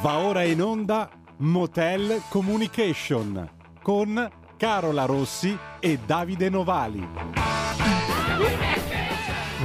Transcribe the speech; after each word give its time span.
Va 0.00 0.18
ora 0.18 0.44
in 0.44 0.62
onda 0.62 1.10
Motel 1.38 2.22
Communication 2.28 3.50
con 3.82 4.30
Carola 4.56 5.04
Rossi 5.06 5.58
e 5.80 5.98
Davide 6.06 6.48
Novali. 6.48 7.04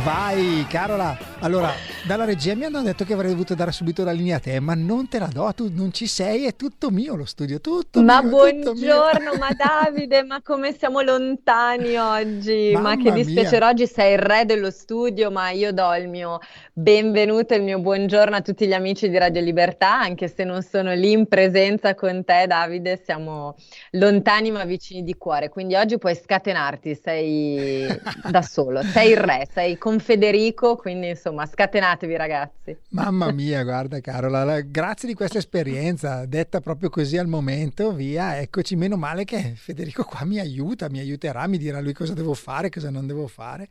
Vai, 0.03 0.65
Carola. 0.67 1.15
Allora, 1.39 1.71
dalla 2.05 2.25
regia 2.25 2.53
mi 2.53 2.65
hanno 2.65 2.81
detto 2.81 3.05
che 3.05 3.13
avrei 3.13 3.31
dovuto 3.31 3.55
dare 3.55 3.71
subito 3.71 4.03
la 4.03 4.11
linea 4.11 4.35
a 4.35 4.39
te, 4.39 4.59
ma 4.59 4.73
non 4.75 5.07
te 5.07 5.19
la 5.19 5.27
do, 5.27 5.49
tu 5.55 5.69
non 5.73 5.93
ci 5.93 6.05
sei, 6.05 6.45
è 6.45 6.55
tutto 6.55 6.91
mio 6.91 7.15
lo 7.15 7.23
studio, 7.23 7.61
tutto 7.61 8.03
ma 8.03 8.21
mio. 8.21 8.29
buongiorno, 8.29 9.35
ma 9.35 9.49
Davide, 9.55 10.23
ma 10.23 10.41
come 10.41 10.73
siamo 10.73 10.99
lontani 11.01 11.95
oggi, 11.95 12.71
Mamma 12.73 12.89
ma 12.89 12.97
che 12.97 13.11
dispiacere, 13.13 13.63
oggi 13.65 13.87
sei 13.87 14.13
il 14.13 14.19
re 14.19 14.43
dello 14.45 14.69
studio, 14.69 15.31
ma 15.31 15.51
io 15.51 15.71
do 15.71 15.93
il 15.95 16.09
mio 16.09 16.39
benvenuto 16.73 17.53
il 17.53 17.63
mio 17.63 17.79
buongiorno 17.79 18.35
a 18.35 18.41
tutti 18.41 18.67
gli 18.67 18.73
amici 18.73 19.09
di 19.09 19.17
Radio 19.17 19.41
Libertà, 19.41 19.93
anche 19.97 20.27
se 20.27 20.43
non 20.43 20.61
sono 20.61 20.93
lì 20.93 21.11
in 21.11 21.27
presenza 21.27 21.95
con 21.95 22.25
te 22.25 22.47
Davide, 22.47 23.01
siamo 23.01 23.55
lontani 23.91 24.51
ma 24.51 24.65
vicini 24.65 25.03
di 25.03 25.15
cuore, 25.15 25.47
quindi 25.47 25.75
oggi 25.75 25.97
puoi 25.97 26.15
scatenarti, 26.15 26.95
sei 26.95 27.87
da 28.29 28.41
solo, 28.41 28.81
sei 28.81 29.11
il 29.11 29.17
re, 29.17 29.47
sei 29.49 29.77
con 29.77 29.99
Federico, 29.99 30.75
quindi 30.75 31.07
insomma 31.09 31.45
scatenatevi 31.93 32.15
ragazzi. 32.15 32.77
Mamma 32.89 33.31
mia, 33.31 33.63
guarda 33.63 33.99
Carola, 33.99 34.61
grazie 34.61 35.07
di 35.07 35.13
questa 35.13 35.37
esperienza, 35.37 36.25
detta 36.25 36.59
proprio 36.59 36.89
così 36.89 37.17
al 37.17 37.27
momento, 37.27 37.91
via, 37.93 38.39
eccoci, 38.39 38.75
meno 38.75 38.97
male 38.97 39.23
che 39.23 39.53
Federico 39.55 40.03
qua 40.03 40.25
mi 40.25 40.39
aiuta, 40.39 40.89
mi 40.89 40.99
aiuterà, 40.99 41.47
mi 41.47 41.57
dirà 41.57 41.79
lui 41.79 41.93
cosa 41.93 42.13
devo 42.13 42.33
fare, 42.33 42.69
cosa 42.69 42.89
non 42.89 43.07
devo 43.07 43.27
fare. 43.27 43.67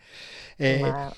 E... 0.56 0.78
Ma 0.80 1.14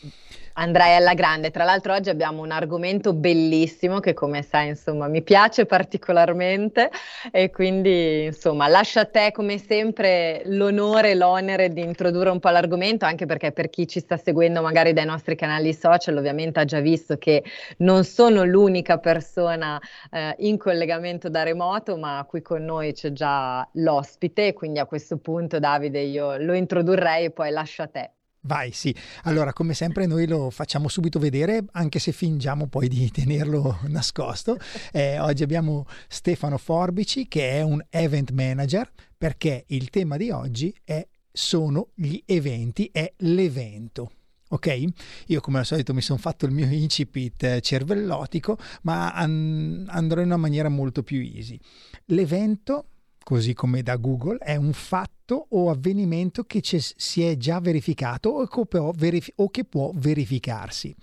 andrai 0.55 0.97
alla 0.97 1.15
grande. 1.15 1.51
Tra 1.51 1.65
l'altro 1.65 1.95
oggi 1.95 2.11
abbiamo 2.11 2.43
un 2.43 2.51
argomento 2.51 3.13
bellissimo 3.13 4.01
che 4.01 4.15
come 4.15 4.43
sai 4.43 4.69
insomma 4.69 5.09
mi 5.09 5.23
piace 5.23 5.67
particolarmente 5.67 6.91
e 7.31 7.51
quindi 7.51 8.25
insomma 8.25 8.69
lascio 8.69 9.01
a 9.01 9.05
te 9.05 9.31
come 9.33 9.59
sempre 9.59 10.43
l'onore 10.47 11.11
e 11.11 11.15
l'onere 11.15 11.71
di 11.71 11.81
introdurre 11.81 12.31
un 12.31 12.41
po' 12.41 12.51
l'argomento 12.51 13.05
anche 13.05 13.27
perché 13.27 13.53
per 13.53 13.69
chi 13.69 13.87
ci 13.87 14.01
sta 14.01 14.17
seguendo 14.17 14.63
magari 14.63 14.93
dai 14.93 15.07
nostri 15.07 15.35
canali 15.35 15.75
social 15.75 16.17
ovviamente 16.17 16.61
ha 16.61 16.65
già 16.65 16.81
visto 16.81 16.94
che 17.19 17.45
non 17.79 18.05
sono 18.05 18.45
l'unica 18.45 18.99
persona 18.99 19.81
eh, 20.11 20.35
in 20.39 20.57
collegamento 20.59 21.29
da 21.29 21.43
remoto 21.43 21.97
ma 21.97 22.25
qui 22.29 22.43
con 22.43 22.65
noi 22.65 22.93
c'è 22.93 23.13
già 23.13 23.69
l'ospite 23.75 24.53
quindi 24.53 24.79
a 24.79 24.87
questo 24.87 25.19
punto 25.19 25.59
Davide 25.59 26.01
io 26.01 26.37
lo 26.39 26.55
introdurrei 26.55 27.27
e 27.27 27.31
poi 27.31 27.51
lascio 27.51 27.83
a 27.83 27.89
te. 27.89 28.11
Vai, 28.47 28.73
sì. 28.73 28.95
Allora, 29.23 29.55
come 29.55 29.73
sempre 29.73 30.05
noi 30.05 30.27
lo 30.27 30.51
facciamo 30.51 30.89
subito 30.89 31.19
vedere, 31.19 31.65
anche 31.73 31.99
se 31.99 32.13
fingiamo 32.13 32.67
poi 32.67 32.89
di 32.89 33.11
tenerlo 33.11 33.79
nascosto. 33.89 34.59
Eh, 34.93 35.19
oggi 35.19 35.43
abbiamo 35.43 35.87
Stefano 36.09 36.59
Forbici, 36.59 37.27
che 37.27 37.53
è 37.53 37.63
un 37.63 37.83
event 37.89 38.33
manager, 38.33 38.91
perché 39.17 39.65
il 39.69 39.89
tema 39.89 40.19
di 40.19 40.31
oggi 40.31 40.75
è, 40.85 41.07
sono 41.33 41.89
gli 41.95 42.23
eventi, 42.27 42.91
è 42.93 43.11
l'evento. 43.19 44.11
Ok? 44.55 44.85
Io 45.27 45.41
come 45.41 45.59
al 45.59 45.67
solito 45.67 45.93
mi 45.93 46.01
sono 46.01 46.19
fatto 46.19 46.47
il 46.47 46.53
mio 46.53 46.67
incipit 46.67 47.59
cervellotico, 47.61 48.57
ma 48.83 49.13
an- 49.13 49.85
andrò 49.89 50.21
in 50.21 50.27
una 50.27 50.37
maniera 50.37 50.69
molto 50.69 51.03
più 51.03 51.21
easy. 51.21 51.59
L'evento 52.07 52.87
così 53.25 53.55
come 53.55 53.83
da 53.83 53.97
Google, 53.97 54.37
è 54.37 54.55
un 54.55 54.75
fatto 54.75 55.47
o 55.51 55.71
avvenimento 55.71 56.45
che 56.45 56.61
si 56.63 57.23
è 57.23 57.37
già 57.37 57.59
verificato 57.59 58.29
o 58.29 58.47
che, 58.47 58.67
può, 58.67 58.93
verif- 58.93 59.33
o 59.37 59.49
che 59.49 59.65
può 59.65 59.91
verificarsi. 59.95 60.95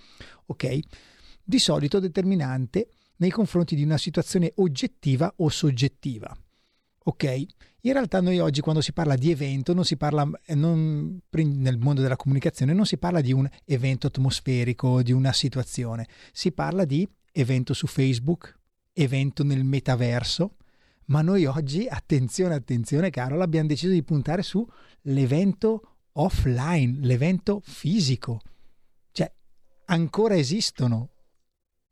Ok? 0.45 0.80
Di 1.43 1.59
solito 1.59 1.99
determinante 1.99 2.89
nei 3.17 3.31
confronti 3.31 3.75
di 3.75 3.83
una 3.83 3.97
situazione 3.97 4.53
oggettiva 4.58 5.33
o 5.38 5.49
soggettiva. 5.49 6.38
Ok? 7.03 7.45
In 7.81 7.94
realtà 7.94 8.21
noi 8.21 8.38
oggi 8.39 8.61
quando 8.61 8.81
si 8.81 8.94
parla 8.94 9.16
di 9.16 9.31
evento 9.31 9.73
non 9.73 9.83
si 9.83 9.98
parla 9.98 10.30
eh, 10.45 10.53
non, 10.53 11.20
nel 11.31 11.80
mondo 11.80 12.02
della 12.02 12.15
comunicazione 12.15 12.73
non 12.73 12.86
si 12.86 12.98
parla 12.98 13.21
di 13.21 13.33
un 13.33 13.49
evento 13.65 14.08
atmosferico, 14.08 15.02
di 15.02 15.11
una 15.11 15.33
situazione, 15.33 16.08
si 16.31 16.52
parla 16.52 16.86
di 16.86 17.08
evento 17.31 17.73
su 17.73 17.87
Facebook, 17.87 18.55
evento 18.93 19.43
nel 19.43 19.64
metaverso, 19.64 20.58
ma 21.05 21.21
noi 21.21 21.45
oggi, 21.45 21.87
attenzione, 21.89 22.53
attenzione 22.53 23.09
Carol, 23.09 23.42
abbiamo 23.42 23.67
deciso 23.67 23.92
di 23.92 24.03
puntare 24.03 24.43
sull'evento 24.43 25.95
offline, 26.14 26.99
l'evento 27.02 27.61
fisico. 27.64 28.42
Cioè, 29.11 29.31
ancora 29.86 30.36
esistono 30.36 31.09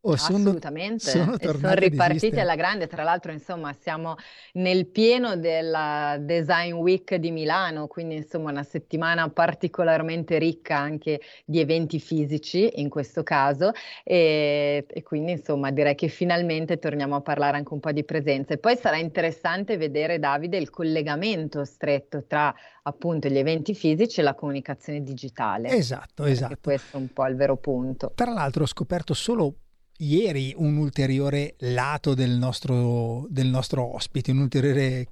Oh, 0.02 0.14
Assolutamente, 0.14 1.10
sono, 1.10 1.36
sono, 1.38 1.58
sono 1.58 1.74
ripartiti 1.74 2.40
alla 2.40 2.56
grande, 2.56 2.88
tra 2.88 3.04
l'altro 3.04 3.34
insomma 3.34 3.74
siamo 3.74 4.16
nel 4.54 4.88
pieno 4.88 5.36
della 5.36 6.16
Design 6.18 6.72
Week 6.72 7.16
di 7.16 7.32
Milano, 7.32 7.88
quindi 7.88 8.16
insomma 8.16 8.50
una 8.50 8.64
settimana 8.64 9.28
particolarmente 9.30 10.38
ricca 10.38 10.78
anche 10.78 11.20
di 11.44 11.60
eventi 11.60 12.00
fisici 12.00 12.80
in 12.80 12.88
questo 12.88 13.24
caso 13.24 13.74
e, 14.06 14.86
e 14.88 15.04
quindi 15.04 15.34
insomma 15.34 15.70
direi 15.70 15.96
che 15.96 16.08
finalmente 16.08 16.80
torniamo 16.80 17.18
a 17.18 17.22
parlare 17.22 17.58
anche 17.58 17.74
un 17.74 17.82
po' 17.82 17.92
di 17.92 18.06
presenza 18.06 18.54
e 18.54 18.58
poi 18.58 18.78
sarà 18.78 18.96
interessante 18.96 19.76
vedere 19.76 20.18
Davide 20.18 20.56
il 20.56 20.70
collegamento 20.70 21.66
stretto 21.66 22.24
tra 22.26 22.56
appunto 22.84 23.28
gli 23.28 23.38
eventi 23.38 23.76
fisici 23.76 24.22
e 24.22 24.24
la 24.24 24.34
comunicazione 24.34 25.04
digitale. 25.04 25.68
Esatto, 25.72 26.24
esatto. 26.24 26.56
Questo 26.62 26.96
è 26.96 27.00
un 27.02 27.12
po' 27.12 27.26
il 27.26 27.36
vero 27.36 27.58
punto. 27.58 28.14
Tra 28.16 28.32
l'altro 28.32 28.64
ho 28.64 28.68
scoperto 28.68 29.14
solo 29.14 29.56
ieri 30.00 30.54
un 30.56 30.78
ulteriore 30.78 31.56
lato 31.60 32.14
del 32.14 32.32
nostro, 32.32 33.26
del 33.30 33.48
nostro 33.48 33.96
ospite, 33.96 34.32
un'ulteriore 34.32 35.08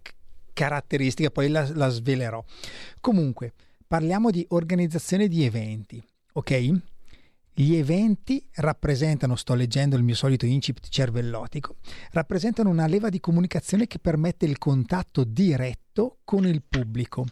caratteristica, 0.54 1.30
poi 1.30 1.50
la, 1.50 1.70
la 1.74 1.90
svelerò. 1.90 2.44
Comunque, 3.00 3.54
parliamo 3.86 4.32
di 4.32 4.46
organizzazione 4.50 5.28
di 5.28 5.44
eventi, 5.44 6.04
ok? 6.34 6.72
Gli 7.54 7.76
eventi 7.76 8.48
rappresentano, 8.56 9.36
sto 9.36 9.56
leggendo 9.56 9.96
il 9.96 10.04
mio 10.04 10.14
solito 10.14 10.46
incipit 10.46 10.90
cervellotico, 10.90 11.78
rappresentano 12.12 12.70
una 12.70 12.86
leva 12.86 13.10
di 13.10 13.20
comunicazione 13.20 13.88
che 13.88 13.98
permette 13.98 14.46
il 14.46 14.60
contatto 14.60 15.24
diretto 15.24 16.20
con 16.24 16.46
il 16.46 16.62
pubblico 16.68 17.26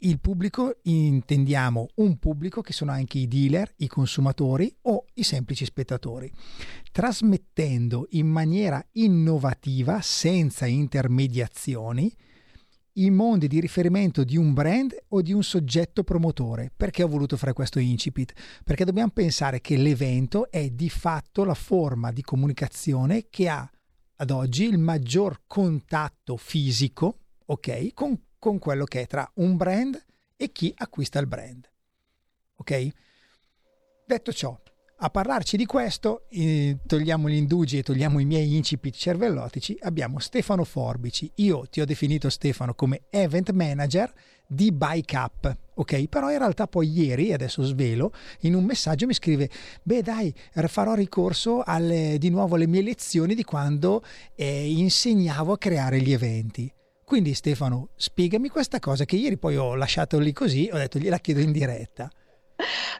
il 0.00 0.20
pubblico 0.20 0.78
intendiamo 0.82 1.88
un 1.96 2.18
pubblico 2.18 2.60
che 2.60 2.72
sono 2.72 2.92
anche 2.92 3.18
i 3.18 3.26
dealer, 3.26 3.72
i 3.76 3.86
consumatori 3.86 4.74
o 4.82 5.06
i 5.14 5.22
semplici 5.22 5.64
spettatori, 5.64 6.30
trasmettendo 6.92 8.06
in 8.10 8.26
maniera 8.26 8.84
innovativa, 8.92 10.00
senza 10.02 10.66
intermediazioni, 10.66 12.14
i 12.98 13.10
mondi 13.10 13.46
di 13.46 13.60
riferimento 13.60 14.24
di 14.24 14.36
un 14.36 14.52
brand 14.52 14.94
o 15.08 15.22
di 15.22 15.32
un 15.32 15.42
soggetto 15.42 16.04
promotore. 16.04 16.72
Perché 16.74 17.02
ho 17.02 17.08
voluto 17.08 17.36
fare 17.36 17.52
questo 17.52 17.78
incipit? 17.78 18.32
Perché 18.64 18.84
dobbiamo 18.84 19.10
pensare 19.10 19.60
che 19.60 19.76
l'evento 19.76 20.50
è 20.50 20.70
di 20.70 20.88
fatto 20.88 21.44
la 21.44 21.54
forma 21.54 22.12
di 22.12 22.22
comunicazione 22.22 23.26
che 23.28 23.48
ha 23.48 23.70
ad 24.18 24.30
oggi 24.30 24.64
il 24.64 24.78
maggior 24.78 25.42
contatto 25.46 26.36
fisico, 26.36 27.20
ok, 27.46 27.92
con 27.92 28.18
con 28.46 28.60
quello 28.60 28.84
che 28.84 29.00
è 29.00 29.06
tra 29.08 29.28
un 29.34 29.56
brand 29.56 30.00
e 30.36 30.52
chi 30.52 30.72
acquista 30.76 31.18
il 31.18 31.26
brand. 31.26 31.68
Ok? 32.58 32.88
Detto 34.06 34.32
ciò, 34.32 34.56
a 34.98 35.10
parlarci 35.10 35.56
di 35.56 35.66
questo, 35.66 36.26
eh, 36.28 36.78
togliamo 36.86 37.28
gli 37.28 37.34
indugi 37.34 37.78
e 37.78 37.82
togliamo 37.82 38.20
i 38.20 38.24
miei 38.24 38.54
incipit 38.54 38.94
cervellotici, 38.94 39.76
abbiamo 39.80 40.20
Stefano 40.20 40.62
Forbici. 40.62 41.28
Io 41.36 41.66
ti 41.68 41.80
ho 41.80 41.84
definito 41.84 42.30
Stefano 42.30 42.74
come 42.74 43.06
event 43.10 43.50
manager 43.50 44.12
di 44.46 44.70
Bike 44.70 45.16
Up, 45.16 45.56
ok? 45.74 46.06
Però 46.06 46.30
in 46.30 46.38
realtà 46.38 46.68
poi 46.68 46.88
ieri, 46.88 47.32
adesso 47.32 47.64
svelo, 47.64 48.12
in 48.42 48.54
un 48.54 48.64
messaggio 48.64 49.06
mi 49.06 49.14
scrive, 49.14 49.50
beh 49.82 50.02
dai, 50.02 50.32
farò 50.68 50.94
ricorso 50.94 51.64
alle, 51.64 52.16
di 52.18 52.30
nuovo 52.30 52.54
alle 52.54 52.68
mie 52.68 52.82
lezioni 52.82 53.34
di 53.34 53.42
quando 53.42 54.04
eh, 54.36 54.70
insegnavo 54.70 55.54
a 55.54 55.58
creare 55.58 56.00
gli 56.00 56.12
eventi. 56.12 56.72
Quindi 57.06 57.34
Stefano, 57.34 57.90
spiegami 57.94 58.48
questa 58.48 58.80
cosa 58.80 59.04
che 59.04 59.14
ieri 59.14 59.38
poi 59.38 59.56
ho 59.56 59.76
lasciato 59.76 60.18
lì 60.18 60.32
così, 60.32 60.68
ho 60.72 60.76
detto 60.76 60.98
gliela 60.98 61.18
chiedo 61.18 61.38
in 61.38 61.52
diretta. 61.52 62.10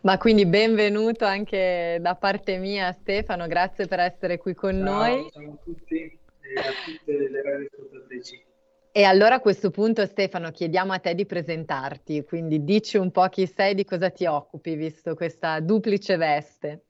Ma 0.02 0.16
quindi 0.16 0.46
benvenuto 0.46 1.24
anche 1.24 1.98
da 2.00 2.14
parte 2.14 2.56
mia 2.58 2.92
Stefano, 2.92 3.48
grazie 3.48 3.88
per 3.88 3.98
essere 3.98 4.38
qui 4.38 4.54
con 4.54 4.74
ciao, 4.76 4.84
noi. 4.84 5.28
Ciao 5.32 5.42
a 5.42 5.56
tutti 5.64 5.96
e 5.96 6.54
a 6.54 6.72
tutte 6.84 7.28
le 7.28 7.42
radioascoltatrici. 7.42 8.44
E 8.92 9.02
allora 9.02 9.34
a 9.34 9.40
questo 9.40 9.70
punto 9.72 10.06
Stefano 10.06 10.52
chiediamo 10.52 10.92
a 10.92 11.00
te 11.00 11.12
di 11.16 11.26
presentarti, 11.26 12.22
quindi 12.22 12.62
dici 12.62 12.98
un 12.98 13.10
po' 13.10 13.28
chi 13.28 13.48
sei, 13.48 13.74
di 13.74 13.84
cosa 13.84 14.10
ti 14.10 14.24
occupi, 14.24 14.76
visto 14.76 15.16
questa 15.16 15.58
duplice 15.58 16.16
veste. 16.16 16.84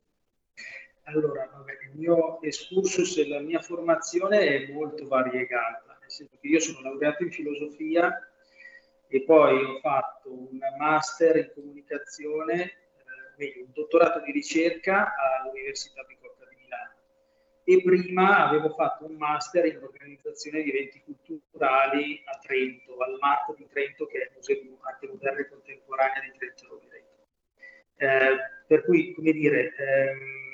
Allora, 1.05 1.49
vabbè, 1.51 1.73
il 1.93 1.99
mio 1.99 2.43
excursus 2.43 3.17
e 3.17 3.27
la 3.27 3.41
mia 3.41 3.63
formazione 3.63 4.67
è 4.67 4.71
molto 4.71 5.09
variegata 5.09 5.86
senso 6.17 6.37
che 6.41 6.49
io 6.49 6.61
sono 6.61 6.81
laureato 6.81 7.23
in 7.23 7.31
filosofia 7.31 8.19
e 9.09 9.23
poi 9.23 9.63
ho 9.63 9.79
fatto 9.81 10.33
un 10.33 10.59
master 10.79 11.37
in 11.37 11.51
comunicazione, 11.55 12.63
eh, 12.63 12.75
meglio, 13.37 13.65
un 13.65 13.73
dottorato 13.73 14.21
di 14.21 14.33
ricerca 14.33 15.15
all'Università 15.15 16.03
Bicocca 16.03 16.47
di 16.49 16.57
Milano. 16.57 16.95
e 17.65 17.83
prima 17.83 18.49
avevo 18.49 18.71
fatto 18.71 19.05
un 19.07 19.17
master 19.17 19.67
in 19.67 19.77
organizzazione 19.83 20.63
di 20.63 20.71
eventi 20.71 21.03
culturali 21.25 22.23
a 22.25 22.39
Trento, 22.39 22.97
al 22.99 23.19
MAT 23.21 23.57
di 23.57 23.67
Trento, 23.69 24.07
che 24.07 24.19
è 24.19 24.23
il 24.25 24.31
Museo 24.35 24.61
di 24.61 24.77
Arte 24.81 25.07
Moderna 25.07 25.41
e 25.41 25.49
Contemporanea 25.49 26.21
di 26.21 26.39
Trento 26.39 26.67
Rovereto. 26.69 27.15
Eh, 27.99 28.37
per 28.67 28.85
cui, 28.85 29.13
come 29.15 29.33
dire, 29.33 29.75
ehm, 29.75 30.47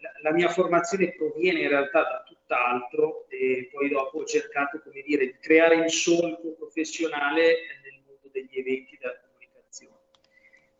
la, 0.00 0.12
la, 0.22 0.32
mia 0.32 0.48
formazione 0.48 1.14
proviene 1.14 1.60
in 1.60 1.68
realtà 1.68 2.02
da 2.02 2.22
tutt'altro 2.50 3.26
e 3.28 3.68
poi 3.72 3.88
dopo 3.88 4.18
ho 4.18 4.24
cercato, 4.24 4.80
come 4.82 5.02
dire, 5.02 5.26
di 5.26 5.38
creare 5.40 5.76
il 5.76 5.90
solco 5.90 6.54
professionale 6.54 7.44
nel 7.82 8.02
mondo 8.04 8.28
degli 8.32 8.58
eventi 8.58 8.98
della 8.98 9.18
comunicazione. 9.20 9.98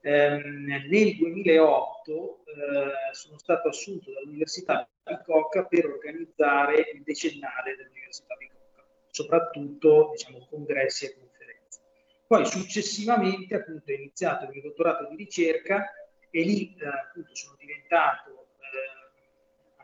Ehm, 0.03 0.65
nel 0.65 1.17
2008 1.17 2.45
eh, 2.45 3.15
sono 3.15 3.39
stato 3.39 3.69
assunto 3.69 4.11
dall'Università 4.13 4.89
Bicocca 5.05 5.65
per 5.67 5.87
organizzare 5.87 6.91
il 6.93 7.03
decennale 7.03 7.77
dell'Università 7.77 8.35
Bicocca, 8.35 8.85
soprattutto 9.11 10.11
diciamo, 10.13 10.47
congressi 10.51 11.07
e 11.07 11.15
conferenze. 11.15 11.81
Poi 12.27 12.47
successivamente 12.47 13.55
appunto, 13.55 13.93
ho 13.93 13.95
iniziato 13.95 14.45
il 14.45 14.51
mio 14.51 14.63
dottorato 14.63 15.07
di 15.09 15.17
ricerca 15.17 15.93
e 16.31 16.43
lì 16.43 16.77
eh, 16.79 16.87
appunto, 16.87 17.35
sono 17.35 17.57
diventato 17.59 18.40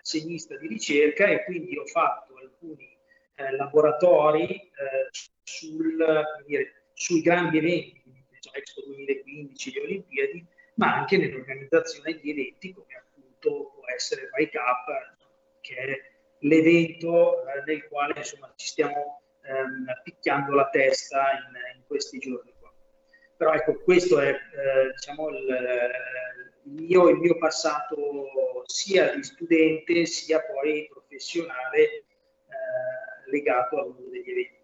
assegnista 0.06 0.56
di 0.56 0.68
ricerca 0.68 1.26
e 1.26 1.42
quindi 1.44 1.76
ho 1.76 1.84
fatto 1.84 2.36
alcuni 2.36 2.96
eh, 3.34 3.56
laboratori 3.56 4.48
eh, 4.54 5.08
sul, 5.42 6.24
dire, 6.46 6.84
sui 6.94 7.20
grandi 7.20 7.58
eventi, 7.58 8.02
diciamo, 8.30 8.56
Expo 8.56 8.82
2015, 8.86 9.72
le 9.72 9.80
Olimpiadi, 9.80 10.46
ma 10.74 10.94
anche 10.94 11.16
nell'organizzazione 11.16 12.20
di 12.20 12.30
eventi 12.30 12.72
come 12.72 12.94
appunto 12.94 13.72
può 13.74 13.82
essere 13.92 14.30
Wake 14.38 14.56
Up, 14.56 15.16
che 15.60 15.74
è 15.74 16.00
l'evento 16.40 17.44
eh, 17.48 17.62
nel 17.66 17.88
quale 17.88 18.14
insomma, 18.16 18.52
ci 18.54 18.68
stiamo 18.68 19.22
ehm, 19.42 19.86
picchiando 20.04 20.54
la 20.54 20.68
testa 20.68 21.32
in, 21.32 21.78
in, 21.78 21.82
questi 21.86 22.18
giorni. 22.18 22.54
Però 23.36 23.52
ecco, 23.52 23.74
questo 23.82 24.18
è 24.18 24.30
eh, 24.30 24.92
diciamo, 24.94 25.28
il, 25.28 25.46
mio, 26.66 27.08
il, 27.08 27.16
mio, 27.18 27.36
passato 27.38 27.96
sia 28.64 29.14
di 29.14 29.22
studente 29.22 30.06
sia 30.06 30.40
poi 30.40 30.86
professionale 30.88 31.82
eh, 31.82 32.04
legato 33.30 33.78
al 33.78 33.88
mondo 33.88 34.10
degli 34.10 34.30
eventi. 34.30 34.55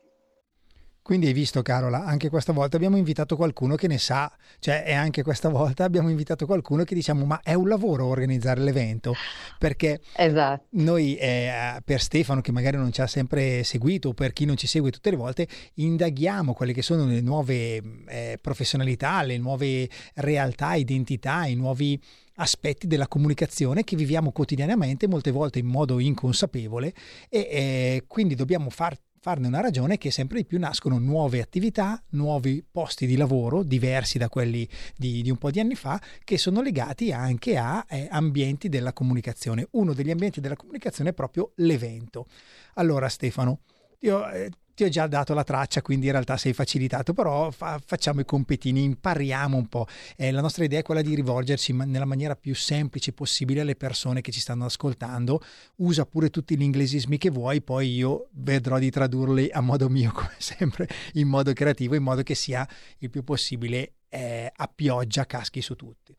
Quindi 1.02 1.26
hai 1.26 1.32
visto 1.32 1.62
Carola, 1.62 2.04
anche 2.04 2.28
questa 2.28 2.52
volta 2.52 2.76
abbiamo 2.76 2.96
invitato 2.96 3.34
qualcuno 3.34 3.74
che 3.74 3.88
ne 3.88 3.98
sa, 3.98 4.32
cioè 4.60 4.84
e 4.86 4.92
anche 4.92 5.24
questa 5.24 5.48
volta 5.48 5.82
abbiamo 5.82 6.08
invitato 6.08 6.46
qualcuno 6.46 6.84
che 6.84 6.94
diciamo 6.94 7.24
ma 7.24 7.40
è 7.42 7.54
un 7.54 7.66
lavoro 7.66 8.06
organizzare 8.06 8.60
l'evento, 8.60 9.12
perché 9.58 10.00
esatto. 10.14 10.66
noi 10.70 11.16
eh, 11.16 11.80
per 11.84 12.00
Stefano 12.00 12.40
che 12.40 12.52
magari 12.52 12.76
non 12.76 12.92
ci 12.92 13.00
ha 13.00 13.08
sempre 13.08 13.64
seguito 13.64 14.10
o 14.10 14.14
per 14.14 14.32
chi 14.32 14.44
non 14.44 14.56
ci 14.56 14.68
segue 14.68 14.92
tutte 14.92 15.10
le 15.10 15.16
volte, 15.16 15.48
indaghiamo 15.74 16.52
quelle 16.52 16.72
che 16.72 16.82
sono 16.82 17.04
le 17.04 17.20
nuove 17.20 17.82
eh, 18.06 18.38
professionalità, 18.40 19.22
le 19.22 19.38
nuove 19.38 19.88
realtà, 20.14 20.74
identità, 20.74 21.46
i 21.46 21.56
nuovi 21.56 22.00
aspetti 22.36 22.86
della 22.86 23.08
comunicazione 23.08 23.82
che 23.82 23.96
viviamo 23.96 24.30
quotidianamente, 24.30 25.08
molte 25.08 25.32
volte 25.32 25.58
in 25.58 25.66
modo 25.66 25.98
inconsapevole 25.98 26.94
e 27.28 27.38
eh, 27.38 28.04
quindi 28.06 28.36
dobbiamo 28.36 28.70
far 28.70 28.96
farne 29.22 29.46
una 29.46 29.60
ragione 29.60 29.98
che 29.98 30.10
sempre 30.10 30.38
di 30.38 30.44
più 30.44 30.58
nascono 30.58 30.98
nuove 30.98 31.40
attività, 31.40 32.02
nuovi 32.10 32.64
posti 32.68 33.06
di 33.06 33.16
lavoro 33.16 33.62
diversi 33.62 34.18
da 34.18 34.28
quelli 34.28 34.68
di, 34.96 35.22
di 35.22 35.30
un 35.30 35.36
po' 35.36 35.52
di 35.52 35.60
anni 35.60 35.76
fa, 35.76 36.02
che 36.24 36.36
sono 36.36 36.60
legati 36.60 37.12
anche 37.12 37.56
a 37.56 37.86
eh, 37.88 38.08
ambienti 38.10 38.68
della 38.68 38.92
comunicazione. 38.92 39.68
Uno 39.72 39.92
degli 39.92 40.10
ambienti 40.10 40.40
della 40.40 40.56
comunicazione 40.56 41.10
è 41.10 41.12
proprio 41.12 41.52
l'evento. 41.56 42.26
Allora 42.74 43.08
Stefano, 43.08 43.60
io 44.00 44.28
eh, 44.28 44.50
ti 44.74 44.84
ho 44.84 44.88
già 44.88 45.06
dato 45.06 45.34
la 45.34 45.44
traccia, 45.44 45.82
quindi 45.82 46.06
in 46.06 46.12
realtà 46.12 46.36
sei 46.36 46.52
facilitato, 46.52 47.12
però 47.12 47.50
fa, 47.50 47.80
facciamo 47.84 48.20
i 48.20 48.24
competini, 48.24 48.82
impariamo 48.82 49.56
un 49.56 49.66
po'. 49.68 49.86
Eh, 50.16 50.30
la 50.30 50.40
nostra 50.40 50.64
idea 50.64 50.80
è 50.80 50.82
quella 50.82 51.02
di 51.02 51.14
rivolgersi 51.14 51.72
nella 51.72 52.04
maniera 52.04 52.36
più 52.36 52.54
semplice 52.54 53.12
possibile 53.12 53.60
alle 53.60 53.76
persone 53.76 54.20
che 54.20 54.32
ci 54.32 54.40
stanno 54.40 54.64
ascoltando. 54.64 55.40
Usa 55.76 56.06
pure 56.06 56.30
tutti 56.30 56.56
gli 56.56 56.62
inglesismi 56.62 57.18
che 57.18 57.30
vuoi, 57.30 57.62
poi 57.62 57.94
io 57.94 58.28
vedrò 58.32 58.78
di 58.78 58.90
tradurli 58.90 59.50
a 59.50 59.60
modo 59.60 59.88
mio, 59.88 60.10
come 60.14 60.34
sempre, 60.38 60.88
in 61.14 61.28
modo 61.28 61.52
creativo, 61.52 61.94
in 61.94 62.02
modo 62.02 62.22
che 62.22 62.34
sia 62.34 62.66
il 62.98 63.10
più 63.10 63.22
possibile 63.24 63.94
eh, 64.08 64.50
a 64.54 64.70
pioggia, 64.74 65.26
caschi 65.26 65.60
su 65.60 65.74
tutti. 65.74 66.16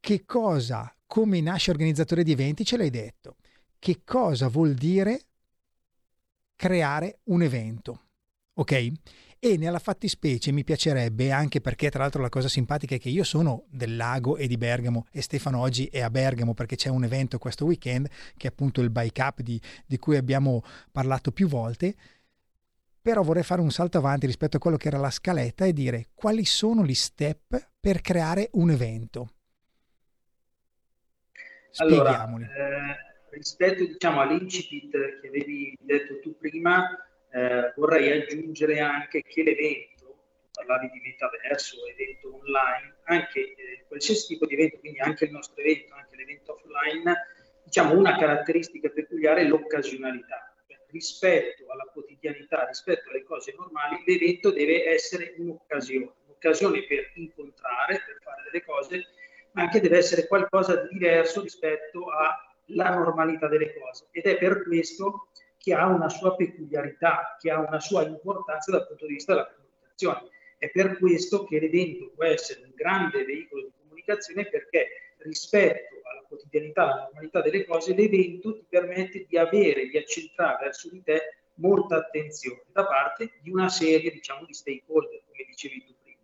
Che 0.00 0.24
cosa, 0.24 0.92
come 1.06 1.40
nasce 1.40 1.70
organizzatore 1.70 2.22
di 2.22 2.32
eventi, 2.32 2.64
ce 2.64 2.76
l'hai 2.76 2.90
detto. 2.90 3.36
Che 3.78 4.00
cosa 4.04 4.48
vuol 4.48 4.74
dire 4.74 5.27
creare 6.58 7.20
un 7.24 7.42
evento. 7.42 8.00
Ok? 8.54 8.92
E 9.38 9.56
nella 9.56 9.78
fattispecie 9.78 10.50
mi 10.50 10.64
piacerebbe, 10.64 11.30
anche 11.30 11.60
perché 11.60 11.88
tra 11.88 12.00
l'altro 12.00 12.20
la 12.20 12.28
cosa 12.28 12.48
simpatica 12.48 12.96
è 12.96 12.98
che 12.98 13.08
io 13.08 13.22
sono 13.22 13.66
del 13.70 13.94
lago 13.94 14.36
e 14.36 14.48
di 14.48 14.56
Bergamo 14.56 15.06
e 15.12 15.22
Stefano 15.22 15.60
oggi 15.60 15.86
è 15.86 16.00
a 16.00 16.10
Bergamo 16.10 16.54
perché 16.54 16.74
c'è 16.74 16.88
un 16.88 17.04
evento 17.04 17.38
questo 17.38 17.64
weekend 17.64 18.08
che 18.36 18.48
è 18.48 18.50
appunto 18.50 18.80
il 18.80 18.90
Bike 18.90 19.22
Up 19.22 19.40
di, 19.40 19.60
di 19.86 19.98
cui 19.98 20.16
abbiamo 20.16 20.64
parlato 20.90 21.30
più 21.30 21.46
volte, 21.46 21.94
però 23.00 23.22
vorrei 23.22 23.44
fare 23.44 23.60
un 23.60 23.70
salto 23.70 23.98
avanti 23.98 24.26
rispetto 24.26 24.56
a 24.56 24.60
quello 24.60 24.76
che 24.76 24.88
era 24.88 24.98
la 24.98 25.10
scaletta 25.10 25.64
e 25.64 25.72
dire 25.72 26.08
quali 26.12 26.44
sono 26.44 26.84
gli 26.84 26.94
step 26.94 27.70
per 27.78 28.00
creare 28.00 28.48
un 28.54 28.72
evento. 28.72 29.30
Allora, 31.76 32.28
eh 32.28 33.06
rispetto 33.30 33.84
diciamo, 33.84 34.20
all'incipit 34.20 34.90
che 35.20 35.28
avevi 35.28 35.76
detto 35.80 36.07
prima, 36.58 37.08
eh, 37.30 37.72
vorrei 37.76 38.10
aggiungere 38.10 38.80
anche 38.80 39.22
che 39.22 39.42
l'evento, 39.42 40.16
parlavi 40.52 40.90
di 40.90 41.00
metaverso, 41.00 41.86
evento 41.86 42.34
online, 42.34 42.96
anche 43.04 43.40
eh, 43.40 43.84
qualsiasi 43.86 44.26
tipo 44.26 44.46
di 44.46 44.54
evento, 44.54 44.78
quindi 44.78 44.98
anche 44.98 45.26
il 45.26 45.30
nostro 45.30 45.62
evento, 45.62 45.94
anche 45.94 46.16
l'evento 46.16 46.54
offline, 46.54 47.14
diciamo 47.64 47.96
una 47.96 48.16
caratteristica 48.16 48.88
peculiare 48.88 49.42
è 49.42 49.44
l'occasionalità. 49.44 50.52
Cioè, 50.66 50.78
rispetto 50.90 51.70
alla 51.70 51.84
quotidianità, 51.92 52.66
rispetto 52.66 53.10
alle 53.10 53.22
cose 53.22 53.54
normali, 53.56 54.02
l'evento 54.04 54.50
deve 54.50 54.88
essere 54.88 55.34
un'occasione, 55.38 56.10
un'occasione 56.26 56.84
per 56.86 57.12
incontrare, 57.14 58.02
per 58.04 58.18
fare 58.22 58.42
delle 58.50 58.64
cose, 58.64 59.06
ma 59.52 59.62
anche 59.62 59.80
deve 59.80 59.98
essere 59.98 60.26
qualcosa 60.26 60.82
di 60.82 60.88
diverso 60.98 61.40
rispetto 61.42 62.10
a 62.10 62.42
la 62.72 62.90
normalità 62.90 63.48
delle 63.48 63.72
cose 63.78 64.08
ed 64.10 64.24
è 64.24 64.36
per 64.36 64.62
questo 64.62 65.28
che 65.58 65.74
ha 65.74 65.86
una 65.86 66.08
sua 66.08 66.34
peculiarità, 66.34 67.36
che 67.38 67.50
ha 67.50 67.58
una 67.58 67.80
sua 67.80 68.02
importanza 68.04 68.70
dal 68.70 68.86
punto 68.86 69.06
di 69.06 69.14
vista 69.14 69.34
della 69.34 69.52
comunicazione. 69.52 70.30
È 70.56 70.70
per 70.70 70.98
questo 70.98 71.44
che 71.44 71.60
l'evento 71.60 72.10
può 72.14 72.24
essere 72.24 72.62
un 72.62 72.72
grande 72.74 73.24
veicolo 73.24 73.62
di 73.62 73.72
comunicazione 73.82 74.48
perché 74.48 75.14
rispetto 75.18 75.96
alla 76.10 76.22
quotidianità, 76.26 76.82
alla 76.84 77.02
normalità 77.04 77.42
delle 77.42 77.64
cose, 77.64 77.94
l'evento 77.94 78.54
ti 78.54 78.64
permette 78.68 79.26
di 79.28 79.36
avere, 79.36 79.88
di 79.88 79.98
accentrare 79.98 80.64
verso 80.64 80.88
di 80.90 81.02
te 81.02 81.20
molta 81.54 81.96
attenzione 81.96 82.62
da 82.72 82.86
parte 82.86 83.32
di 83.42 83.50
una 83.50 83.68
serie, 83.68 84.10
diciamo, 84.10 84.44
di 84.46 84.54
stakeholder, 84.54 85.22
come 85.26 85.44
dicevi 85.46 85.84
tu 85.84 85.94
prima, 86.02 86.20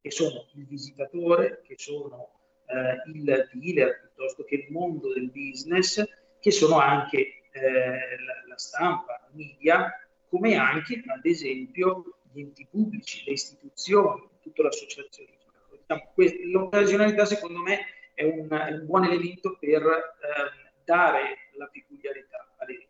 che 0.00 0.10
sono 0.10 0.46
il 0.54 0.66
visitatore, 0.66 1.60
che 1.66 1.74
sono 1.76 2.30
eh, 2.66 3.10
il 3.12 3.48
dealer 3.52 4.00
piuttosto 4.00 4.44
che 4.44 4.54
il 4.56 4.66
mondo 4.70 5.12
del 5.12 5.30
business, 5.30 6.02
che 6.40 6.50
sono 6.50 6.78
anche 6.78 7.42
eh, 7.52 7.98
la, 8.46 8.56
stampa, 8.56 9.28
i 9.32 9.36
media, 9.36 9.90
come 10.28 10.56
anche 10.56 11.02
ad 11.06 11.24
esempio 11.24 12.18
gli 12.30 12.40
enti 12.40 12.66
pubblici, 12.70 13.24
le 13.24 13.32
istituzioni, 13.32 14.28
tutto 14.40 14.62
l'associazionismo. 14.62 15.36
Diciamo, 15.70 16.12
l'occasionalità 16.52 17.24
secondo 17.24 17.60
me 17.60 17.80
è 18.14 18.24
un, 18.24 18.48
è 18.48 18.72
un 18.72 18.86
buon 18.86 19.04
elemento 19.04 19.56
per 19.58 19.82
eh, 19.82 20.72
dare 20.84 21.48
la 21.52 21.66
peculiarità 21.66 22.52
all'evento. 22.56 22.86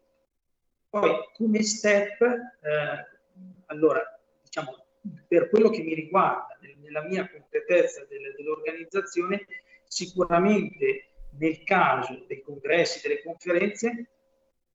Poi 0.89 1.29
come 1.35 1.63
step, 1.63 2.21
eh, 2.21 3.19
allora 3.67 4.03
diciamo 4.43 4.87
per 5.27 5.49
quello 5.49 5.71
che 5.71 5.83
mi 5.83 5.95
riguarda, 5.95 6.59
nella 6.81 7.03
mia 7.03 7.31
completezza 7.31 8.05
del, 8.07 8.35
dell'organizzazione, 8.37 9.47
Sicuramente 9.89 11.09
nel 11.39 11.65
caso 11.65 12.25
dei 12.27 12.43
congressi, 12.43 13.01
delle 13.01 13.23
conferenze, 13.23 14.11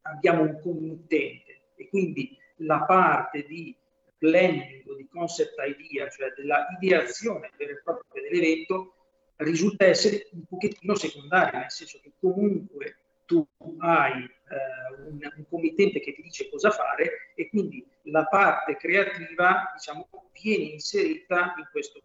abbiamo 0.03 0.43
un 0.43 0.59
committente 0.61 1.61
e 1.75 1.89
quindi 1.89 2.37
la 2.57 2.83
parte 2.83 3.45
di 3.45 3.75
planning 4.17 4.87
o 4.87 4.95
di 4.95 5.07
concept 5.07 5.55
idea, 5.59 6.09
cioè 6.09 6.33
della 6.35 6.67
ideazione 6.79 7.51
vera 7.57 7.71
e 7.71 7.81
propria 7.83 8.21
dell'evento, 8.21 8.95
risulta 9.37 9.85
essere 9.85 10.29
un 10.31 10.45
pochettino 10.45 10.95
secondaria, 10.95 11.59
nel 11.59 11.71
senso 11.71 11.99
che 12.01 12.13
comunque 12.19 12.97
tu 13.25 13.45
hai 13.79 14.23
eh, 14.23 15.09
un, 15.09 15.19
un, 15.35 15.45
committente 15.49 15.99
che 15.99 16.13
ti 16.13 16.21
dice 16.21 16.49
cosa 16.49 16.71
fare 16.71 17.33
e 17.35 17.49
quindi 17.49 17.85
la 18.03 18.25
parte 18.25 18.75
creativa 18.77 19.71
diciamo, 19.73 20.07
viene 20.31 20.65
inserita 20.65 21.53
in 21.57 21.67
questo 21.71 22.01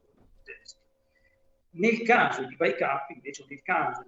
nel 1.78 2.02
caso 2.02 2.44
di 2.44 2.56
Bike 2.56 2.82
Up, 2.82 3.10
invece, 3.10 3.44
nel 3.48 3.62
caso 3.62 4.06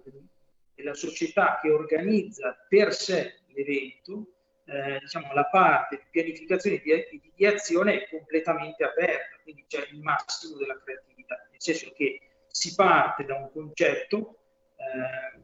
e 0.75 0.83
la 0.83 0.93
società 0.93 1.59
che 1.61 1.69
organizza 1.69 2.65
per 2.67 2.93
sé 2.93 3.40
l'evento, 3.55 4.27
eh, 4.65 4.99
diciamo, 4.99 5.33
la 5.33 5.45
parte 5.45 5.97
di 5.97 6.03
pianificazione 6.09 6.81
di, 6.81 7.21
di, 7.35 7.45
azione 7.45 8.03
è 8.03 8.09
completamente 8.09 8.83
aperta, 8.83 9.37
quindi 9.43 9.65
c'è 9.67 9.87
il 9.91 9.99
massimo 9.99 10.57
della 10.57 10.79
creatività, 10.83 11.35
nel 11.49 11.61
senso 11.61 11.91
che 11.93 12.19
si 12.47 12.75
parte 12.75 13.25
da 13.25 13.35
un 13.35 13.51
concetto, 13.51 14.37
eh, 14.75 15.39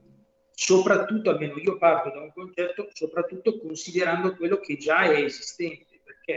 soprattutto, 0.51 1.29
almeno 1.29 1.57
io 1.57 1.77
parto 1.77 2.09
da 2.09 2.21
un 2.21 2.31
concetto, 2.31 2.89
soprattutto 2.93 3.59
considerando 3.59 4.35
quello 4.35 4.59
che 4.59 4.77
già 4.77 5.03
è 5.03 5.21
esistente, 5.21 5.99
perché 6.03 6.33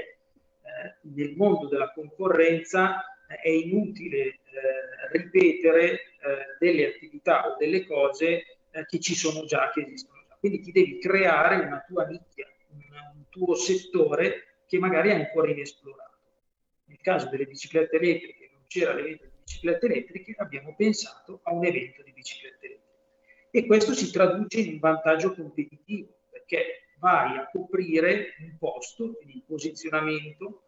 eh, 0.63 0.97
nel 1.15 1.35
mondo 1.37 1.69
della 1.69 1.93
concorrenza 1.93 3.05
eh, 3.29 3.37
è 3.37 3.49
inutile 3.49 4.19
eh, 4.19 4.39
ripetere 5.13 5.93
eh, 5.93 6.01
delle 6.59 6.89
attività 6.89 7.47
o 7.47 7.57
delle 7.57 7.87
cose 7.87 8.45
che 8.87 9.01
ci 9.01 9.17
sono 9.17 9.47
già, 9.47 9.69
che 9.73 9.81
esistono. 9.81 10.20
Quindi 10.41 10.61
ti 10.61 10.73
devi 10.73 10.99
creare 10.99 11.57
una 11.67 11.85
tua 11.87 12.07
nicchia, 12.07 12.49
un, 12.71 12.81
un 13.15 13.29
tuo 13.29 13.55
settore 13.55 14.63
che 14.67 14.79
magari 14.79 15.11
è 15.11 15.15
ancora 15.15 15.51
inesplorato. 15.51 16.19
Nel 16.87 16.99
caso 17.03 17.29
delle 17.29 17.45
biciclette 17.45 17.97
elettriche 17.97 18.51
non 18.53 18.63
c'era 18.67 18.95
l'evento 18.95 19.25
di 19.25 19.31
biciclette 19.45 19.87
elettriche, 19.87 20.35
abbiamo 20.39 20.75
pensato 20.75 21.41
a 21.43 21.53
un 21.53 21.65
evento 21.65 22.03
di 22.03 22.13
biciclette 22.13 22.67
elettriche. 22.67 22.89
E 23.51 23.67
questo 23.67 23.93
si 23.93 24.11
traduce 24.11 24.61
in 24.61 24.73
un 24.73 24.79
vantaggio 24.79 25.35
competitivo, 25.35 26.21
perché 26.31 26.95
vai 26.99 27.37
a 27.37 27.49
coprire 27.53 28.35
un 28.41 28.57
posto, 28.59 29.13
quindi 29.15 29.37
il 29.37 29.45
posizionamento 29.47 30.63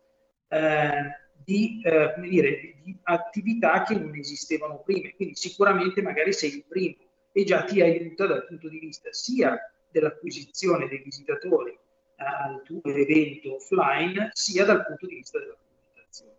eh, 0.48 1.16
di, 1.44 1.80
eh, 1.82 2.14
dire, 2.18 2.74
di, 2.82 2.98
attività 3.04 3.84
che 3.84 3.94
non 3.94 4.14
esistevano 4.16 4.82
prima. 4.82 5.08
Quindi 5.16 5.34
sicuramente 5.34 6.02
magari 6.02 6.32
sei 6.32 6.56
il 6.56 6.64
primo 6.68 7.10
e 7.32 7.44
già 7.44 7.64
ti 7.64 7.80
aiuta 7.80 8.26
dal 8.26 8.46
punto 8.46 8.68
di 8.68 8.78
vista 8.78 9.12
sia 9.12 9.58
dell'acquisizione 9.90 10.88
dei 10.88 11.02
visitatori 11.02 11.70
eh, 11.70 12.24
al 12.24 12.62
tuo 12.62 12.82
evento 12.84 13.56
offline, 13.56 14.30
sia 14.32 14.64
dal 14.64 14.84
punto 14.84 15.06
di 15.06 15.16
vista 15.16 15.38
della 15.38 15.56
comunicazione. 15.56 16.36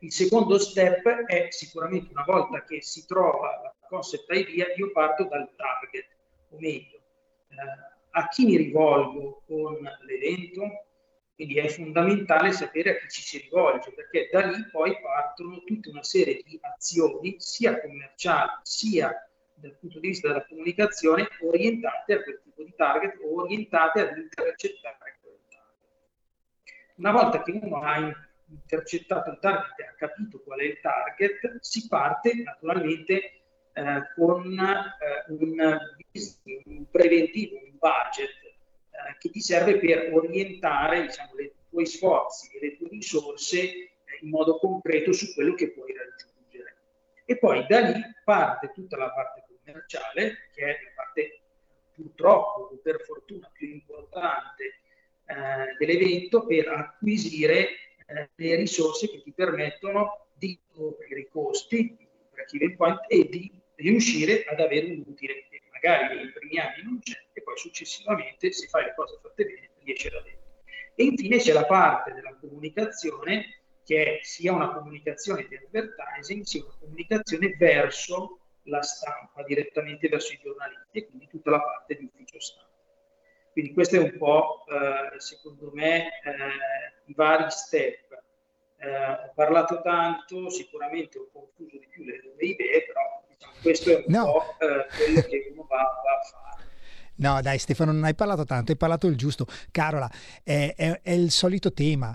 Il 0.00 0.12
secondo 0.12 0.58
step 0.58 1.08
è 1.26 1.48
sicuramente 1.50 2.10
una 2.12 2.24
volta 2.24 2.64
che 2.64 2.82
si 2.82 3.06
trova 3.06 3.60
la 3.62 3.74
concept 3.88 4.30
idea, 4.32 4.66
io 4.76 4.90
parto 4.92 5.24
dal 5.24 5.48
target, 5.56 6.06
o 6.50 6.58
meglio, 6.58 7.00
eh, 7.48 7.94
a 8.10 8.28
chi 8.28 8.44
mi 8.46 8.56
rivolgo 8.56 9.42
con 9.46 9.78
l'evento, 10.06 10.84
quindi 11.34 11.58
è 11.58 11.68
fondamentale 11.68 12.52
sapere 12.52 12.90
a 12.90 12.96
chi 12.98 13.08
ci 13.10 13.22
si 13.22 13.38
rivolge, 13.38 13.92
perché 13.92 14.30
da 14.32 14.46
lì 14.46 14.66
poi 14.70 14.98
partono 15.00 15.62
tutta 15.64 15.90
una 15.90 16.02
serie 16.02 16.42
di 16.42 16.58
azioni, 16.62 17.36
sia 17.38 17.78
commerciali, 17.78 18.52
sia 18.62 19.25
dal 19.56 19.76
punto 19.78 19.98
di 20.00 20.08
vista 20.08 20.28
della 20.28 20.44
comunicazione, 20.44 21.28
orientate 21.40 22.14
a 22.14 22.22
quel 22.22 22.40
tipo 22.42 22.62
di 22.62 22.74
target 22.76 23.18
o 23.22 23.42
orientate 23.42 24.00
ad 24.00 24.16
intercettare 24.16 25.18
quel 25.20 25.38
target. 25.48 26.94
Una 26.96 27.12
volta 27.12 27.42
che 27.42 27.52
uno 27.52 27.80
ha 27.82 28.26
intercettato 28.48 29.30
il 29.30 29.38
target 29.40 29.80
e 29.80 29.84
ha 29.84 29.94
capito 29.96 30.40
qual 30.42 30.60
è 30.60 30.64
il 30.64 30.80
target, 30.80 31.58
si 31.60 31.88
parte 31.88 32.34
naturalmente 32.42 33.42
eh, 33.72 34.02
con 34.14 34.58
eh, 34.58 35.32
un, 35.32 35.78
un 36.64 36.90
preventivo, 36.90 37.56
un 37.56 37.76
budget 37.78 38.30
eh, 38.40 39.16
che 39.18 39.30
ti 39.30 39.40
serve 39.40 39.78
per 39.78 40.12
orientare 40.12 41.02
diciamo, 41.02 41.32
i 41.40 41.52
tuoi 41.68 41.86
sforzi 41.86 42.56
e 42.56 42.60
le 42.60 42.76
tue 42.76 42.88
risorse 42.88 43.60
eh, 43.60 43.90
in 44.22 44.30
modo 44.30 44.58
concreto 44.58 45.12
su 45.12 45.32
quello 45.34 45.54
che 45.54 45.72
puoi 45.72 45.92
raggiungere. 45.92 46.76
E 47.24 47.38
poi 47.38 47.66
da 47.68 47.80
lì 47.80 48.00
parte 48.24 48.70
tutta 48.72 48.96
la 48.96 49.10
parte 49.10 49.45
commerciale, 49.66 50.48
che 50.54 50.62
è 50.62 50.82
la 50.84 50.90
parte 50.94 51.40
purtroppo 51.94 52.70
o 52.72 52.76
per 52.82 53.00
fortuna 53.02 53.50
più 53.52 53.68
importante 53.68 54.80
eh, 55.26 55.76
dell'evento, 55.78 56.46
per 56.46 56.68
acquisire 56.68 57.68
eh, 58.06 58.30
le 58.34 58.54
risorse 58.54 59.10
che 59.10 59.22
ti 59.22 59.32
permettono 59.32 60.28
di 60.34 60.58
coprire 60.72 61.20
i 61.20 61.28
costi, 61.28 61.96
point, 62.76 63.00
e 63.08 63.28
di 63.28 63.50
riuscire 63.76 64.44
ad 64.44 64.60
avere 64.60 64.86
un 64.86 65.02
utile 65.06 65.48
magari 65.72 66.16
nei 66.16 66.32
primi 66.32 66.58
anni 66.58 66.82
non 66.82 66.98
c'è 67.00 67.18
e 67.32 67.42
poi 67.42 67.56
successivamente 67.56 68.52
se 68.52 68.66
fai 68.68 68.84
le 68.84 68.94
cose 68.94 69.18
fatte 69.22 69.44
bene 69.44 69.70
riesci 69.82 70.06
ad 70.06 70.14
avere. 70.14 70.38
E 70.94 71.04
infine 71.04 71.38
c'è 71.38 71.52
la 71.52 71.66
parte 71.66 72.12
della 72.14 72.34
comunicazione 72.40 73.60
che 73.84 74.18
è 74.18 74.22
sia 74.22 74.52
una 74.52 74.72
comunicazione 74.72 75.46
di 75.46 75.54
advertising 75.54 76.42
sia 76.42 76.64
una 76.64 76.76
comunicazione 76.80 77.54
verso 77.58 78.40
la 78.66 78.82
stampa, 78.82 79.42
direttamente 79.42 80.08
verso 80.08 80.32
i 80.32 80.40
giornalisti 80.42 80.98
e 80.98 81.06
quindi 81.06 81.28
tutta 81.28 81.50
la 81.50 81.60
parte 81.60 81.96
di 81.96 82.04
ufficio 82.04 82.40
stampa. 82.40 82.74
Quindi 83.52 83.72
questo 83.72 83.96
è 83.96 84.00
un 84.00 84.16
po', 84.18 84.64
eh, 84.66 85.18
secondo 85.18 85.70
me, 85.72 86.08
eh, 86.08 87.02
i 87.06 87.14
vari 87.14 87.50
step. 87.50 88.22
Eh, 88.78 89.08
ho 89.08 89.32
parlato 89.34 89.80
tanto, 89.80 90.50
sicuramente 90.50 91.18
ho 91.18 91.28
confuso 91.32 91.78
di 91.78 91.86
più 91.88 92.04
le, 92.04 92.34
le 92.36 92.44
idee, 92.44 92.84
però 92.84 93.24
questo 93.62 93.90
è 93.90 93.94
un 93.94 94.04
no. 94.08 94.24
po' 94.24 94.56
eh, 94.58 94.86
quello 94.94 95.20
che 95.22 95.48
uno 95.52 95.66
va, 95.68 95.76
va, 95.76 95.82
a 95.82 96.22
fare. 96.22 96.64
No, 97.14 97.40
dai 97.40 97.58
Stefano, 97.58 97.92
non 97.92 98.04
hai 98.04 98.14
parlato 98.14 98.44
tanto, 98.44 98.72
hai 98.72 98.76
parlato 98.76 99.06
il 99.06 99.16
giusto. 99.16 99.46
Carola, 99.70 100.10
è, 100.42 100.74
è, 100.76 101.00
è 101.02 101.12
il 101.12 101.30
solito 101.30 101.72
tema. 101.72 102.14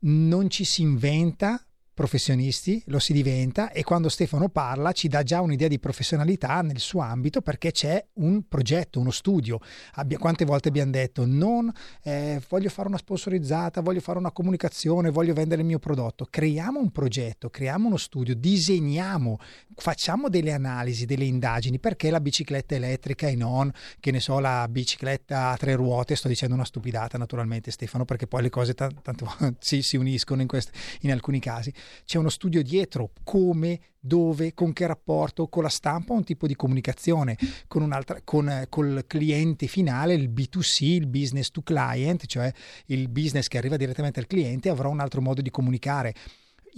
Non 0.00 0.48
ci 0.48 0.64
si 0.64 0.80
inventa 0.80 1.62
professionisti, 1.98 2.80
lo 2.86 3.00
si 3.00 3.12
diventa 3.12 3.72
e 3.72 3.82
quando 3.82 4.08
Stefano 4.08 4.48
parla 4.48 4.92
ci 4.92 5.08
dà 5.08 5.24
già 5.24 5.40
un'idea 5.40 5.66
di 5.66 5.80
professionalità 5.80 6.62
nel 6.62 6.78
suo 6.78 7.00
ambito 7.00 7.40
perché 7.40 7.72
c'è 7.72 8.06
un 8.14 8.46
progetto, 8.46 9.00
uno 9.00 9.10
studio. 9.10 9.58
Abbia, 9.94 10.16
quante 10.16 10.44
volte 10.44 10.68
abbiamo 10.68 10.92
detto 10.92 11.26
non 11.26 11.68
eh, 12.04 12.40
voglio 12.48 12.68
fare 12.68 12.86
una 12.86 12.98
sponsorizzata, 12.98 13.80
voglio 13.80 13.98
fare 13.98 14.16
una 14.16 14.30
comunicazione, 14.30 15.10
voglio 15.10 15.34
vendere 15.34 15.62
il 15.62 15.66
mio 15.66 15.80
prodotto. 15.80 16.28
Creiamo 16.30 16.78
un 16.78 16.92
progetto, 16.92 17.50
creiamo 17.50 17.88
uno 17.88 17.96
studio, 17.96 18.36
disegniamo, 18.36 19.40
facciamo 19.74 20.28
delle 20.28 20.52
analisi, 20.52 21.04
delle 21.04 21.24
indagini 21.24 21.80
perché 21.80 22.10
la 22.10 22.20
bicicletta 22.20 22.76
elettrica 22.76 23.26
e 23.26 23.34
non, 23.34 23.72
che 23.98 24.12
ne 24.12 24.20
so, 24.20 24.38
la 24.38 24.68
bicicletta 24.70 25.48
a 25.48 25.56
tre 25.56 25.74
ruote, 25.74 26.14
sto 26.14 26.28
dicendo 26.28 26.54
una 26.54 26.64
stupidata 26.64 27.18
naturalmente 27.18 27.72
Stefano 27.72 28.04
perché 28.04 28.28
poi 28.28 28.42
le 28.42 28.50
cose 28.50 28.74
t- 28.74 29.02
tanto 29.02 29.34
si, 29.58 29.82
si 29.82 29.96
uniscono 29.96 30.42
in, 30.42 30.46
quest- 30.46 30.70
in 31.00 31.10
alcuni 31.10 31.40
casi 31.40 31.74
c'è 32.04 32.18
uno 32.18 32.28
studio 32.28 32.62
dietro, 32.62 33.10
come, 33.24 33.80
dove, 33.98 34.54
con 34.54 34.72
che 34.72 34.86
rapporto, 34.86 35.48
con 35.48 35.62
la 35.62 35.68
stampa 35.68 36.12
un 36.12 36.24
tipo 36.24 36.46
di 36.46 36.54
comunicazione, 36.54 37.36
con, 37.66 37.82
un'altra, 37.82 38.20
con 38.24 38.66
col 38.68 39.04
cliente 39.06 39.66
finale, 39.66 40.14
il 40.14 40.30
B2C, 40.30 40.84
il 40.84 41.06
business 41.06 41.50
to 41.50 41.62
client, 41.62 42.26
cioè 42.26 42.52
il 42.86 43.08
business 43.08 43.48
che 43.48 43.58
arriva 43.58 43.76
direttamente 43.76 44.20
al 44.20 44.26
cliente, 44.26 44.68
avrà 44.68 44.88
un 44.88 45.00
altro 45.00 45.20
modo 45.20 45.42
di 45.42 45.50
comunicare 45.50 46.14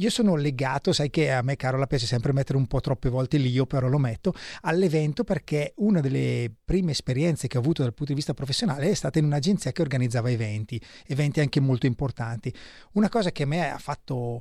io 0.00 0.10
sono 0.10 0.34
legato, 0.34 0.92
sai 0.92 1.10
che 1.10 1.30
a 1.30 1.42
me 1.42 1.56
Carola 1.56 1.86
piace 1.86 2.06
sempre 2.06 2.32
mettere 2.32 2.56
un 2.56 2.66
po' 2.66 2.80
troppe 2.80 3.08
volte 3.08 3.36
l'io, 3.36 3.66
però 3.66 3.86
lo 3.88 3.98
metto, 3.98 4.32
all'evento 4.62 5.24
perché 5.24 5.74
una 5.76 6.00
delle 6.00 6.50
prime 6.64 6.92
esperienze 6.92 7.48
che 7.48 7.58
ho 7.58 7.60
avuto 7.60 7.82
dal 7.82 7.92
punto 7.92 8.12
di 8.12 8.18
vista 8.18 8.34
professionale 8.34 8.88
è 8.88 8.94
stata 8.94 9.18
in 9.18 9.26
un'agenzia 9.26 9.72
che 9.72 9.82
organizzava 9.82 10.30
eventi, 10.30 10.80
eventi 11.06 11.40
anche 11.40 11.60
molto 11.60 11.86
importanti. 11.86 12.52
Una 12.92 13.08
cosa 13.08 13.30
che 13.30 13.42
a 13.42 13.46
me 13.46 13.70
ha 13.70 13.78
fatto 13.78 14.40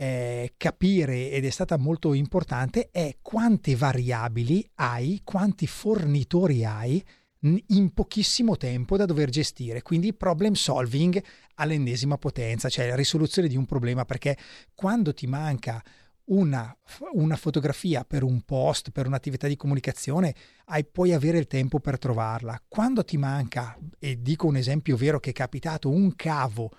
eh, 0.00 0.54
capire 0.56 1.30
ed 1.30 1.44
è 1.44 1.50
stata 1.50 1.76
molto 1.76 2.14
importante 2.14 2.88
è 2.90 3.18
quante 3.20 3.76
variabili 3.76 4.66
hai, 4.76 5.20
quanti 5.22 5.66
fornitori 5.66 6.64
hai 6.64 7.04
in 7.42 7.92
pochissimo 7.92 8.56
tempo 8.56 8.96
da 8.96 9.04
dover 9.04 9.28
gestire, 9.28 9.82
quindi 9.82 10.14
problem 10.14 10.54
solving 10.54 11.22
all'ennesima 11.56 12.16
potenza, 12.16 12.70
cioè 12.70 12.88
la 12.88 12.94
risoluzione 12.94 13.46
di 13.46 13.56
un 13.56 13.66
problema, 13.66 14.06
perché 14.06 14.38
quando 14.74 15.12
ti 15.12 15.26
manca 15.26 15.82
una, 16.26 16.74
una, 17.12 17.36
fotografia 17.36 18.02
per 18.02 18.22
un 18.22 18.40
post, 18.42 18.92
per 18.92 19.06
un'attività 19.06 19.48
di 19.48 19.56
comunicazione, 19.56 20.34
hai, 20.66 20.86
puoi 20.86 21.12
avere 21.12 21.36
il 21.36 21.46
tempo 21.46 21.78
per 21.78 21.98
trovarla. 21.98 22.62
Quando 22.68 23.04
ti 23.04 23.18
manca, 23.18 23.76
e 23.98 24.22
dico 24.22 24.46
un 24.46 24.56
esempio 24.56 24.96
vero 24.96 25.20
che 25.20 25.30
è 25.30 25.34
capitato, 25.34 25.90
un 25.90 26.14
cavo 26.16 26.70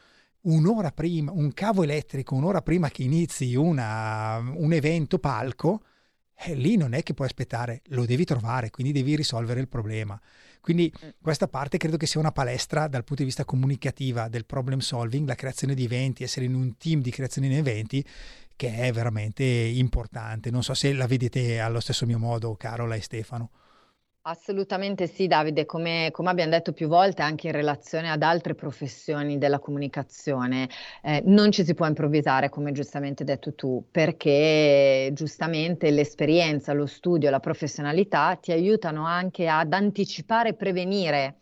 un'ora 0.44 0.92
prima, 0.92 1.32
un 1.32 1.54
cavo 1.54 1.84
elettrico 1.84 2.36
un'ora 2.36 2.62
prima 2.62 2.90
che 2.90 3.04
inizi 3.04 3.56
una, 3.56 4.38
un 4.38 4.74
evento 4.74 5.20
palco, 5.20 5.84
eh, 6.44 6.56
lì 6.56 6.76
non 6.76 6.94
è 6.94 7.04
che 7.04 7.14
puoi 7.14 7.28
aspettare, 7.28 7.82
lo 7.90 8.06
devi 8.06 8.26
trovare, 8.26 8.72
quindi 8.72 8.92
devi 8.92 9.16
risolvere 9.16 9.60
il 9.60 9.68
problema. 9.68 10.20
Quindi 10.60 10.92
mm. 10.94 11.10
questa 11.22 11.48
parte 11.48 11.78
credo 11.78 11.98
che 11.98 12.08
sia 12.08 12.20
una 12.20 12.32
palestra 12.32 12.88
dal 12.88 13.04
punto 13.04 13.22
di 13.22 13.28
vista 13.28 13.46
comunicativa 13.46 14.28
del 14.28 14.46
problem 14.46 14.80
solving, 14.80 15.28
la 15.28 15.36
creazione 15.36 15.74
di 15.74 15.84
eventi, 15.84 16.24
essere 16.24 16.46
in 16.46 16.56
un 16.56 16.78
team 16.78 17.02
di 17.02 17.12
creazione 17.12 17.48
di 17.48 17.56
eventi 17.56 18.06
che 18.56 18.76
è 18.76 18.92
veramente 18.92 19.44
importante. 19.44 20.52
Non 20.52 20.64
so 20.64 20.74
se 20.74 20.94
la 20.94 21.08
vedete 21.08 21.60
allo 21.60 21.80
stesso 21.80 22.06
mio 22.06 22.20
modo, 22.20 22.56
Carola 22.56 22.96
e 22.96 23.02
Stefano. 23.02 23.52
Assolutamente 24.24 25.08
sì, 25.08 25.26
Davide, 25.26 25.66
come, 25.66 26.10
come, 26.12 26.30
abbiamo 26.30 26.52
detto 26.52 26.74
più 26.74 26.88
volte 26.88 27.24
anche 27.24 27.48
in 27.48 27.54
relazione 27.54 28.12
ad 28.12 28.22
altre 28.22 28.54
professioni 28.54 29.40
della 29.40 29.58
comunicazione, 29.58 30.70
eh, 31.02 31.24
non 31.26 31.52
ci 31.52 31.64
si 31.64 31.74
può 31.74 31.88
improvvisare, 31.88 32.50
come 32.50 32.72
giustamente 32.72 33.24
detto 33.24 33.56
tu, 33.56 33.84
perché 33.90 35.10
giustamente 35.14 35.90
l'esperienza, 35.90 36.72
lo 36.74 36.86
studio, 36.86 37.32
la 37.32 37.40
professionalità 37.40 38.36
ti 38.36 38.52
aiutano 38.52 39.08
anche 39.08 39.48
ad 39.48 39.74
anticipare 39.74 40.50
e 40.50 40.54
prevenire 40.54 41.38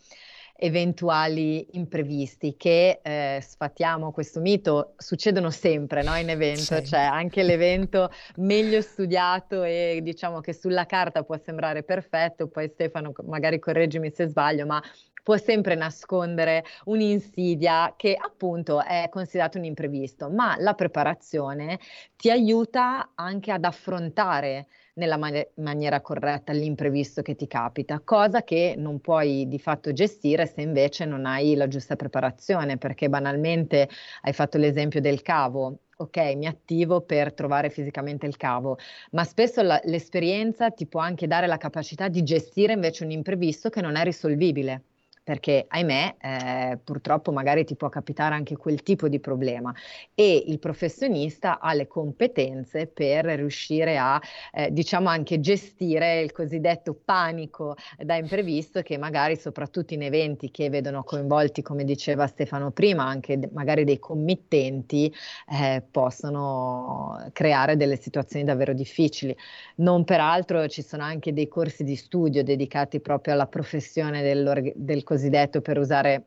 eventuali 0.60 1.66
imprevisti 1.72 2.56
che 2.58 3.00
eh, 3.02 3.40
sfatiamo 3.42 4.12
questo 4.12 4.42
mito, 4.42 4.94
succedono 4.98 5.50
sempre 5.50 6.04
no, 6.04 6.16
in 6.18 6.30
evento, 6.30 6.76
sì. 6.76 6.86
cioè 6.86 7.00
anche 7.00 7.44
l'evento 7.44 8.12
meglio 8.38 8.82
studiato 8.82 9.64
e 9.64 10.02
diciamo 10.04 10.42
che 10.42 10.54
sulla 10.54 10.86
carta 10.86 11.24
può 11.24 11.38
sembrare 11.38 11.84
perfetto, 11.84 12.48
poi 12.48 12.68
Stefano 12.68 13.14
magari 13.26 13.58
correggimi 13.60 14.12
se 14.12 14.28
sbaglio, 14.28 14.66
ma 14.66 14.84
può 15.24 15.38
sempre 15.38 15.76
nascondere 15.76 16.66
un'insidia 16.86 17.94
che 17.96 18.16
appunto 18.20 18.84
è 18.84 19.08
considerato 19.10 19.58
un 19.58 19.64
imprevisto, 19.64 20.30
ma 20.30 20.56
la 20.58 20.74
preparazione 20.74 21.80
ti 22.16 22.30
aiuta 22.30 23.12
anche 23.16 23.52
ad 23.52 23.64
affrontare 23.64 24.68
nella 24.96 25.18
man- 25.18 25.46
maniera 25.56 26.02
corretta 26.02 26.52
l'imprevisto 26.54 27.22
che 27.22 27.36
ti 27.36 27.48
capita, 27.48 28.00
cosa 28.04 28.44
che 28.44 28.76
non 28.78 29.00
puoi 29.00 29.48
di 29.48 29.60
fatto 29.60 29.94
gestire 29.94 30.46
se 30.46 30.62
invece 30.62 31.06
non 31.06 31.26
hai 31.26 31.56
la 31.56 31.68
giusta 31.68 31.96
preparazione, 31.96 32.78
perché 32.78 33.10
banalmente 33.10 33.90
hai 34.22 34.34
fatto 34.34 34.58
l'esempio 34.58 35.02
del 35.02 35.22
cavo. 35.22 35.80
Ok, 36.00 36.18
mi 36.36 36.46
attivo 36.48 37.02
per 37.02 37.34
trovare 37.34 37.70
fisicamente 37.70 38.26
il 38.26 38.38
cavo, 38.38 38.78
ma 39.12 39.24
spesso 39.26 39.62
la- 39.62 39.82
l'esperienza 39.84 40.72
ti 40.72 40.88
può 40.88 41.02
anche 41.02 41.28
dare 41.28 41.46
la 41.48 41.58
capacità 41.58 42.08
di 42.08 42.24
gestire 42.24 42.72
invece 42.74 43.04
un 43.04 43.12
imprevisto 43.12 43.70
che 43.70 43.82
non 43.82 43.96
è 43.98 44.04
risolvibile 44.06 44.84
perché 45.30 45.66
ahimè 45.68 46.16
eh, 46.20 46.80
purtroppo 46.84 47.32
magari 47.32 47.64
ti 47.64 47.76
può 47.76 47.88
capitare 47.88 48.34
anche 48.34 48.58
quel 48.58 48.82
tipo 48.82 49.08
di 49.08 49.20
problema. 49.20 49.72
E 50.16 50.44
il 50.48 50.58
professionista 50.58 51.60
ha 51.60 51.72
le 51.76 51.86
competenze 51.86 52.88
per 52.88 53.26
riuscire 53.26 54.00
a 54.00 54.20
eh, 54.52 54.72
diciamo 54.72 55.08
anche 55.08 55.40
gestire 55.40 56.22
il 56.22 56.32
cosiddetto 56.32 57.00
panico 57.06 57.76
da 58.00 58.16
imprevisto 58.16 58.82
che 58.82 58.98
magari 58.98 59.36
soprattutto 59.36 59.94
in 59.94 60.02
eventi 60.02 60.50
che 60.50 60.68
vedono 60.72 61.04
coinvolti 61.04 61.62
come 61.62 61.84
diceva 61.84 62.26
Stefano 62.26 62.72
prima 62.72 63.04
anche 63.04 63.38
d- 63.38 63.50
magari 63.52 63.84
dei 63.84 64.00
committenti 64.00 65.14
eh, 65.48 65.84
possono 65.92 67.30
creare 67.34 67.78
delle 67.78 67.98
situazioni 67.98 68.46
davvero 68.46 68.74
difficili. 68.74 69.38
Non 69.76 70.06
peraltro 70.06 70.68
ci 70.68 70.82
sono 70.82 71.04
anche 71.04 71.34
dei 71.34 71.48
corsi 71.48 71.84
di 71.84 71.96
studio 71.96 72.44
dedicati 72.44 73.00
proprio 73.00 73.36
alla 73.36 73.46
professione 73.46 74.24
del 74.24 75.04
cosiddetto 75.04 75.18
cosiddetto 75.20 75.60
per 75.60 75.78
usare 75.78 76.24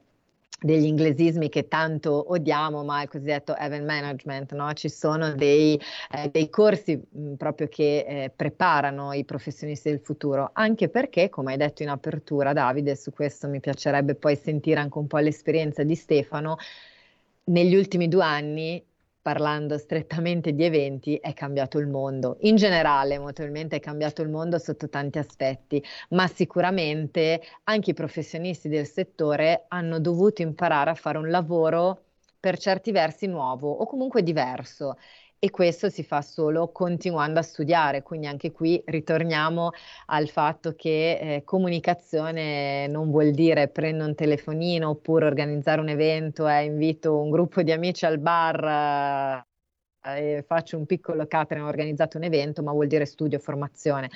degli 0.60 0.84
inglesismi 0.84 1.48
che 1.48 1.66
tanto 1.66 2.30
odiamo, 2.30 2.84
ma 2.84 3.02
il 3.02 3.08
cosiddetto 3.08 3.56
event 3.56 3.84
management, 3.84 4.52
no? 4.52 4.72
ci 4.74 4.88
sono 4.88 5.34
dei, 5.34 5.80
eh, 6.12 6.28
dei 6.30 6.48
corsi 6.50 6.96
mh, 6.96 7.34
proprio 7.34 7.66
che 7.68 8.04
eh, 8.06 8.30
preparano 8.30 9.12
i 9.12 9.24
professionisti 9.24 9.90
del 9.90 10.00
futuro, 10.00 10.50
anche 10.52 10.88
perché, 10.88 11.30
come 11.30 11.52
hai 11.52 11.58
detto 11.58 11.82
in 11.82 11.88
apertura 11.88 12.52
Davide, 12.52 12.94
su 12.94 13.12
questo 13.12 13.48
mi 13.48 13.58
piacerebbe 13.58 14.14
poi 14.14 14.36
sentire 14.36 14.78
anche 14.78 14.98
un 14.98 15.08
po' 15.08 15.18
l'esperienza 15.18 15.82
di 15.82 15.96
Stefano, 15.96 16.56
negli 17.44 17.74
ultimi 17.74 18.06
due 18.06 18.22
anni 18.22 18.84
parlando 19.22 19.78
strettamente 19.78 20.52
di 20.52 20.64
eventi, 20.64 21.16
è 21.16 21.32
cambiato 21.32 21.78
il 21.78 21.86
mondo. 21.86 22.36
In 22.40 22.56
generale, 22.56 23.14
emotivamente 23.14 23.76
è 23.76 23.80
cambiato 23.80 24.20
il 24.22 24.28
mondo 24.28 24.58
sotto 24.58 24.88
tanti 24.88 25.18
aspetti, 25.18 25.82
ma 26.10 26.26
sicuramente 26.26 27.40
anche 27.64 27.90
i 27.90 27.94
professionisti 27.94 28.68
del 28.68 28.86
settore 28.86 29.64
hanno 29.68 30.00
dovuto 30.00 30.42
imparare 30.42 30.90
a 30.90 30.94
fare 30.94 31.18
un 31.18 31.30
lavoro 31.30 32.02
per 32.40 32.58
certi 32.58 32.90
versi 32.90 33.26
nuovo 33.28 33.70
o 33.70 33.86
comunque 33.86 34.22
diverso 34.24 34.96
e 35.44 35.50
questo 35.50 35.88
si 35.88 36.04
fa 36.04 36.22
solo 36.22 36.70
continuando 36.70 37.40
a 37.40 37.42
studiare, 37.42 38.04
quindi 38.04 38.28
anche 38.28 38.52
qui 38.52 38.80
ritorniamo 38.86 39.70
al 40.06 40.28
fatto 40.28 40.72
che 40.76 41.18
eh, 41.20 41.42
comunicazione 41.44 42.86
non 42.86 43.10
vuol 43.10 43.32
dire 43.32 43.66
prendo 43.66 44.04
un 44.04 44.14
telefonino 44.14 44.90
oppure 44.90 45.26
organizzare 45.26 45.80
un 45.80 45.88
evento 45.88 46.46
e 46.46 46.62
invito 46.62 47.18
un 47.18 47.30
gruppo 47.30 47.62
di 47.62 47.72
amici 47.72 48.06
al 48.06 48.18
bar 48.18 49.44
eh, 50.04 50.36
e 50.36 50.44
faccio 50.46 50.78
un 50.78 50.86
piccolo 50.86 51.26
catering, 51.26 51.66
ho 51.66 51.70
organizzato 51.70 52.18
un 52.18 52.22
evento, 52.22 52.62
ma 52.62 52.70
vuol 52.70 52.86
dire 52.86 53.04
studio 53.04 53.40
formazione. 53.40 54.10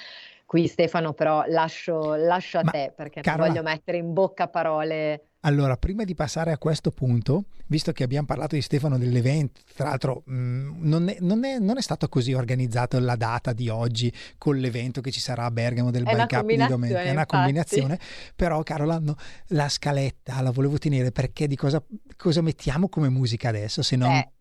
Qui 0.44 0.68
Stefano 0.68 1.12
però 1.12 1.42
lascio, 1.48 2.14
lascio 2.14 2.58
a 2.58 2.62
ma, 2.62 2.70
te 2.70 2.92
perché 2.94 3.20
Carola, 3.20 3.46
non 3.46 3.54
voglio 3.54 3.68
mettere 3.68 3.96
in 3.96 4.12
bocca 4.12 4.46
parole 4.46 5.30
allora, 5.46 5.76
prima 5.76 6.02
di 6.02 6.14
passare 6.16 6.50
a 6.50 6.58
questo 6.58 6.90
punto, 6.90 7.44
visto 7.66 7.92
che 7.92 8.02
abbiamo 8.02 8.26
parlato 8.26 8.56
di 8.56 8.62
Stefano 8.62 8.98
dell'evento, 8.98 9.60
tra 9.76 9.88
l'altro 9.88 10.24
mm, 10.28 10.82
non, 10.82 11.08
è, 11.08 11.18
non, 11.20 11.44
è, 11.44 11.58
non, 11.60 11.78
è, 11.78 11.80
stato 11.80 12.08
così 12.08 12.32
organizzato 12.32 12.98
la 12.98 13.14
data 13.14 13.52
di 13.52 13.68
oggi 13.68 14.12
con 14.38 14.56
l'evento 14.56 15.00
che 15.00 15.12
ci 15.12 15.20
sarà 15.20 15.44
a 15.44 15.50
Bergamo 15.52 15.92
del 15.92 16.02
Bike 16.02 16.36
Up 16.36 16.46
di 16.46 16.56
domenica, 16.66 16.98
è 16.98 17.10
una 17.10 17.10
infatti. 17.10 17.36
combinazione, 17.36 17.98
però 18.34 18.60
Carola 18.64 18.98
no, 18.98 19.14
la 19.48 19.68
scaletta 19.68 20.40
la 20.40 20.50
volevo 20.50 20.78
tenere 20.78 21.12
perché 21.12 21.46
di 21.46 21.54
cosa, 21.54 21.80
cosa 22.16 22.42
mettiamo 22.42 22.88
come 22.88 23.08
musica 23.08 23.48
adesso, 23.48 23.82
se 23.82 23.94
non... 23.94 24.10
Eh. 24.10 24.32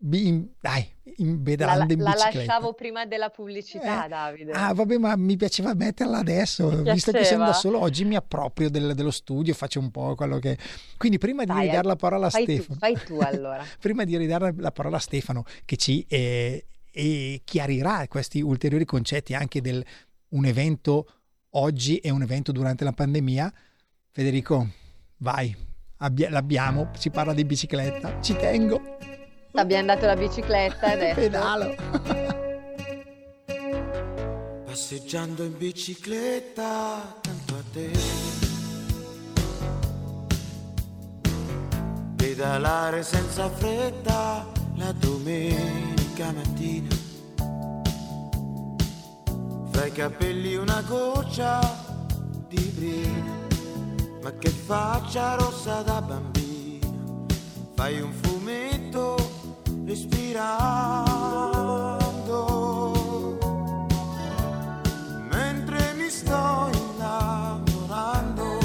Dai, 0.60 0.95
in 1.16 1.42
bedante 1.42 1.94
in 1.94 1.98
bicicletta. 2.00 2.30
La 2.30 2.34
lasciavo 2.34 2.72
prima 2.72 3.06
della 3.06 3.30
pubblicità, 3.30 4.04
eh, 4.04 4.08
Davide. 4.08 4.52
Ah, 4.52 4.72
vabbè, 4.74 4.98
ma 4.98 5.16
mi 5.16 5.36
piaceva 5.36 5.74
metterla 5.74 6.18
adesso, 6.18 6.82
visto 6.82 7.12
che 7.12 7.24
sono 7.24 7.44
da 7.46 7.52
solo 7.52 7.80
oggi 7.80 8.04
mi 8.04 8.16
approprio 8.16 8.70
del, 8.70 8.94
dello 8.94 9.10
studio, 9.10 9.54
faccio 9.54 9.80
un 9.80 9.90
po' 9.90 10.14
quello 10.14 10.38
che... 10.38 10.56
Quindi 10.96 11.18
prima 11.18 11.44
di 11.44 11.52
ridare 11.52 11.86
la 11.86 11.96
parola 11.96 12.26
a 12.26 12.30
Stefano... 12.30 12.74
Tu, 12.74 12.78
fai 12.78 12.98
tu 13.04 13.18
allora. 13.20 13.64
prima 13.80 14.04
di 14.04 14.16
ridare 14.16 14.54
la 14.56 14.72
parola 14.72 14.96
a 14.96 15.00
Stefano, 15.00 15.44
che 15.64 15.76
ci 15.76 16.04
eh, 16.08 16.66
eh, 16.90 17.40
chiarirà 17.44 18.06
questi 18.08 18.40
ulteriori 18.40 18.84
concetti 18.84 19.34
anche 19.34 19.60
del 19.60 19.84
un 20.28 20.44
evento 20.44 21.06
oggi 21.50 21.98
e 21.98 22.10
un 22.10 22.22
evento 22.22 22.52
durante 22.52 22.84
la 22.84 22.92
pandemia, 22.92 23.52
Federico, 24.10 24.68
vai, 25.18 25.54
abbia, 25.98 26.30
l'abbiamo, 26.30 26.90
si 26.96 27.10
parla 27.10 27.34
di 27.34 27.44
bicicletta, 27.44 28.20
ci 28.20 28.34
tengo. 28.36 29.15
Abbiamo 29.56 29.86
dato 29.86 30.04
la 30.04 30.16
bicicletta 30.16 30.92
adesso. 30.92 31.20
Pedalo. 31.20 31.74
Passeggiando 34.66 35.44
in 35.44 35.56
bicicletta 35.56 37.18
tanto 37.22 37.54
a 37.54 37.62
te. 37.72 37.90
Pedalare 42.16 43.02
senza 43.02 43.48
fretta 43.48 44.46
la 44.74 44.92
domenica 44.92 46.32
mattina. 46.32 46.94
Fra 49.70 49.86
i 49.86 49.92
capelli 49.92 50.54
una 50.54 50.82
goccia 50.82 51.60
di 52.48 52.72
brina, 52.74 53.38
ma 54.22 54.32
che 54.32 54.50
faccia 54.50 55.36
rossa 55.36 55.80
da 55.80 56.02
bambina. 56.02 56.86
Fai 57.74 58.00
un 58.00 58.12
fumetto 58.12 58.35
respirando 59.86 61.14
mentre 65.30 65.94
mi 65.94 66.10
sto 66.10 66.70
innamorando. 66.72 68.58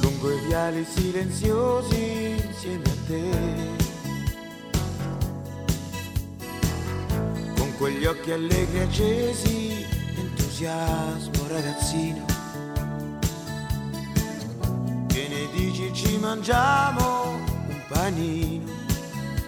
Lungo 0.00 0.30
i 0.30 0.38
viali 0.46 0.84
silenziosi 0.84 2.44
insieme 2.46 2.84
a 2.84 2.96
te. 3.06 3.30
Con 7.56 7.74
quegli 7.78 8.04
occhi 8.04 8.32
allegri 8.32 8.80
accesi, 8.80 9.86
entusiasmo 10.14 11.46
ragazzino 11.48 12.31
dici 15.62 15.92
ci 15.92 16.18
mangiamo 16.18 17.38
un 17.68 17.80
panino, 17.88 18.72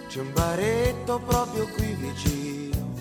c'è 0.07 0.21
un 0.21 0.31
baretto 0.31 1.19
proprio 1.19 1.67
qui 1.75 1.93
vicino, 1.93 2.93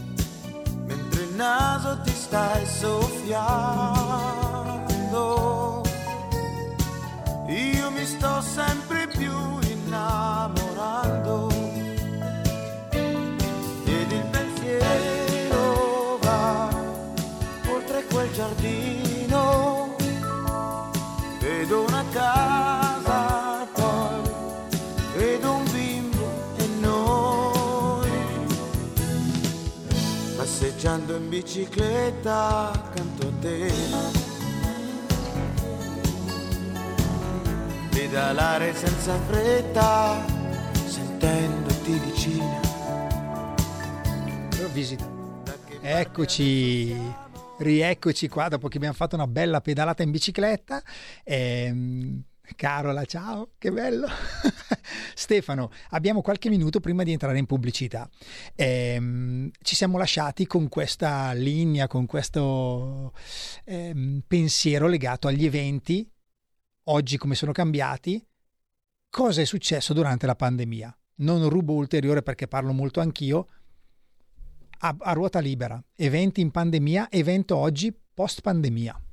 mentre 0.85 1.23
il 1.23 1.35
naso 1.35 2.01
ti 2.03 2.11
stai 2.11 2.67
soffiando. 2.67 3.95
Passeggiando 30.95 31.17
in 31.17 31.29
bicicletta 31.29 32.71
accanto 32.71 33.27
a 33.27 33.33
te. 33.41 33.73
Pedalare 37.91 38.75
senza 38.75 39.19
fretta, 39.21 40.25
sentendoti. 40.87 41.73
Visita. 44.73 45.13
Eccoci, 45.81 46.97
rieccoci 47.59 48.29
qua 48.29 48.49
dopo 48.49 48.69
che 48.69 48.77
abbiamo 48.79 48.95
fatto 48.95 49.15
una 49.15 49.27
bella 49.27 49.61
pedalata 49.61 50.03
in 50.03 50.11
bicicletta. 50.11 50.83
Ehm, 51.23 52.23
Carola, 52.57 53.05
ciao, 53.05 53.53
che 53.57 53.73
bello. 53.73 54.07
Stefano, 55.15 55.71
abbiamo 55.91 56.21
qualche 56.21 56.51
minuto 56.51 56.79
prima 56.79 57.03
di 57.03 57.13
entrare 57.13 57.39
in 57.39 57.47
pubblicità. 57.47 58.09
Ehm, 58.55 59.51
ci 59.63 59.75
siamo 59.75 59.97
lasciati 59.97 60.47
con 60.47 60.69
questa 60.69 61.33
linea, 61.33 61.87
con 61.87 62.05
questo 62.07 63.13
ehm, 63.65 64.23
pensiero 64.27 64.87
legato 64.87 65.27
agli 65.27 65.47
eventi, 65.47 66.09
oggi 66.85 67.17
come 67.17 67.35
sono 67.35 67.53
cambiati, 67.53 68.25
cosa 69.09 69.41
è 69.41 69.45
successo 69.45 69.95
durante 69.95 70.27
la 70.27 70.37
pandemia. 70.37 70.97
Non 71.17 71.49
rubo 71.49 71.73
ulteriore 71.73 72.23
perché 72.23 72.47
parlo 72.47 72.73
molto 72.73 73.01
anch'io. 73.01 73.49
A, 74.81 74.95
a 74.99 75.13
ruota 75.13 75.39
libera, 75.39 75.83
eventi 75.97 76.43
in 76.43 76.51
pandemia, 76.51 77.11
evento 77.11 77.57
oggi 77.57 77.97
post 78.13 78.43
pandemia 78.43 79.04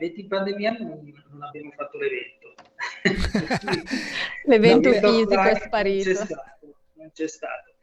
in 0.00 0.28
pandemia 0.28 0.72
non, 0.78 1.12
non 1.30 1.42
abbiamo 1.42 1.70
fatto 1.72 1.98
l'evento. 1.98 2.54
l'evento 4.44 4.92
fisico 4.92 5.42
è 5.42 5.54
sparito. 5.56 6.10
Non 6.10 6.16
c'è, 6.16 6.24
stato, 6.24 6.74
non 6.94 7.10
c'è 7.12 7.28
stato. 7.28 7.74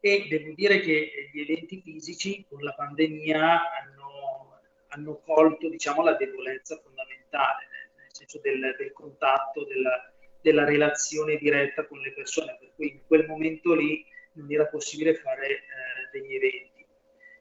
E 0.00 0.26
devo 0.28 0.52
dire 0.54 0.80
che 0.80 1.30
gli 1.32 1.40
eventi 1.40 1.80
fisici 1.82 2.44
con 2.48 2.60
la 2.60 2.72
pandemia 2.72 3.40
hanno, 3.42 4.60
hanno 4.88 5.20
colto 5.24 5.68
diciamo, 5.68 6.02
la 6.02 6.14
debolezza 6.14 6.80
fondamentale, 6.82 7.66
nel 7.96 8.08
senso 8.10 8.38
del, 8.40 8.76
del 8.78 8.92
contatto, 8.92 9.64
della, 9.64 10.12
della, 10.40 10.64
relazione 10.64 11.36
diretta 11.36 11.84
con 11.86 11.98
le 12.00 12.12
persone, 12.12 12.56
per 12.60 12.72
cui 12.76 12.92
in 12.92 13.00
quel 13.06 13.26
momento 13.26 13.74
lì 13.74 14.04
non 14.34 14.52
era 14.52 14.66
possibile 14.66 15.14
fare 15.14 15.48
eh, 15.48 15.60
degli 16.12 16.34
eventi. 16.34 16.86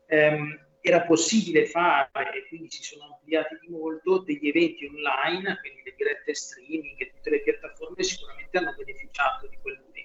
Um, 0.09 0.66
era 0.87 1.01
possibile 1.01 1.65
fare, 1.65 2.09
e 2.33 2.47
quindi 2.47 2.69
si 2.69 2.83
sono 2.83 3.13
ampliati 3.13 3.57
di 3.61 3.69
molto, 3.69 4.19
degli 4.19 4.47
eventi 4.47 4.85
online, 4.85 5.57
quindi 5.59 5.81
le 5.83 5.93
dirette 5.95 6.33
streaming 6.33 6.99
e 6.99 7.11
tutte 7.15 7.29
le 7.29 7.41
piattaforme 7.41 8.03
sicuramente 8.03 8.57
hanno 8.57 8.73
beneficiato 8.75 9.47
di 9.47 9.57
quel 9.61 9.79
momento. 9.83 9.95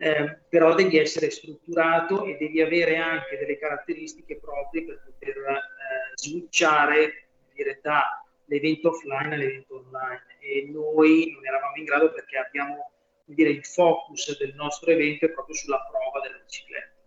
Eh, 0.00 0.38
però 0.48 0.74
devi 0.74 0.98
essere 0.98 1.30
strutturato 1.30 2.24
e 2.24 2.36
devi 2.36 2.60
avere 2.60 2.98
anche 2.98 3.36
delle 3.36 3.58
caratteristiche 3.58 4.38
proprie 4.38 4.84
per 4.84 5.02
poter 5.04 5.36
eh, 5.36 6.12
switchare 6.14 7.28
dire, 7.52 7.80
dall'evento 7.82 8.90
offline 8.90 9.34
all'evento 9.34 9.84
online 9.84 10.36
e 10.38 10.68
noi 10.70 11.32
non 11.32 11.44
eravamo 11.44 11.76
in 11.76 11.84
grado 11.84 12.12
perché 12.12 12.38
abbiamo 12.38 12.92
dire, 13.24 13.50
il 13.50 13.64
focus 13.64 14.38
del 14.38 14.54
nostro 14.54 14.90
evento 14.90 15.26
è 15.26 15.30
proprio 15.30 15.56
sulla 15.56 15.84
prova 15.90 16.20
della 16.20 16.40
bicicletta. 16.44 16.97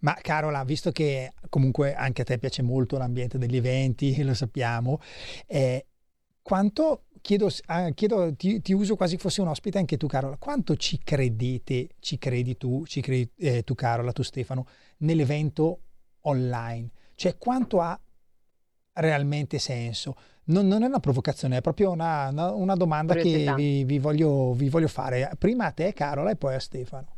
Ma 0.00 0.14
Carola, 0.14 0.62
visto 0.64 0.92
che 0.92 1.32
comunque 1.48 1.94
anche 1.94 2.22
a 2.22 2.24
te 2.24 2.38
piace 2.38 2.62
molto 2.62 2.98
l'ambiente 2.98 3.38
degli 3.38 3.56
eventi, 3.56 4.22
lo 4.22 4.34
sappiamo, 4.34 5.00
eh, 5.46 5.86
quanto, 6.42 7.04
chiedo, 7.20 7.50
ah, 7.66 7.90
chiedo 7.90 8.34
ti, 8.34 8.60
ti, 8.62 8.72
uso 8.72 8.96
quasi 8.96 9.16
fosse 9.16 9.40
un 9.40 9.48
ospite 9.48 9.78
anche 9.78 9.96
tu 9.96 10.06
Carola, 10.06 10.36
quanto 10.36 10.76
ci 10.76 10.98
credete, 11.02 11.90
ci 12.00 12.16
credi 12.18 12.56
tu, 12.56 12.86
ci 12.86 13.00
credi 13.00 13.30
eh, 13.36 13.64
tu 13.64 13.74
Carola, 13.74 14.12
tu 14.12 14.22
Stefano, 14.22 14.66
nell'evento 14.98 15.80
online? 16.22 16.90
Cioè 17.14 17.36
quanto 17.36 17.80
ha 17.80 17.98
realmente 18.94 19.58
senso? 19.58 20.16
Non, 20.44 20.66
non, 20.66 20.82
è 20.82 20.86
una 20.86 21.00
provocazione, 21.00 21.58
è 21.58 21.60
proprio 21.60 21.90
una, 21.90 22.28
una, 22.28 22.52
una 22.52 22.74
domanda 22.74 23.14
che 23.14 23.52
vi, 23.54 23.84
vi, 23.84 23.98
voglio, 23.98 24.54
vi 24.54 24.70
voglio 24.70 24.88
fare. 24.88 25.30
Prima 25.38 25.66
a 25.66 25.72
te 25.72 25.92
Carola 25.92 26.30
e 26.30 26.36
poi 26.36 26.54
a 26.54 26.60
Stefano. 26.60 27.17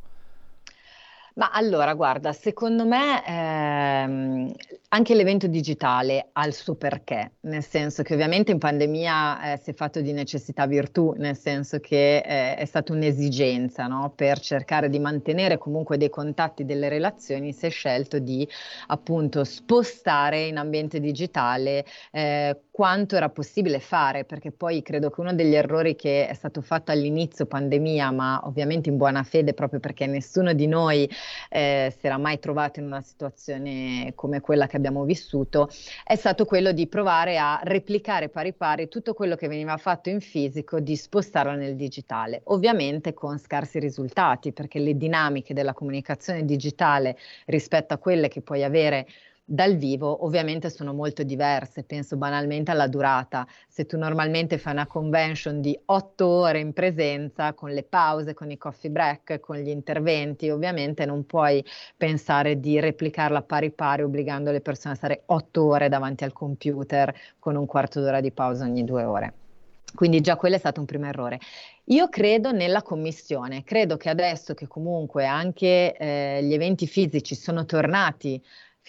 Ma 1.34 1.50
allora, 1.50 1.94
guarda, 1.94 2.32
secondo 2.32 2.84
me 2.86 3.24
ehm, 3.26 4.52
anche 4.88 5.14
l'evento 5.14 5.46
digitale 5.46 6.30
ha 6.32 6.46
il 6.46 6.52
suo 6.52 6.74
perché, 6.74 7.34
nel 7.42 7.62
senso 7.62 8.02
che 8.02 8.14
ovviamente 8.14 8.50
in 8.50 8.58
pandemia 8.58 9.52
eh, 9.52 9.56
si 9.58 9.70
è 9.70 9.74
fatto 9.74 10.00
di 10.00 10.12
necessità 10.12 10.66
virtù, 10.66 11.14
nel 11.16 11.36
senso 11.36 11.78
che 11.78 12.18
eh, 12.18 12.56
è 12.56 12.64
stata 12.64 12.92
un'esigenza 12.92 13.86
no? 13.86 14.12
per 14.14 14.40
cercare 14.40 14.88
di 14.88 14.98
mantenere 14.98 15.58
comunque 15.58 15.96
dei 15.96 16.10
contatti, 16.10 16.64
delle 16.64 16.88
relazioni, 16.88 17.52
si 17.52 17.66
è 17.66 17.70
scelto 17.70 18.18
di 18.18 18.46
appunto 18.88 19.44
spostare 19.44 20.46
in 20.46 20.58
ambiente 20.58 20.98
digitale 20.98 21.84
eh, 22.10 22.60
quanto 22.80 23.14
era 23.14 23.28
possibile 23.28 23.78
fare, 23.78 24.24
perché 24.24 24.52
poi 24.52 24.80
credo 24.80 25.10
che 25.10 25.20
uno 25.20 25.34
degli 25.34 25.54
errori 25.54 25.94
che 25.96 26.26
è 26.26 26.32
stato 26.32 26.62
fatto 26.62 26.90
all'inizio 26.90 27.44
pandemia, 27.44 28.10
ma 28.10 28.40
ovviamente 28.44 28.88
in 28.88 28.96
buona 28.96 29.22
fede 29.22 29.52
proprio 29.52 29.80
perché 29.80 30.06
nessuno 30.06 30.54
di 30.54 30.66
noi 30.66 31.06
eh, 31.50 31.94
si 31.94 32.06
era 32.06 32.16
mai 32.16 32.38
trovato 32.38 32.80
in 32.80 32.86
una 32.86 33.02
situazione 33.02 34.12
come 34.14 34.40
quella 34.40 34.66
che 34.66 34.78
abbiamo 34.78 35.04
vissuto, 35.04 35.68
è 36.02 36.14
stato 36.16 36.46
quello 36.46 36.72
di 36.72 36.86
provare 36.86 37.36
a 37.36 37.60
replicare 37.64 38.30
pari 38.30 38.54
pari 38.54 38.88
tutto 38.88 39.12
quello 39.12 39.36
che 39.36 39.46
veniva 39.46 39.76
fatto 39.76 40.08
in 40.08 40.22
fisico, 40.22 40.80
di 40.80 40.96
spostarlo 40.96 41.52
nel 41.52 41.76
digitale, 41.76 42.40
ovviamente 42.44 43.12
con 43.12 43.38
scarsi 43.38 43.78
risultati, 43.78 44.52
perché 44.52 44.78
le 44.78 44.96
dinamiche 44.96 45.52
della 45.52 45.74
comunicazione 45.74 46.46
digitale 46.46 47.18
rispetto 47.44 47.92
a 47.92 47.98
quelle 47.98 48.28
che 48.28 48.40
puoi 48.40 48.64
avere 48.64 49.06
dal 49.52 49.74
vivo 49.74 50.24
ovviamente 50.24 50.70
sono 50.70 50.94
molto 50.94 51.24
diverse, 51.24 51.82
penso 51.82 52.16
banalmente 52.16 52.70
alla 52.70 52.86
durata. 52.86 53.44
Se 53.66 53.84
tu 53.84 53.98
normalmente 53.98 54.58
fai 54.58 54.74
una 54.74 54.86
convention 54.86 55.60
di 55.60 55.76
otto 55.86 56.28
ore 56.28 56.60
in 56.60 56.72
presenza, 56.72 57.52
con 57.52 57.70
le 57.70 57.82
pause, 57.82 58.32
con 58.32 58.52
i 58.52 58.56
coffee 58.56 58.92
break, 58.92 59.40
con 59.40 59.56
gli 59.56 59.68
interventi, 59.68 60.50
ovviamente 60.50 61.04
non 61.04 61.26
puoi 61.26 61.64
pensare 61.96 62.60
di 62.60 62.78
replicarla 62.78 63.42
pari 63.42 63.72
pari 63.72 64.02
obbligando 64.02 64.52
le 64.52 64.60
persone 64.60 64.94
a 64.94 64.96
stare 64.96 65.22
otto 65.26 65.64
ore 65.64 65.88
davanti 65.88 66.22
al 66.22 66.32
computer 66.32 67.12
con 67.40 67.56
un 67.56 67.66
quarto 67.66 68.00
d'ora 68.00 68.20
di 68.20 68.30
pausa 68.30 68.64
ogni 68.64 68.84
due 68.84 69.02
ore. 69.02 69.34
Quindi 69.92 70.20
già 70.20 70.36
quello 70.36 70.54
è 70.54 70.58
stato 70.60 70.78
un 70.78 70.86
primo 70.86 71.06
errore. 71.06 71.40
Io 71.86 72.08
credo 72.08 72.52
nella 72.52 72.82
commissione, 72.82 73.64
credo 73.64 73.96
che 73.96 74.08
adesso 74.08 74.54
che 74.54 74.68
comunque 74.68 75.26
anche 75.26 75.96
eh, 75.96 76.44
gli 76.44 76.54
eventi 76.54 76.86
fisici 76.86 77.34
sono 77.34 77.64
tornati 77.64 78.40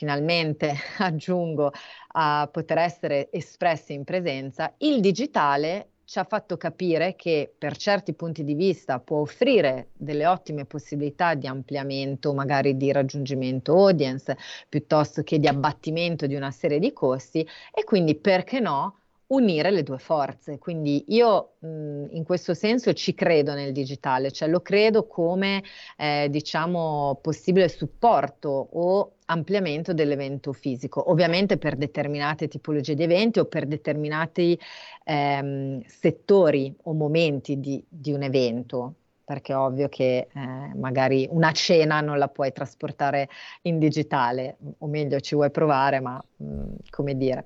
finalmente 0.01 0.73
aggiungo 0.97 1.71
a 2.13 2.49
poter 2.51 2.79
essere 2.79 3.29
espresse 3.31 3.93
in 3.93 4.03
presenza, 4.03 4.73
il 4.79 4.99
digitale 4.99 5.89
ci 6.05 6.17
ha 6.17 6.23
fatto 6.23 6.57
capire 6.57 7.15
che 7.15 7.53
per 7.55 7.77
certi 7.77 8.13
punti 8.13 8.43
di 8.43 8.55
vista 8.55 8.99
può 8.99 9.19
offrire 9.19 9.91
delle 9.93 10.25
ottime 10.25 10.65
possibilità 10.65 11.35
di 11.35 11.45
ampliamento, 11.45 12.33
magari 12.33 12.75
di 12.75 12.91
raggiungimento 12.91 13.73
audience, 13.73 14.35
piuttosto 14.67 15.21
che 15.21 15.37
di 15.37 15.47
abbattimento 15.47 16.25
di 16.25 16.33
una 16.35 16.51
serie 16.51 16.79
di 16.79 16.91
costi 16.91 17.47
e 17.71 17.83
quindi 17.83 18.15
perché 18.15 18.59
no 18.59 19.00
unire 19.31 19.71
le 19.71 19.83
due 19.83 19.97
forze. 19.97 20.57
Quindi 20.57 21.05
io 21.09 21.53
mh, 21.59 22.05
in 22.11 22.23
questo 22.23 22.53
senso 22.53 22.93
ci 22.93 23.13
credo 23.13 23.53
nel 23.53 23.71
digitale, 23.71 24.31
cioè 24.31 24.49
lo 24.49 24.61
credo 24.61 25.07
come 25.07 25.63
eh, 25.97 26.27
diciamo 26.29 27.19
possibile 27.21 27.67
supporto 27.69 28.49
o 28.49 29.13
ampliamento 29.25 29.93
dell'evento 29.93 30.51
fisico, 30.53 31.09
ovviamente 31.09 31.57
per 31.57 31.75
determinate 31.77 32.47
tipologie 32.47 32.95
di 32.95 33.03
eventi 33.03 33.39
o 33.39 33.45
per 33.45 33.65
determinati 33.65 34.59
ehm, 35.05 35.81
settori 35.85 36.75
o 36.83 36.93
momenti 36.93 37.59
di, 37.59 37.83
di, 37.87 38.11
un 38.11 38.23
evento, 38.23 38.95
perché 39.23 39.53
è 39.53 39.57
ovvio 39.57 39.87
che 39.87 40.27
eh, 40.33 40.73
magari 40.75 41.27
una 41.31 41.53
cena 41.53 42.01
non 42.01 42.17
la 42.17 42.27
puoi 42.27 42.51
trasportare 42.51 43.29
in 43.63 43.79
digitale, 43.79 44.57
o 44.79 44.87
meglio 44.87 45.21
ci 45.21 45.35
vuoi 45.35 45.51
provare, 45.51 46.01
ma 46.01 46.21
mh, 46.37 46.73
come 46.89 47.15
dire. 47.15 47.45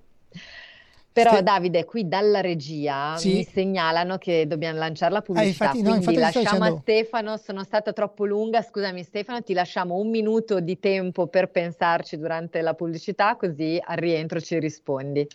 Però 1.16 1.32
Ste... 1.32 1.44
Davide, 1.44 1.86
qui 1.86 2.10
dalla 2.10 2.42
regia 2.42 3.16
sì. 3.16 3.36
mi 3.36 3.44
segnalano 3.46 4.18
che 4.18 4.48
dobbiamo 4.48 4.78
lanciare 4.78 5.14
la 5.14 5.22
pubblicità, 5.22 5.70
ah, 5.70 5.74
infatti, 5.74 5.82
no, 5.82 5.96
quindi 5.96 6.16
lasciamo 6.18 6.44
dicendo... 6.44 6.76
a 6.76 6.80
Stefano, 6.82 7.38
sono 7.38 7.64
stata 7.64 7.94
troppo 7.94 8.26
lunga, 8.26 8.62
scusami 8.62 9.02
Stefano, 9.02 9.42
ti 9.42 9.54
lasciamo 9.54 9.96
un 9.96 10.10
minuto 10.10 10.60
di 10.60 10.78
tempo 10.78 11.28
per 11.28 11.52
pensarci 11.52 12.18
durante 12.18 12.60
la 12.60 12.74
pubblicità, 12.74 13.38
così 13.38 13.82
al 13.82 13.96
rientro 13.96 14.42
ci 14.42 14.60
rispondi. 14.60 15.26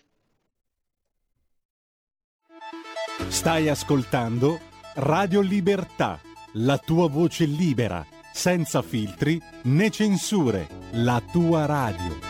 Stai 3.28 3.70
ascoltando 3.70 4.60
Radio 4.96 5.40
Libertà, 5.40 6.20
la 6.54 6.76
tua 6.76 7.08
voce 7.08 7.46
libera, 7.46 8.04
senza 8.30 8.82
filtri 8.82 9.40
né 9.62 9.88
censure, 9.88 10.66
la 10.90 11.22
tua 11.32 11.64
radio. 11.64 12.29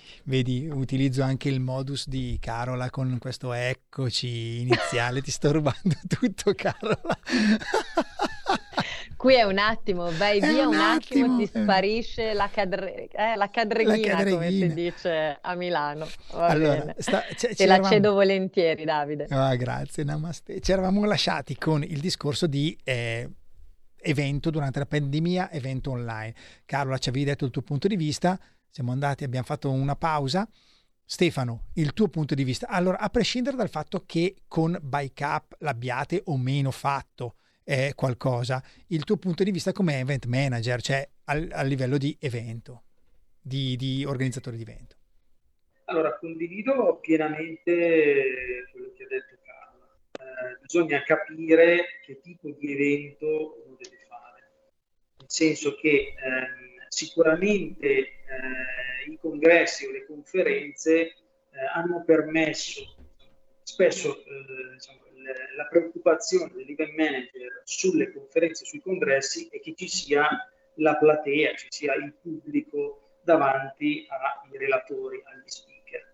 vedi, 0.23 0.67
utilizzo 0.71 1.23
anche 1.23 1.49
il 1.49 1.59
modus 1.59 2.07
di 2.07 2.37
Carola 2.39 2.89
con 2.89 3.17
questo 3.19 3.53
eccoci 3.53 4.61
iniziale, 4.61 5.21
ti 5.21 5.31
sto 5.31 5.51
rubando 5.51 5.95
tutto 6.07 6.53
Carola. 6.53 7.17
Qui 9.15 9.35
è 9.35 9.43
un 9.43 9.59
attimo, 9.59 10.09
vai 10.17 10.39
È 10.39 10.49
via 10.49 10.67
un 10.67 10.73
un, 10.73 10.79
attimo, 10.81 11.25
attimo, 11.25 11.37
ti 11.37 11.45
sparisce 11.45 12.33
la, 12.33 12.49
cadre- 12.51 13.07
eh, 13.07 13.35
la 13.35 13.49
cadreghina, 13.51 13.95
La 13.95 14.23
come 14.23 14.25
si 14.25 14.31
cadreghina. 14.31 14.73
dice 14.73 15.37
a 15.39 15.53
Milano. 15.55 16.07
Va 16.31 16.47
Allora, 16.47 16.95
sta- 16.97 17.23
Te 17.55 17.65
la 17.67 17.83
cedo 17.83 18.13
volentieri, 18.13 18.83
Davide. 18.83 19.27
Ah, 19.29 19.55
grazie, 19.55 20.03
namaste. 20.03 20.59
Ci 20.59 20.71
eravamo 20.71 21.05
lasciati 21.05 21.55
con 21.55 21.83
il 21.83 21.99
discorso 21.99 22.47
di 22.47 22.75
eh, 22.83 23.29
evento 24.01 24.49
durante 24.49 24.79
la 24.79 24.87
pandemia, 24.87 25.51
evento 25.51 25.91
online. 25.91 26.33
Carola 26.65 26.97
ci 26.97 27.09
avevi 27.09 27.25
detto 27.25 27.45
il 27.45 27.51
tuo 27.51 27.61
punto 27.61 27.87
di 27.87 27.95
vista, 27.95 28.39
siamo 28.71 28.91
andati, 28.91 29.23
abbiamo 29.23 29.45
fatto 29.45 29.69
una 29.69 29.95
pausa. 29.95 30.47
Stefano, 31.03 31.65
il 31.73 31.91
tuo 31.91 32.07
punto 32.07 32.35
di 32.35 32.45
vista. 32.45 32.67
Allora, 32.67 32.99
a 32.99 33.09
prescindere 33.09 33.57
dal 33.57 33.69
fatto 33.69 34.03
che 34.05 34.43
con 34.47 34.77
Bike 34.81 35.23
Up 35.25 35.55
l'abbiate 35.59 36.21
o 36.25 36.37
meno 36.37 36.71
fatto 36.71 37.35
eh, 37.65 37.91
qualcosa, 37.95 38.63
il 38.87 39.03
tuo 39.03 39.17
punto 39.17 39.43
di 39.43 39.51
vista 39.51 39.73
come 39.73 39.99
event 39.99 40.25
manager, 40.25 40.81
cioè 40.81 41.07
a 41.25 41.63
livello 41.63 41.97
di 41.97 42.15
evento, 42.19 42.83
di, 43.41 43.75
di 43.75 44.05
organizzatore 44.05 44.55
di 44.55 44.61
evento. 44.61 44.95
Allora, 45.85 46.17
condivido 46.17 46.99
pienamente 47.01 48.67
quello 48.71 48.93
che 48.95 49.03
ha 49.03 49.07
detto 49.07 49.35
Carla. 49.43 49.85
Eh, 50.13 50.59
bisogna 50.61 51.03
capire 51.03 51.99
che 52.05 52.21
tipo 52.21 52.49
di 52.51 52.71
evento 52.71 53.27
uno 53.65 53.75
deve 53.77 53.97
fare. 54.07 54.51
Nel 55.17 55.29
senso 55.29 55.75
che 55.75 56.13
ehm, 56.15 56.85
sicuramente 56.87 58.20
eh, 58.31 59.11
i 59.11 59.17
congressi 59.19 59.85
o 59.85 59.91
le 59.91 60.05
conferenze 60.05 60.99
eh, 61.01 61.15
hanno 61.73 62.03
permesso 62.03 62.95
spesso 63.63 64.17
eh, 64.17 64.73
diciamo, 64.73 64.99
la 65.55 65.65
preoccupazione 65.65 66.51
dell'event 66.53 66.95
manager 66.95 67.61
sulle 67.63 68.11
conferenze, 68.11 68.65
sui 68.65 68.81
congressi 68.81 69.47
è 69.51 69.59
che 69.59 69.73
ci 69.75 69.87
sia 69.87 70.27
la 70.75 70.95
platea, 70.97 71.53
ci 71.55 71.67
sia 71.69 71.93
il 71.95 72.13
pubblico 72.21 73.19
davanti 73.23 74.07
ai 74.09 74.57
relatori, 74.57 75.21
agli 75.25 75.47
speaker. 75.47 76.13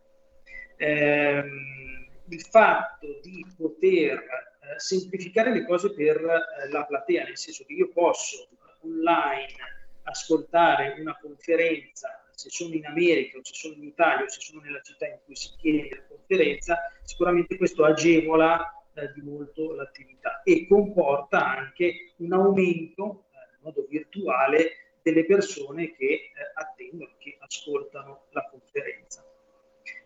Ehm, 0.77 2.09
il 2.29 2.41
fatto 2.41 3.19
di 3.21 3.45
poter 3.57 4.19
eh, 4.19 4.79
semplificare 4.79 5.53
le 5.53 5.65
cose 5.65 5.93
per 5.93 6.17
eh, 6.17 6.69
la 6.69 6.83
platea, 6.83 7.23
nel 7.23 7.37
senso 7.37 7.63
che 7.65 7.73
io 7.73 7.89
posso 7.89 8.43
eh, 8.43 8.87
online 8.87 9.76
ascoltare 10.09 10.95
una 10.99 11.17
conferenza, 11.19 12.23
se 12.31 12.49
sono 12.49 12.73
in 12.73 12.85
America 12.85 13.37
o 13.37 13.43
se 13.43 13.53
sono 13.53 13.73
in 13.75 13.83
Italia 13.83 14.25
o 14.25 14.29
se 14.29 14.39
sono 14.41 14.61
nella 14.61 14.81
città 14.81 15.07
in 15.07 15.19
cui 15.25 15.35
si 15.35 15.53
chiede 15.57 15.89
la 15.95 16.03
conferenza, 16.07 16.77
sicuramente 17.03 17.57
questo 17.57 17.83
agevola 17.83 18.71
eh, 18.93 19.11
di 19.13 19.21
molto 19.21 19.73
l'attività 19.73 20.41
e 20.43 20.67
comporta 20.67 21.45
anche 21.45 22.13
un 22.17 22.33
aumento 22.33 23.25
eh, 23.31 23.55
in 23.55 23.59
modo 23.61 23.85
virtuale 23.89 24.95
delle 25.01 25.25
persone 25.25 25.93
che 25.95 26.05
eh, 26.05 26.31
attendono, 26.53 27.11
che 27.17 27.37
ascoltano 27.39 28.25
la 28.31 28.47
conferenza. 28.49 29.25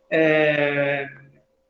Eh, 0.08 1.08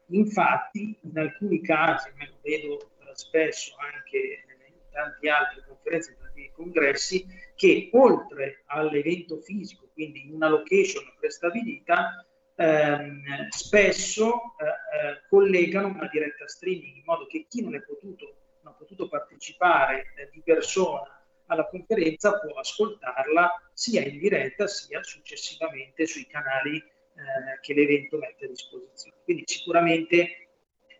infatti, 0.08 0.98
in 1.02 1.18
alcuni 1.18 1.62
casi, 1.62 2.12
me 2.16 2.28
lo 2.28 2.38
vedo 2.42 2.80
eh, 2.80 3.12
spesso 3.14 3.76
anche 3.78 4.18
in 4.18 4.90
tanti 4.92 5.30
altri 5.30 5.64
conferenze, 5.66 6.12
in 6.12 6.18
tanti 6.18 6.52
congressi, 6.54 7.26
che 7.62 7.92
oltre 7.94 8.64
all'evento 8.66 9.40
fisico, 9.40 9.88
quindi 9.94 10.26
in 10.26 10.34
una 10.34 10.50
location 10.50 11.04
prestabilita, 11.20 12.26
ehm, 12.56 13.50
spesso 13.50 14.56
eh, 14.58 14.66
eh, 14.66 15.22
collegano 15.30 15.90
una 15.90 16.10
diretta 16.12 16.48
streaming 16.48 16.96
in 16.96 17.04
modo 17.06 17.28
che 17.28 17.46
chi 17.48 17.62
non 17.62 17.76
è 17.76 17.82
potuto, 17.84 18.34
non 18.64 18.74
ha 18.74 18.76
potuto 18.76 19.08
partecipare 19.08 20.12
eh, 20.16 20.30
di 20.32 20.42
persona 20.44 21.04
alla 21.46 21.68
conferenza 21.68 22.40
può 22.40 22.52
ascoltarla 22.54 23.70
sia 23.74 24.02
in 24.02 24.18
diretta 24.18 24.66
sia 24.66 25.04
successivamente 25.04 26.08
sui 26.08 26.26
canali 26.26 26.78
eh, 26.78 27.60
che 27.62 27.76
l'evento 27.76 28.18
mette 28.18 28.46
a 28.46 28.48
disposizione. 28.48 29.18
Quindi 29.24 29.44
sicuramente 29.46 30.48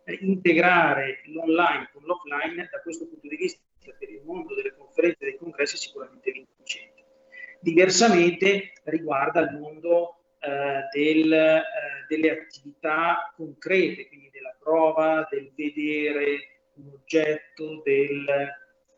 eh, 0.04 0.14
integrare 0.22 1.22
l'online 1.26 1.90
con 1.92 2.04
l'offline 2.04 2.70
da 2.70 2.82
questo 2.82 3.08
punto 3.08 3.28
di 3.28 3.38
vista 3.38 3.62
per 3.98 4.10
il 4.10 4.22
mondo 4.24 4.54
delle 4.56 4.76
conferenze 4.76 5.18
e 5.20 5.30
dei 5.32 5.38
congressi 5.38 5.76
è 5.76 5.80
sicuramente 5.80 6.32
vincente. 6.32 7.04
Diversamente 7.60 8.74
riguarda 8.84 9.42
il 9.42 9.58
mondo 9.58 10.22
eh, 10.40 10.88
del, 10.92 11.32
eh, 11.32 11.64
delle 12.08 12.32
attività 12.32 13.32
concrete, 13.36 14.08
quindi 14.08 14.30
della 14.32 14.56
prova, 14.60 15.28
del 15.30 15.52
vedere 15.56 16.62
un 16.76 16.94
oggetto, 16.94 17.82
del, 17.84 18.26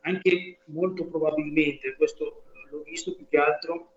anche 0.02 0.60
molto 0.65 1.08
probabilmente, 1.08 1.96
questo 1.96 2.43
l'ho 2.69 2.82
visto 2.84 3.15
più 3.15 3.28
che 3.28 3.38
altro 3.38 3.91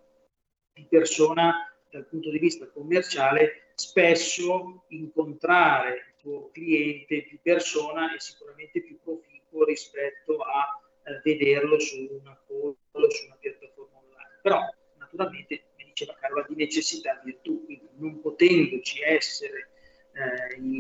di 0.73 0.87
persona 0.89 1.73
dal 1.91 2.07
punto 2.07 2.31
di 2.31 2.39
vista 2.39 2.69
commerciale, 2.69 3.71
spesso 3.75 4.85
incontrare 4.89 5.95
il 5.95 6.15
tuo 6.19 6.51
cliente 6.51 7.27
di 7.31 7.39
persona 7.43 8.15
è 8.15 8.19
sicuramente 8.19 8.83
più 8.83 8.99
proficuo 9.47 9.65
rispetto 9.65 10.39
a 10.39 10.81
eh, 11.05 11.21
vederlo 11.25 11.79
su 11.79 12.09
una 12.21 12.39
call 12.47 13.09
su 13.09 13.27
una 13.27 13.37
piattaforma 13.39 13.99
online. 13.99 14.39
Però 14.43 14.61
naturalmente, 14.99 15.65
mi 15.77 15.85
diceva 15.85 16.15
Carola, 16.21 16.45
di 16.49 16.55
necessità 16.57 17.21
virtù, 17.25 17.65
quindi 17.65 17.89
non 17.97 18.21
potendoci 18.21 19.01
essere 19.03 19.71
eh, 20.13 20.57
il, 20.57 20.79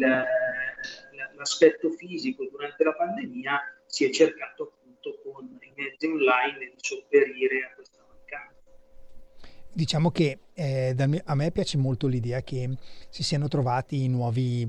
l'aspetto 1.36 1.90
fisico 1.90 2.46
durante 2.50 2.84
la 2.84 2.94
pandemia, 2.94 3.60
si 3.86 4.04
è 4.04 4.10
cercato 4.10 4.74
appunto 4.74 5.20
con 5.22 5.58
i 5.60 5.72
mezzi 5.74 6.06
online 6.06 6.72
di 6.74 6.76
sopperire 6.76 7.64
a 7.64 7.74
questa 7.74 8.04
mancanza. 8.08 8.54
Diciamo 9.72 10.10
che 10.10 10.38
eh, 10.54 10.94
a 11.24 11.34
me 11.34 11.50
piace 11.52 11.76
molto 11.76 12.06
l'idea 12.06 12.40
che 12.42 12.70
si 13.10 13.22
siano 13.22 13.46
trovati 13.46 14.08
nuovi, 14.08 14.66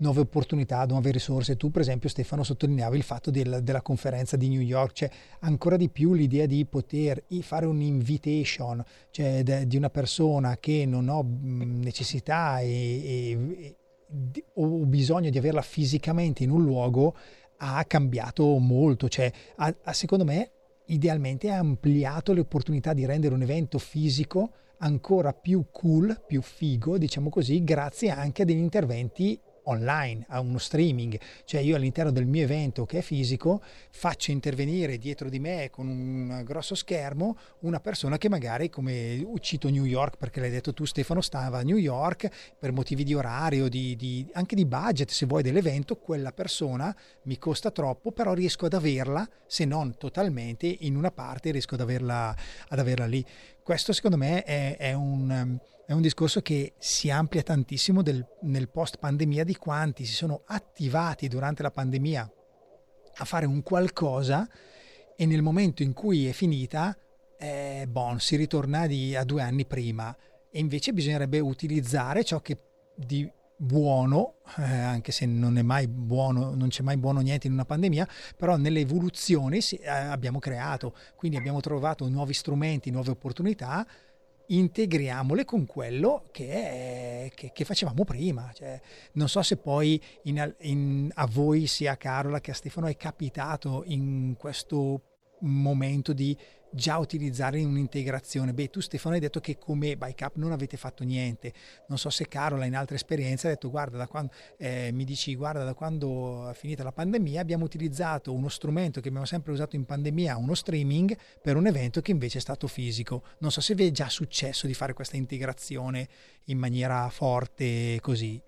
nuove 0.00 0.20
opportunità, 0.20 0.84
nuove 0.86 1.10
risorse. 1.10 1.56
Tu, 1.56 1.70
per 1.70 1.82
esempio, 1.82 2.08
Stefano, 2.08 2.42
sottolineavi 2.42 2.96
il 2.96 3.02
fatto 3.02 3.30
del, 3.30 3.60
della 3.62 3.82
conferenza 3.82 4.36
di 4.36 4.48
New 4.48 4.60
York, 4.60 4.92
cioè 4.92 5.10
ancora 5.40 5.76
di 5.76 5.88
più 5.88 6.12
l'idea 6.12 6.46
di 6.46 6.64
poter 6.66 7.24
fare 7.40 7.66
un 7.66 7.80
invitation, 7.80 8.82
cioè 9.10 9.42
de, 9.42 9.66
di 9.66 9.76
una 9.76 9.90
persona 9.90 10.56
che 10.58 10.84
non 10.86 11.08
ho 11.08 11.24
necessità 11.26 12.60
e, 12.60 12.68
e, 12.68 13.38
e, 13.58 14.44
o 14.54 14.66
bisogno 14.86 15.30
di 15.30 15.38
averla 15.38 15.62
fisicamente 15.62 16.42
in 16.42 16.50
un 16.50 16.62
luogo, 16.62 17.14
ha 17.58 17.84
cambiato 17.84 18.58
molto. 18.58 19.08
Cioè, 19.08 19.30
ha, 19.56 19.74
ha, 19.82 19.92
secondo 19.92 20.24
me, 20.24 20.50
idealmente 20.86 21.50
ha 21.50 21.58
ampliato 21.58 22.32
le 22.32 22.40
opportunità 22.40 22.92
di 22.92 23.04
rendere 23.04 23.34
un 23.34 23.42
evento 23.42 23.78
fisico 23.78 24.52
ancora 24.78 25.34
più 25.34 25.66
cool, 25.70 26.22
più 26.26 26.40
figo, 26.40 26.96
diciamo 26.96 27.28
così, 27.28 27.62
grazie 27.62 28.08
anche 28.08 28.42
a 28.42 28.44
degli 28.46 28.58
interventi 28.58 29.38
online, 29.64 30.24
a 30.28 30.40
uno 30.40 30.58
streaming, 30.58 31.18
cioè 31.44 31.60
io 31.60 31.76
all'interno 31.76 32.10
del 32.10 32.26
mio 32.26 32.42
evento 32.42 32.86
che 32.86 32.98
è 32.98 33.02
fisico 33.02 33.62
faccio 33.90 34.30
intervenire 34.30 34.98
dietro 34.98 35.28
di 35.28 35.38
me 35.38 35.68
con 35.70 35.88
un 35.88 36.42
grosso 36.44 36.74
schermo 36.74 37.36
una 37.60 37.80
persona 37.80 38.18
che 38.18 38.28
magari, 38.28 38.70
come 38.70 39.26
cito 39.40 39.68
New 39.68 39.84
York 39.84 40.16
perché 40.16 40.40
l'hai 40.40 40.50
detto 40.50 40.72
tu 40.72 40.84
Stefano, 40.84 41.20
stava 41.20 41.58
a 41.58 41.62
New 41.62 41.76
York 41.76 42.28
per 42.58 42.72
motivi 42.72 43.04
di 43.04 43.14
orario, 43.14 43.68
di, 43.68 43.96
di, 43.96 44.26
anche 44.32 44.54
di 44.54 44.64
budget 44.64 45.10
se 45.10 45.26
vuoi 45.26 45.42
dell'evento, 45.42 45.96
quella 45.96 46.32
persona 46.32 46.94
mi 47.24 47.38
costa 47.38 47.70
troppo, 47.70 48.12
però 48.12 48.32
riesco 48.32 48.66
ad 48.66 48.74
averla, 48.74 49.28
se 49.46 49.64
non 49.64 49.96
totalmente, 49.96 50.66
in 50.80 50.96
una 50.96 51.10
parte 51.10 51.50
riesco 51.50 51.74
ad 51.74 51.80
averla, 51.80 52.34
ad 52.68 52.78
averla 52.78 53.06
lì. 53.06 53.24
Questo 53.62 53.92
secondo 53.92 54.16
me 54.16 54.42
è, 54.44 54.76
è 54.76 54.92
un 54.92 55.58
è 55.90 55.92
un 55.92 56.02
discorso 56.02 56.40
che 56.40 56.74
si 56.78 57.10
amplia 57.10 57.42
tantissimo 57.42 58.00
del, 58.00 58.24
nel 58.42 58.68
post 58.68 58.98
pandemia 58.98 59.42
di 59.42 59.56
quanti 59.56 60.04
si 60.04 60.12
sono 60.12 60.42
attivati 60.46 61.26
durante 61.26 61.64
la 61.64 61.72
pandemia 61.72 62.32
a 63.16 63.24
fare 63.24 63.44
un 63.44 63.60
qualcosa 63.64 64.48
e 65.16 65.26
nel 65.26 65.42
momento 65.42 65.82
in 65.82 65.92
cui 65.92 66.28
è 66.28 66.30
finita, 66.30 66.96
eh, 67.36 67.86
bon, 67.88 68.20
si 68.20 68.36
ritorna 68.36 68.86
di, 68.86 69.16
a 69.16 69.24
due 69.24 69.42
anni 69.42 69.66
prima. 69.66 70.16
E 70.48 70.60
invece 70.60 70.92
bisognerebbe 70.92 71.40
utilizzare 71.40 72.22
ciò 72.22 72.38
che 72.38 72.56
di 72.94 73.28
buono, 73.56 74.36
eh, 74.58 74.62
anche 74.62 75.10
se 75.10 75.26
non 75.26 75.58
è 75.58 75.62
mai 75.62 75.88
buono, 75.88 76.54
non 76.54 76.68
c'è 76.68 76.84
mai 76.84 76.98
buono 76.98 77.18
niente 77.18 77.48
in 77.48 77.54
una 77.54 77.64
pandemia, 77.64 78.08
però 78.36 78.56
nelle 78.56 78.78
evoluzioni 78.78 79.60
sì, 79.60 79.74
eh, 79.74 79.88
abbiamo 79.88 80.38
creato, 80.38 80.94
quindi 81.16 81.36
abbiamo 81.36 81.58
trovato 81.58 82.08
nuovi 82.08 82.32
strumenti, 82.32 82.92
nuove 82.92 83.10
opportunità 83.10 83.84
integriamole 84.50 85.44
con 85.44 85.66
quello 85.66 86.28
che, 86.30 86.48
è, 86.48 87.30
che, 87.34 87.50
che 87.52 87.64
facevamo 87.64 88.04
prima. 88.04 88.50
Cioè, 88.52 88.80
non 89.12 89.28
so 89.28 89.42
se 89.42 89.56
poi 89.56 90.00
in, 90.24 90.54
in, 90.60 91.10
a 91.14 91.26
voi, 91.26 91.66
sia 91.66 91.92
a 91.92 91.96
Carola 91.96 92.40
che 92.40 92.50
a 92.50 92.54
Stefano, 92.54 92.86
è 92.86 92.96
capitato 92.96 93.82
in 93.86 94.34
questo 94.38 95.02
momento 95.40 96.12
di 96.12 96.36
già 96.72 96.98
utilizzare 96.98 97.58
in 97.58 97.68
un'integrazione. 97.68 98.52
Beh, 98.52 98.70
tu 98.70 98.80
Stefano 98.80 99.14
hai 99.14 99.20
detto 99.20 99.40
che 99.40 99.58
come 99.58 99.96
bike 99.96 100.24
up 100.24 100.36
non 100.36 100.52
avete 100.52 100.76
fatto 100.76 101.04
niente. 101.04 101.52
Non 101.88 101.98
so 101.98 102.10
se 102.10 102.28
Carola 102.28 102.64
in 102.64 102.76
altre 102.76 102.96
esperienze 102.96 103.46
ha 103.46 103.50
detto 103.50 103.70
guarda, 103.70 103.96
da 103.96 104.06
quando, 104.06 104.32
eh, 104.56 104.90
mi 104.92 105.04
dici 105.04 105.34
guarda 105.34 105.64
da 105.64 105.74
quando 105.74 106.48
è 106.48 106.54
finita 106.54 106.82
la 106.82 106.92
pandemia 106.92 107.40
abbiamo 107.40 107.64
utilizzato 107.64 108.32
uno 108.32 108.48
strumento 108.48 109.00
che 109.00 109.08
abbiamo 109.08 109.26
sempre 109.26 109.52
usato 109.52 109.76
in 109.76 109.84
pandemia, 109.84 110.36
uno 110.36 110.54
streaming, 110.54 111.16
per 111.42 111.56
un 111.56 111.66
evento 111.66 112.00
che 112.00 112.10
invece 112.10 112.38
è 112.38 112.40
stato 112.40 112.66
fisico. 112.66 113.22
Non 113.38 113.50
so 113.50 113.60
se 113.60 113.74
vi 113.74 113.86
è 113.86 113.90
già 113.90 114.08
successo 114.08 114.66
di 114.66 114.74
fare 114.74 114.92
questa 114.92 115.16
integrazione 115.16 116.08
in 116.44 116.58
maniera 116.58 117.08
forte 117.10 117.98
così. 118.00 118.40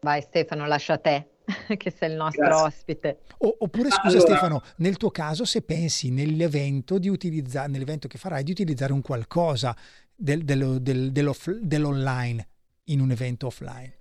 Vai 0.00 0.20
Stefano, 0.20 0.66
lascia 0.66 0.94
a 0.94 0.98
te. 0.98 1.31
che 1.76 1.90
sei 1.90 2.10
il 2.10 2.16
nostro 2.16 2.44
Grazie. 2.44 2.66
ospite. 2.66 3.18
O, 3.38 3.56
oppure 3.58 3.90
scusa 3.90 4.18
allora... 4.18 4.20
Stefano, 4.20 4.62
nel 4.76 4.96
tuo 4.96 5.10
caso 5.10 5.44
se 5.44 5.62
pensi 5.62 6.10
nell'evento, 6.10 6.98
di 6.98 7.08
utilizzare, 7.08 7.68
nell'evento 7.68 8.08
che 8.08 8.18
farai 8.18 8.42
di 8.42 8.50
utilizzare 8.50 8.92
un 8.92 9.02
qualcosa 9.02 9.76
del, 10.14 10.44
dello, 10.44 10.78
del, 10.78 11.10
dell'online 11.12 12.48
in 12.84 13.00
un 13.00 13.10
evento 13.10 13.46
offline. 13.46 13.96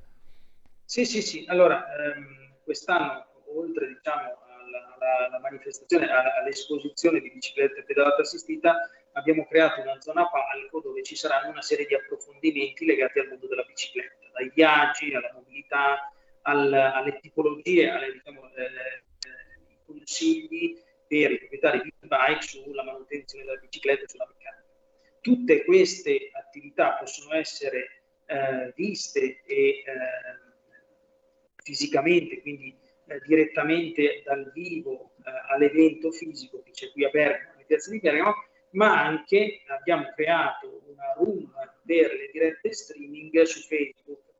Sì, 0.86 1.06
sì, 1.06 1.21
sì. 1.21 1.45
Allora, 1.47 1.86
ehm, 1.86 2.58
quest'anno, 2.63 3.25
oltre 3.56 3.88
diciamo, 3.88 4.21
alla, 4.21 4.95
alla, 4.95 5.27
alla 5.27 5.39
manifestazione, 5.39 6.10
alla, 6.10 6.36
all'esposizione 6.41 7.19
di 7.19 7.32
biciclette 7.32 7.84
pedalata 7.84 8.21
assistita, 8.21 8.75
abbiamo 9.13 9.45
creato 9.45 9.82
una 9.82 9.99
zona 9.99 10.27
palco 10.30 10.82
dove 10.82 11.04
ci 11.04 11.15
saranno 11.15 11.49
una 11.49 11.62
serie 11.62 11.86
di 11.86 11.95
approfondimenti 11.95 12.86
legati 12.86 13.19
al 13.19 13.27
mondo 13.27 13.47
della 13.47 13.63
bicicletta, 13.63 14.27
dai 14.34 14.51
viaggi 14.54 15.13
alla 15.13 15.32
mobilità, 15.34 16.12
al, 16.43 16.73
alle 16.73 17.19
tipologie, 17.19 17.89
alle 17.89 18.12
diciamo, 18.13 18.41
eh, 18.56 19.04
consigli 19.86 20.80
per 21.08 21.32
i 21.32 21.38
proprietari 21.38 21.82
di 21.82 21.93
bike 21.99 22.41
sulla 22.41 22.84
manutenzione 22.84 23.43
della 23.43 23.58
bicicletta 23.58 24.04
e 24.04 24.08
sulla 24.08 24.27
meccanica. 24.27 24.65
Tutte 25.19 25.65
queste 25.65 26.32
attività 26.34 26.93
possono 26.93 27.36
essere 27.36 28.04
eh, 28.25 28.73
viste 28.75 29.41
e, 29.45 29.56
eh, 29.56 29.84
fisicamente, 31.63 32.41
quindi 32.41 32.75
eh, 33.08 33.19
direttamente 33.25 34.21
dal 34.23 34.49
vivo 34.54 35.12
eh, 35.25 35.32
all'evento 35.49 36.12
fisico 36.12 36.62
che 36.63 36.71
c'è 36.71 36.91
qui 36.91 37.04
a 37.04 37.10
Bergamo, 37.10 37.60
in 37.60 37.65
piazza 37.65 37.91
di 37.91 37.99
Bergamo, 37.99 38.34
ma 38.71 39.04
anche 39.04 39.62
abbiamo 39.67 40.10
creato 40.15 40.82
una 40.88 41.13
room 41.17 41.51
per 41.86 42.13
le 42.13 42.30
dirette 42.32 42.71
streaming 42.71 43.41
su 43.41 43.60
Facebook 43.67 44.31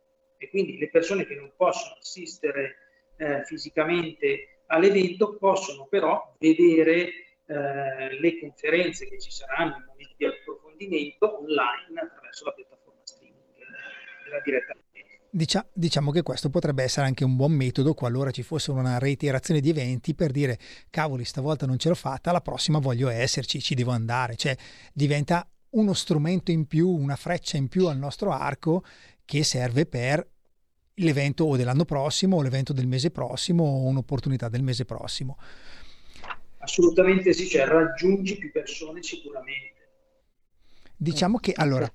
e 0.42 0.50
quindi 0.50 0.80
le 0.80 0.90
persone 0.90 1.28
che 1.28 1.36
non 1.36 1.52
possono 1.56 1.98
assistere 2.00 2.78
eh, 3.18 3.44
fisicamente 3.46 4.64
all'evento 4.66 5.38
possono 5.38 5.86
però 5.86 6.36
vedere 6.40 7.10
eh, 7.46 8.20
le 8.20 8.40
conferenze 8.40 9.08
che 9.08 9.20
ci 9.20 9.30
saranno, 9.30 9.76
i 9.78 9.84
momenti 9.86 10.16
di 10.18 10.26
approfondimento 10.26 11.40
online 11.42 12.02
attraverso 12.02 12.46
la 12.46 12.54
piattaforma 12.54 13.02
streaming 13.04 13.36
eh, 13.38 14.24
della 14.24 14.42
diretta. 14.44 14.76
Dicia, 15.30 15.66
diciamo 15.72 16.10
che 16.10 16.24
questo 16.24 16.50
potrebbe 16.50 16.84
essere 16.84 17.06
anche 17.06 17.24
un 17.24 17.36
buon 17.36 17.52
metodo 17.52 17.94
qualora 17.94 18.32
ci 18.32 18.42
fosse 18.42 18.72
una 18.72 18.98
reiterazione 18.98 19.62
di 19.62 19.70
eventi 19.70 20.16
per 20.16 20.32
dire 20.32 20.58
cavoli 20.90 21.24
stavolta 21.24 21.68
non 21.68 21.78
ce 21.78 21.90
l'ho 21.90 21.96
fatta, 21.96 22.32
la 22.32 22.42
prossima 22.42 22.80
voglio 22.80 23.10
esserci, 23.10 23.62
ci 23.62 23.76
devo 23.76 23.92
andare, 23.92 24.36
cioè 24.36 24.58
diventa 24.92 25.48
uno 25.72 25.94
strumento 25.94 26.52
in 26.52 26.66
più, 26.66 26.90
una 26.90 27.16
freccia 27.16 27.58
in 27.58 27.68
più 27.70 27.88
al 27.88 27.98
nostro 27.98 28.32
arco 28.32 28.84
che 29.26 29.44
serve 29.44 29.86
per 29.86 30.28
l'evento 30.96 31.46
o 31.46 31.56
dell'anno 31.56 31.86
prossimo 31.86 32.38
o 32.38 32.42
l'evento 32.42 32.74
del 32.74 32.88
mese 32.88 33.12
prossimo 33.12 33.64
o 33.64 33.88
un'opportunità 33.88 34.50
del 34.50 34.64
mese 34.64 34.86
prossimo. 34.86 35.38
Assolutamente 36.60 37.34
sì, 37.34 37.48
cioè 37.48 37.66
raggiungi 37.66 38.38
più 38.38 38.52
persone 38.52 39.02
sicuramente. 39.02 39.70
Diciamo 40.96 41.40
che 41.40 41.54
allora, 41.56 41.92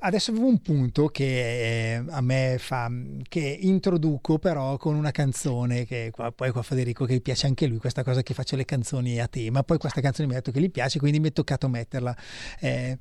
adesso 0.00 0.30
avevo 0.30 0.46
un 0.46 0.60
punto 0.60 1.06
che 1.06 1.94
eh, 1.94 2.04
a 2.10 2.20
me 2.20 2.56
fa, 2.58 2.90
che 3.26 3.40
introduco 3.40 4.38
però 4.38 4.76
con 4.76 4.94
una 4.94 5.10
canzone 5.10 5.86
che 5.86 6.10
qua, 6.12 6.30
poi 6.30 6.50
qua 6.50 6.62
Federico 6.62 7.06
che 7.06 7.20
piace 7.22 7.46
anche 7.46 7.66
lui, 7.66 7.78
questa 7.78 8.04
cosa 8.04 8.22
che 8.22 8.34
faccio 8.34 8.56
le 8.56 8.66
canzoni 8.66 9.18
a 9.18 9.28
tema, 9.28 9.62
poi 9.62 9.78
questa 9.78 10.02
canzone 10.02 10.28
mi 10.28 10.34
ha 10.34 10.36
detto 10.36 10.52
che 10.52 10.60
gli 10.60 10.70
piace, 10.70 10.98
quindi 10.98 11.18
mi 11.18 11.28
è 11.28 11.32
toccato 11.32 11.68
metterla. 11.68 12.14
Eh, 12.60 12.98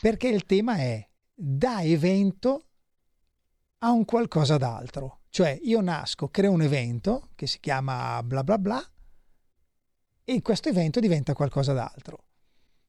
perché 0.00 0.28
il 0.28 0.44
tema 0.44 0.76
è 0.78 1.06
da 1.32 1.82
evento 1.82 2.65
a 3.78 3.90
un 3.90 4.04
qualcosa 4.04 4.56
d'altro. 4.56 5.20
Cioè 5.28 5.58
io 5.62 5.80
nasco, 5.80 6.28
creo 6.28 6.52
un 6.52 6.62
evento 6.62 7.30
che 7.34 7.46
si 7.46 7.60
chiama 7.60 8.22
bla 8.22 8.42
bla 8.42 8.58
bla 8.58 8.90
e 10.24 10.42
questo 10.42 10.68
evento 10.68 10.98
diventa 11.00 11.34
qualcosa 11.34 11.72
d'altro. 11.72 12.24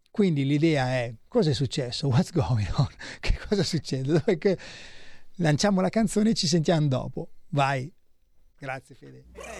Quindi 0.09 0.45
l'idea 0.45 0.87
è 0.87 1.13
cosa 1.27 1.49
è 1.49 1.53
successo? 1.53 2.07
What's 2.07 2.31
going 2.31 2.67
on? 2.77 2.87
Che 3.19 3.37
cosa 3.47 3.63
succede? 3.63 4.19
Perché 4.21 4.57
lanciamo 5.37 5.81
la 5.81 5.89
canzone 5.89 6.31
e 6.31 6.33
ci 6.33 6.47
sentiamo 6.47 6.87
dopo. 6.87 7.33
Vai. 7.49 7.93
Grazie 8.57 8.95
Fede. 8.95 9.25
Hey, 9.33 9.43
hey, 9.43 9.53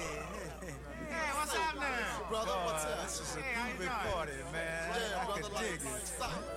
hey. 0.61 0.75
hey 1.09 1.31
what's 1.35 1.53
up 1.53 1.75
now? 1.75 2.27
Brother, 2.27 2.57
what's 2.65 2.83
up? 2.85 3.05
This 3.05 3.19
is 3.19 3.35
a 3.35 3.41
groovy 3.41 3.87
party, 3.87 4.31
man. 4.51 4.89
I 4.89 5.41
can 5.41 5.51
dig 5.61 5.81
it. 5.81 6.56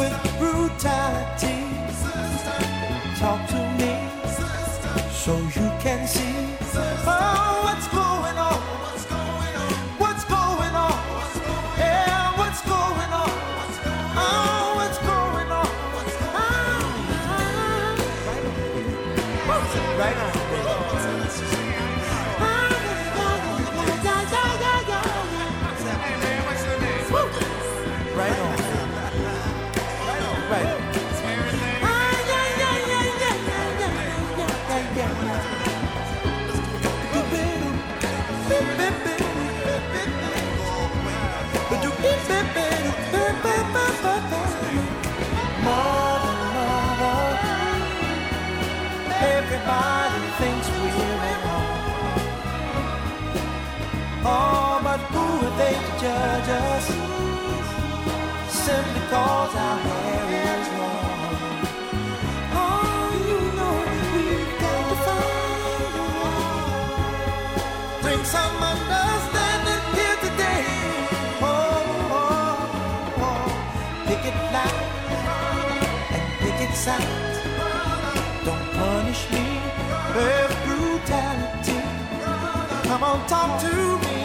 with 0.00 0.16
brutality. 0.38 1.60
Talk 3.20 3.40
to 3.52 3.60
me 3.78 3.92
so 5.12 5.36
you 5.36 5.68
can 5.84 6.08
see 6.08 6.49
everybody 49.70 50.30
thinks 50.40 50.66
we're 50.70 51.24
at 51.32 51.40
home. 51.46 52.20
Oh, 54.24 54.80
but 54.82 55.00
who 55.12 55.24
are 55.46 55.54
they 55.60 55.74
to 55.86 55.92
judge 56.02 56.48
us? 56.48 56.86
Simply 58.64 59.02
cause 59.10 59.54
our 59.54 59.78
hair 59.86 60.24
is 60.46 60.66
long. 60.78 61.64
Oh, 62.62 63.08
you 63.28 63.40
know 63.58 63.76
we've 64.14 64.54
got 64.62 64.82
to 64.90 64.96
find. 65.06 66.02
Bring 68.02 68.22
some 68.24 68.56
understanding 68.72 69.84
here 69.96 70.18
today. 70.26 70.64
Oh, 71.42 71.56
oh, 72.18 73.26
oh. 73.26 73.48
Pick 74.06 74.22
it 74.30 74.38
loud 74.54 74.84
and 76.16 76.26
pick 76.40 76.58
it 76.68 76.74
sound. 76.74 77.19
Talk 83.30 83.60
to 83.60 83.68
me 84.06 84.18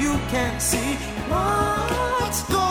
you 0.00 0.12
can't 0.30 0.62
see 0.62 0.94
what's 1.28 2.44
going 2.44 2.60
on. 2.60 2.65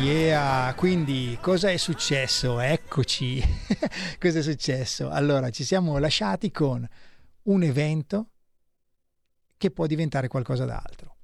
Yeah, 0.00 0.72
quindi 0.76 1.36
cosa 1.40 1.70
è 1.70 1.76
successo? 1.76 2.58
Eccoci, 2.58 3.42
cosa 4.18 4.38
è 4.38 4.42
successo? 4.42 5.10
Allora, 5.10 5.50
ci 5.50 5.62
siamo 5.62 5.98
lasciati 5.98 6.50
con 6.50 6.88
un 7.42 7.62
evento 7.62 8.30
che 9.58 9.70
può 9.70 9.86
diventare 9.86 10.28
qualcosa 10.28 10.64
d'altro. 10.64 11.16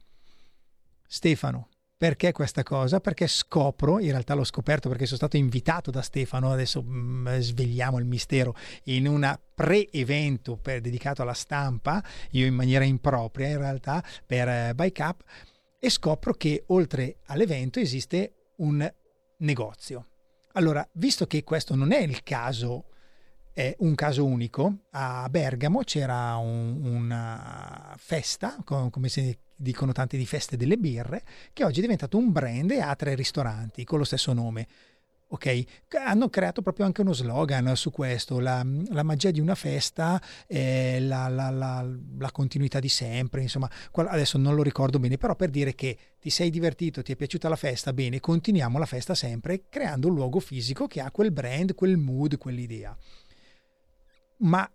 Stefano, 1.06 1.68
perché 1.96 2.32
questa 2.32 2.62
cosa? 2.62 3.00
Perché 3.00 3.26
scopro, 3.26 3.98
in 3.98 4.10
realtà 4.10 4.34
l'ho 4.34 4.44
scoperto 4.44 4.90
perché 4.90 5.06
sono 5.06 5.16
stato 5.16 5.38
invitato 5.38 5.90
da 5.90 6.02
Stefano, 6.02 6.52
adesso 6.52 6.82
mm, 6.82 7.38
svegliamo 7.38 7.98
il 7.98 8.04
mistero, 8.04 8.54
in 8.84 9.08
un 9.08 9.38
pre-evento 9.54 10.58
per- 10.58 10.82
dedicato 10.82 11.22
alla 11.22 11.32
stampa, 11.32 12.04
io 12.32 12.44
in 12.44 12.54
maniera 12.54 12.84
impropria 12.84 13.48
in 13.48 13.56
realtà, 13.56 14.04
per 14.26 14.48
eh, 14.48 14.72
Bike 14.74 15.02
Up, 15.02 15.22
e 15.86 15.90
scopro 15.90 16.32
che 16.34 16.64
oltre 16.68 17.18
all'evento 17.26 17.78
esiste 17.78 18.54
un 18.56 18.92
negozio. 19.38 20.08
Allora, 20.54 20.84
visto 20.94 21.28
che 21.28 21.44
questo 21.44 21.76
non 21.76 21.92
è 21.92 22.00
il 22.00 22.24
caso, 22.24 22.86
è 23.52 23.72
un 23.78 23.94
caso 23.94 24.24
unico, 24.24 24.86
a 24.90 25.28
Bergamo 25.30 25.84
c'era 25.84 26.34
un- 26.38 26.80
una 26.82 27.94
festa, 27.98 28.56
co- 28.64 28.90
come 28.90 29.08
si 29.08 29.38
dicono 29.54 29.92
tanti 29.92 30.16
di 30.16 30.26
feste 30.26 30.56
delle 30.56 30.76
birre, 30.76 31.22
che 31.52 31.62
oggi 31.62 31.78
è 31.78 31.82
diventato 31.82 32.18
un 32.18 32.32
brand 32.32 32.68
e 32.72 32.80
ha 32.80 32.94
tre 32.96 33.14
ristoranti 33.14 33.84
con 33.84 33.98
lo 33.98 34.04
stesso 34.04 34.32
nome. 34.32 34.66
Ok, 35.28 35.64
hanno 36.04 36.28
creato 36.28 36.62
proprio 36.62 36.86
anche 36.86 37.00
uno 37.00 37.12
slogan 37.12 37.74
su 37.74 37.90
questo, 37.90 38.38
la, 38.38 38.64
la 38.90 39.02
magia 39.02 39.32
di 39.32 39.40
una 39.40 39.56
festa, 39.56 40.22
eh, 40.46 41.00
la, 41.00 41.26
la- 41.28 41.50
la- 41.50 42.30
continuità 42.30 42.78
di 42.78 42.88
sempre, 42.88 43.42
insomma, 43.42 43.68
adesso 43.92 44.38
non 44.38 44.54
lo 44.54 44.62
ricordo 44.62 45.00
bene, 45.00 45.16
però 45.18 45.34
per 45.34 45.50
dire 45.50 45.74
che 45.74 45.98
ti 46.20 46.30
sei 46.30 46.48
divertito, 46.50 47.02
ti 47.02 47.10
è 47.10 47.16
piaciuta 47.16 47.48
la 47.48 47.56
festa, 47.56 47.92
bene, 47.92 48.20
continuiamo 48.20 48.78
la 48.78 48.86
festa 48.86 49.16
sempre 49.16 49.64
creando 49.68 50.06
un 50.06 50.14
luogo 50.14 50.38
fisico 50.38 50.86
che 50.86 51.00
ha 51.00 51.10
quel 51.10 51.32
brand, 51.32 51.74
quel 51.74 51.96
mood, 51.96 52.38
quell'idea. 52.38 52.96
Ma 54.38 54.70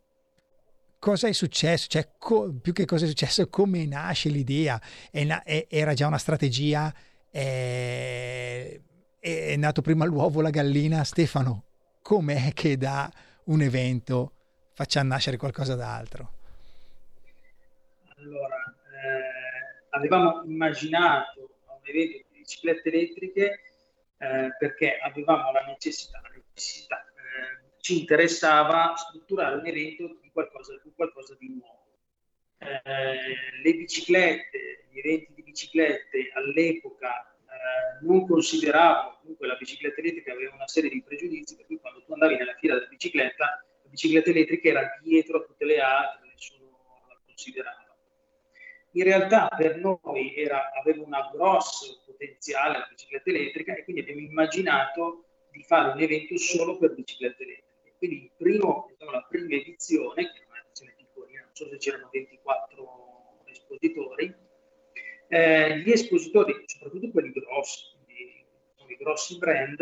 cosa 1.00 1.28
è 1.28 1.32
successo? 1.34 1.88
Cioè, 1.88 2.12
co- 2.18 2.54
più 2.62 2.74
che 2.74 2.86
cosa 2.86 3.06
è 3.06 3.08
successo, 3.08 3.48
come 3.50 3.86
nasce 3.86 4.30
l'idea? 4.30 4.82
È 5.10 5.26
è- 5.26 5.68
era 5.70 5.94
già 5.94 6.08
una 6.08 6.18
strategia? 6.18 6.94
È, 7.30 8.80
è 9.22 9.56
nato 9.56 9.84
prima 9.84 10.04
l'uovo 10.04 10.42
la 10.42 10.50
gallina? 10.50 11.04
Stefano, 11.04 11.66
com'è 12.02 12.54
che 12.54 12.76
da 12.76 13.10
un 13.46 13.62
evento 13.62 14.32
faccia 14.74 15.04
nascere 15.04 15.38
qualcosa 15.38 15.76
d'altro? 15.76 16.32
Allora, 18.18 18.58
eh, 18.58 19.86
avevamo 19.90 20.44
immaginato 20.44 21.60
un 21.68 21.82
evento 21.84 22.28
di 22.32 22.40
biciclette 22.40 22.90
elettriche 22.90 23.60
eh, 24.18 24.56
perché 24.58 24.98
avevamo 24.98 25.52
la 25.52 25.66
necessità, 25.68 26.20
la 26.24 26.30
necessità, 26.54 27.06
eh, 27.06 27.78
ci 27.80 28.00
interessava 28.00 28.96
strutturare 28.96 29.56
un 29.56 29.68
evento 29.68 30.18
di 30.20 30.32
qualcosa, 30.34 30.74
di 30.84 30.92
qualcosa 30.96 31.36
di 31.40 31.60
nuovo. 31.60 31.80
Eh, 32.58 33.62
le 33.62 33.74
biciclette, 33.76 34.86
gli 34.90 34.98
eventi 34.98 35.34
di 35.36 35.44
biciclette 35.44 36.32
all'epoca 36.34 37.31
non 38.02 38.26
consideravano, 38.28 39.18
comunque 39.22 39.48
la 39.48 39.56
bicicletta 39.56 40.00
elettrica 40.00 40.34
aveva 40.34 40.56
una 40.56 40.68
serie 40.68 40.90
di 40.90 41.04
pregiudizi, 41.04 41.56
per 41.56 41.66
cui 41.66 41.80
quando 41.80 42.04
tu 42.04 42.14
andavi 42.14 42.36
nella 42.36 42.56
fila 42.56 42.76
della 42.76 42.88
bicicletta, 42.88 43.46
la 43.84 43.90
bicicletta 43.90 44.30
elettrica 44.30 44.70
era 44.70 45.00
dietro 45.02 45.40
a 45.40 45.44
tutte 45.44 45.66
le 45.66 45.80
altre, 45.80 46.30
nessuno 46.34 47.06
la 47.08 47.20
considerava. 47.26 47.96
In 48.94 49.04
realtà 49.04 49.48
per 49.56 49.78
noi 49.78 50.36
era, 50.36 50.72
aveva 50.74 51.04
un 51.04 51.30
grosso 51.32 52.02
potenziale 52.06 52.80
la 52.80 52.88
bicicletta 52.90 53.30
elettrica 53.30 53.76
e 53.76 53.84
quindi 53.84 54.02
abbiamo 54.02 54.20
immaginato 54.20 55.26
di 55.52 55.64
fare 55.64 55.94
un 55.94 56.00
evento 56.02 56.38
solo 56.38 56.78
per 56.78 56.94
biciclette 56.94 57.44
elettriche. 57.44 57.96
Quindi 57.98 58.32
primo, 58.36 58.88
diciamo, 58.90 59.12
la 59.12 59.26
prima 59.30 59.56
edizione, 59.56 60.24
che 60.24 60.40
è 60.42 60.46
una 60.48 60.60
edizione 60.60 60.94
piccolina, 60.98 61.44
non 61.44 61.54
so 61.54 61.70
se 61.70 61.78
c'erano 61.78 62.10
24 62.12 63.44
espositori, 63.46 64.36
eh, 65.32 65.80
gli 65.80 65.90
espositori, 65.90 66.62
soprattutto 66.66 67.10
quelli 67.10 67.32
grossi, 67.32 67.86
quindi, 68.04 68.46
i 68.88 68.98
grossi 68.98 69.38
brand, 69.38 69.80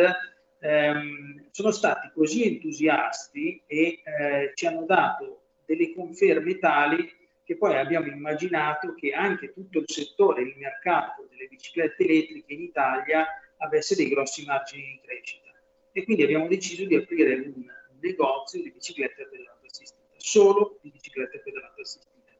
ehm, 0.59 1.47
sono 1.49 1.71
stati 1.71 2.11
così 2.13 2.45
entusiasti 2.45 3.63
e 3.65 4.01
eh, 4.03 4.51
ci 4.53 4.67
hanno 4.67 4.85
dato 4.85 5.41
delle 5.65 5.91
conferme 5.95 6.59
tali 6.59 7.17
che 7.43 7.57
poi 7.57 7.75
abbiamo 7.77 8.05
immaginato 8.05 8.93
che 8.93 9.11
anche 9.11 9.51
tutto 9.51 9.79
il 9.79 9.85
settore, 9.87 10.43
il 10.43 10.55
mercato 10.55 11.25
delle 11.31 11.47
biciclette 11.47 12.03
elettriche 12.03 12.53
in 12.53 12.61
Italia 12.61 13.25
avesse 13.57 13.95
dei 13.95 14.07
grossi 14.07 14.45
margini 14.45 14.83
di 14.83 15.01
crescita. 15.03 15.49
E 15.91 16.03
quindi 16.03 16.21
abbiamo 16.21 16.47
deciso 16.47 16.85
di 16.85 16.93
aprire 16.93 17.33
un, 17.33 17.65
negozio 18.01 18.61
di 18.61 18.71
biciclette 18.71 19.23
a 19.23 19.27
pedalata 19.27 19.65
assistita, 19.65 20.13
solo 20.15 20.77
di 20.83 20.91
biciclette 20.91 21.37
a 21.37 21.41
pedalata 21.41 21.81
assistita. 21.81 22.31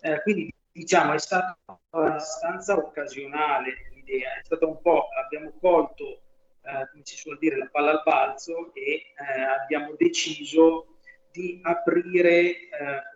Eh, 0.00 0.22
quindi 0.22 0.52
diciamo 0.74 1.12
è 1.12 1.18
stata 1.18 1.56
abbastanza 1.90 2.76
occasionale 2.76 3.90
l'idea, 3.94 4.38
è 4.38 4.44
stata 4.44 4.66
un 4.66 4.80
po', 4.82 5.06
abbiamo 5.24 5.52
colto 5.60 6.22
eh, 6.62 6.88
come 6.90 7.02
si 7.04 7.16
suol 7.16 7.38
dire, 7.38 7.56
la 7.56 7.68
palla 7.70 7.92
al 7.92 8.02
balzo 8.04 8.74
e 8.74 8.82
eh, 8.82 9.40
abbiamo 9.62 9.94
deciso 9.96 10.98
di 11.30 11.60
aprire 11.62 12.40
eh, 12.40 12.68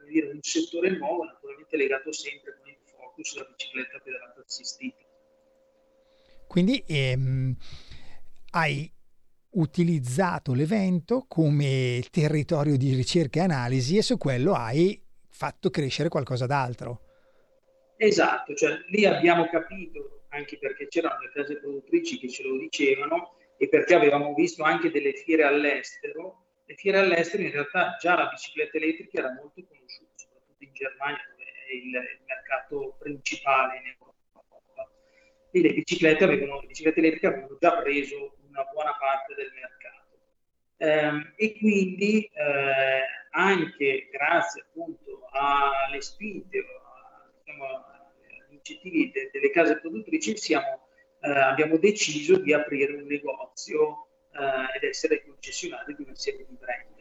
dire, 0.09 0.31
un 0.31 0.39
settore 0.41 0.91
nuovo, 0.97 1.25
naturalmente 1.25 1.77
legato 1.77 2.13
sempre 2.13 2.57
con 2.61 2.69
il 2.71 2.77
focus 2.85 3.29
sulla 3.29 3.45
bicicletta 3.45 3.99
pedalata 3.99 4.41
assistita. 4.41 5.05
Quindi 6.47 6.83
ehm, 6.87 7.57
hai 8.53 8.91
utilizzato 9.51 10.55
l'evento 10.55 11.25
come 11.27 12.03
territorio 12.11 12.77
di 12.77 12.95
ricerca 12.95 13.41
e 13.41 13.45
analisi 13.45 13.97
e 13.97 14.03
su 14.03 14.17
quello 14.17 14.55
hai 14.55 15.01
fatto 15.29 15.71
crescere 15.71 16.09
qualcosa 16.09 16.47
d'altro. 16.47 17.08
Esatto, 18.01 18.55
cioè 18.55 18.81
lì 18.91 19.05
abbiamo 19.07 19.49
capito, 19.49 20.23
anche 20.29 20.57
perché 20.57 20.87
c'erano 20.87 21.19
le 21.21 21.33
case 21.33 21.59
produttrici 21.59 22.21
che 22.21 22.29
ce 22.29 22.45
lo 22.45 22.57
dicevano 22.57 23.35
e 23.57 23.69
perché 23.69 23.97
avevamo 23.97 24.35
visto 24.35 24.63
anche 24.63 24.93
delle 24.93 25.15
fiere 25.15 25.43
all'estero, 25.43 26.45
le 26.65 26.77
fiere 26.77 26.99
all'estero 26.99 27.43
in 27.43 27.51
realtà 27.51 27.97
già 28.01 28.15
la 28.15 28.29
bicicletta 28.29 28.77
elettrica 28.77 29.19
era 29.19 29.33
molto 29.33 29.65
conosciuta, 29.67 30.13
soprattutto 30.15 30.63
in 30.63 30.73
Germania 30.75 31.25
dove 31.29 31.43
è 31.43 31.75
il, 31.75 32.21
mercato 32.25 32.97
principale 33.01 33.79
in 33.79 33.87
Europa. 33.99 34.15
E 35.51 35.61
le 35.61 35.73
biciclette, 35.73 36.23
avevano, 36.23 36.61
le 36.61 36.67
biciclette 36.69 37.01
elettriche 37.01 37.27
avevano 37.27 37.57
già 37.59 37.79
preso 37.79 38.37
una 38.49 38.63
buona 38.73 38.95
parte 38.97 39.35
del 39.35 39.51
mercato. 39.55 40.07
Eh, 40.77 41.33
e 41.35 41.59
quindi 41.59 42.31
eh, 42.33 43.03
anche 43.31 44.09
grazie 44.13 44.63
appunto 44.69 45.27
alle 45.33 46.01
spinte, 46.01 46.63
diciamo, 47.49 47.65
agli 47.65 48.55
incentivi 48.55 49.11
de, 49.11 49.31
delle 49.33 49.51
case 49.51 49.81
produttrici, 49.81 50.37
siamo, 50.37 50.89
eh, 51.21 51.31
abbiamo 51.31 51.79
deciso 51.79 52.39
di 52.39 52.53
aprire 52.53 52.93
un 52.93 53.07
negozio 53.07 54.09
eh, 54.33 54.77
ed 54.77 54.83
essere 54.85 55.25
concessionario 55.25 55.97
di 55.97 56.03
una 56.03 56.15
serie 56.15 56.45
di 56.47 56.57
brand. 56.57 56.97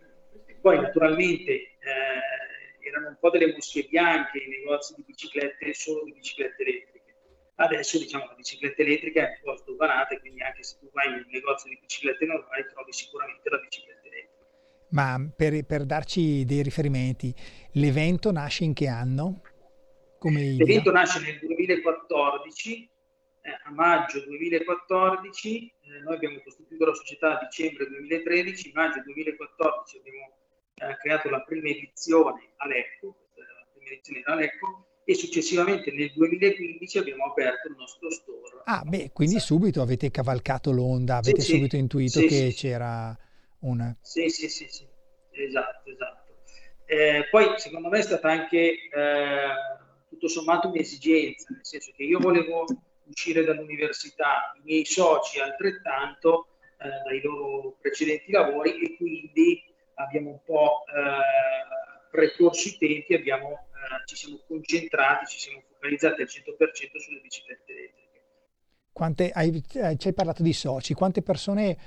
Poi 0.62 0.80
naturalmente 0.80 1.52
eh, 1.52 2.88
erano 2.88 3.10
un 3.10 3.18
po' 3.20 3.30
delle 3.30 3.52
mosche 3.52 3.86
bianche 3.90 4.40
i 4.40 4.48
negozi 4.48 4.94
di 4.96 5.04
biciclette 5.06 5.74
solo 5.74 6.04
di 6.06 6.14
biciclette 6.14 6.64
elettriche 6.64 6.98
Adesso 7.60 7.98
diciamo 7.98 8.26
la 8.26 8.34
bicicletta 8.36 8.84
elettrica 8.84 9.22
è 9.22 9.30
un 9.30 9.38
po' 9.44 9.56
sdoganata, 9.56 10.18
quindi 10.20 10.42
anche 10.44 10.62
se 10.62 10.78
tu 10.80 10.90
vai 10.94 11.08
in 11.08 11.14
un 11.14 11.26
negozio 11.32 11.70
di 11.70 11.78
biciclette 11.82 12.26
normali 12.26 12.66
trovi 12.72 12.94
sicuramente 12.94 13.50
la 13.50 13.58
bicicletta 13.58 14.08
elettrica. 14.08 14.46
Ma 14.90 15.32
per, 15.36 15.66
per 15.66 15.86
darci 15.86 16.46
dei 16.46 16.62
riferimenti, 16.62 17.34
l'evento 17.74 18.32
nasce 18.32 18.64
in 18.64 18.74
che 18.74 18.88
anno? 18.88 19.42
Come 20.28 20.56
l'evento 20.58 20.92
nasce 20.92 21.22
nel 21.22 21.40
2014, 21.40 22.90
eh, 23.44 23.50
a 23.64 23.72
maggio 23.72 24.20
2014, 24.26 25.68
eh, 25.68 26.00
noi 26.04 26.16
abbiamo 26.16 26.42
costituito 26.44 26.86
la 26.86 26.94
società 26.94 27.40
a 27.40 27.46
dicembre 27.46 27.88
2013, 27.88 28.72
maggio 28.74 29.02
2014 29.04 29.98
abbiamo 30.00 30.36
eh, 30.76 30.98
creato 30.98 31.30
la 31.30 31.42
prima 31.44 31.70
edizione 31.70 32.52
all'ECO, 32.58 33.30
la 33.36 33.68
prima 33.72 33.90
edizione 33.90 34.22
all'ECO 34.26 34.88
e 35.06 35.14
successivamente 35.16 35.94
nel 35.94 36.12
2015 36.12 36.98
abbiamo 36.98 37.24
aperto 37.28 37.70
il 37.70 37.76
nostro 37.78 38.12
store. 38.12 38.64
Ah, 38.66 38.84
beh, 38.86 39.12
quindi 39.14 39.40
subito 39.40 39.82
avete 39.82 40.12
cavalcato 40.12 40.72
l'onda, 40.72 41.16
avete 41.16 41.40
sì, 41.40 41.54
subito 41.54 41.78
intuito 41.78 42.20
sì, 42.20 42.28
che 42.28 42.52
sì, 42.52 42.68
c'era 42.68 43.18
una... 43.60 43.96
Sì, 44.02 44.28
sì, 44.28 44.50
sì, 44.50 44.68
sì, 44.68 44.86
esatto, 45.32 45.90
esatto. 45.90 46.34
Eh, 46.86 47.28
poi 47.32 47.54
secondo 47.56 47.88
me 47.88 48.00
è 48.00 48.02
stata 48.02 48.30
anche 48.30 48.90
eh, 48.90 49.48
tutto 50.10 50.28
sommato 50.28 50.70
un'esigenza, 50.70 51.48
nel 51.52 51.66
senso 51.66 51.92
che 51.96 52.04
io 52.04 52.20
volevo 52.20 52.66
uscire 53.06 53.44
dall'università, 53.44 54.54
i 54.58 54.62
miei 54.64 54.86
soci 54.86 55.40
altrettanto 55.40 56.48
eh, 56.80 56.90
dai 57.06 57.22
loro 57.22 57.78
precedenti 57.82 58.32
lavori 58.32 58.82
e 58.84 58.96
quindi 58.98 59.64
abbiamo 59.96 60.30
un 60.32 60.40
po' 60.44 60.84
eh, 60.88 62.10
precorso 62.12 62.68
i 62.68 62.78
tempi, 62.78 63.14
abbiamo 63.14 63.68
ci 64.06 64.16
siamo 64.16 64.40
concentrati, 64.48 65.26
ci 65.26 65.40
siamo 65.40 65.62
focalizzati 65.74 66.22
al 66.22 66.28
100% 66.28 66.98
sulle 66.98 67.20
biciclette 67.22 67.72
elettriche. 67.72 68.22
Quante, 68.92 69.32
hai, 69.32 69.64
eh, 69.74 69.98
ci 69.98 70.08
hai 70.08 70.14
parlato 70.14 70.44
di 70.44 70.54
soci, 70.54 70.94
quante 70.94 71.22
persone 71.22 71.78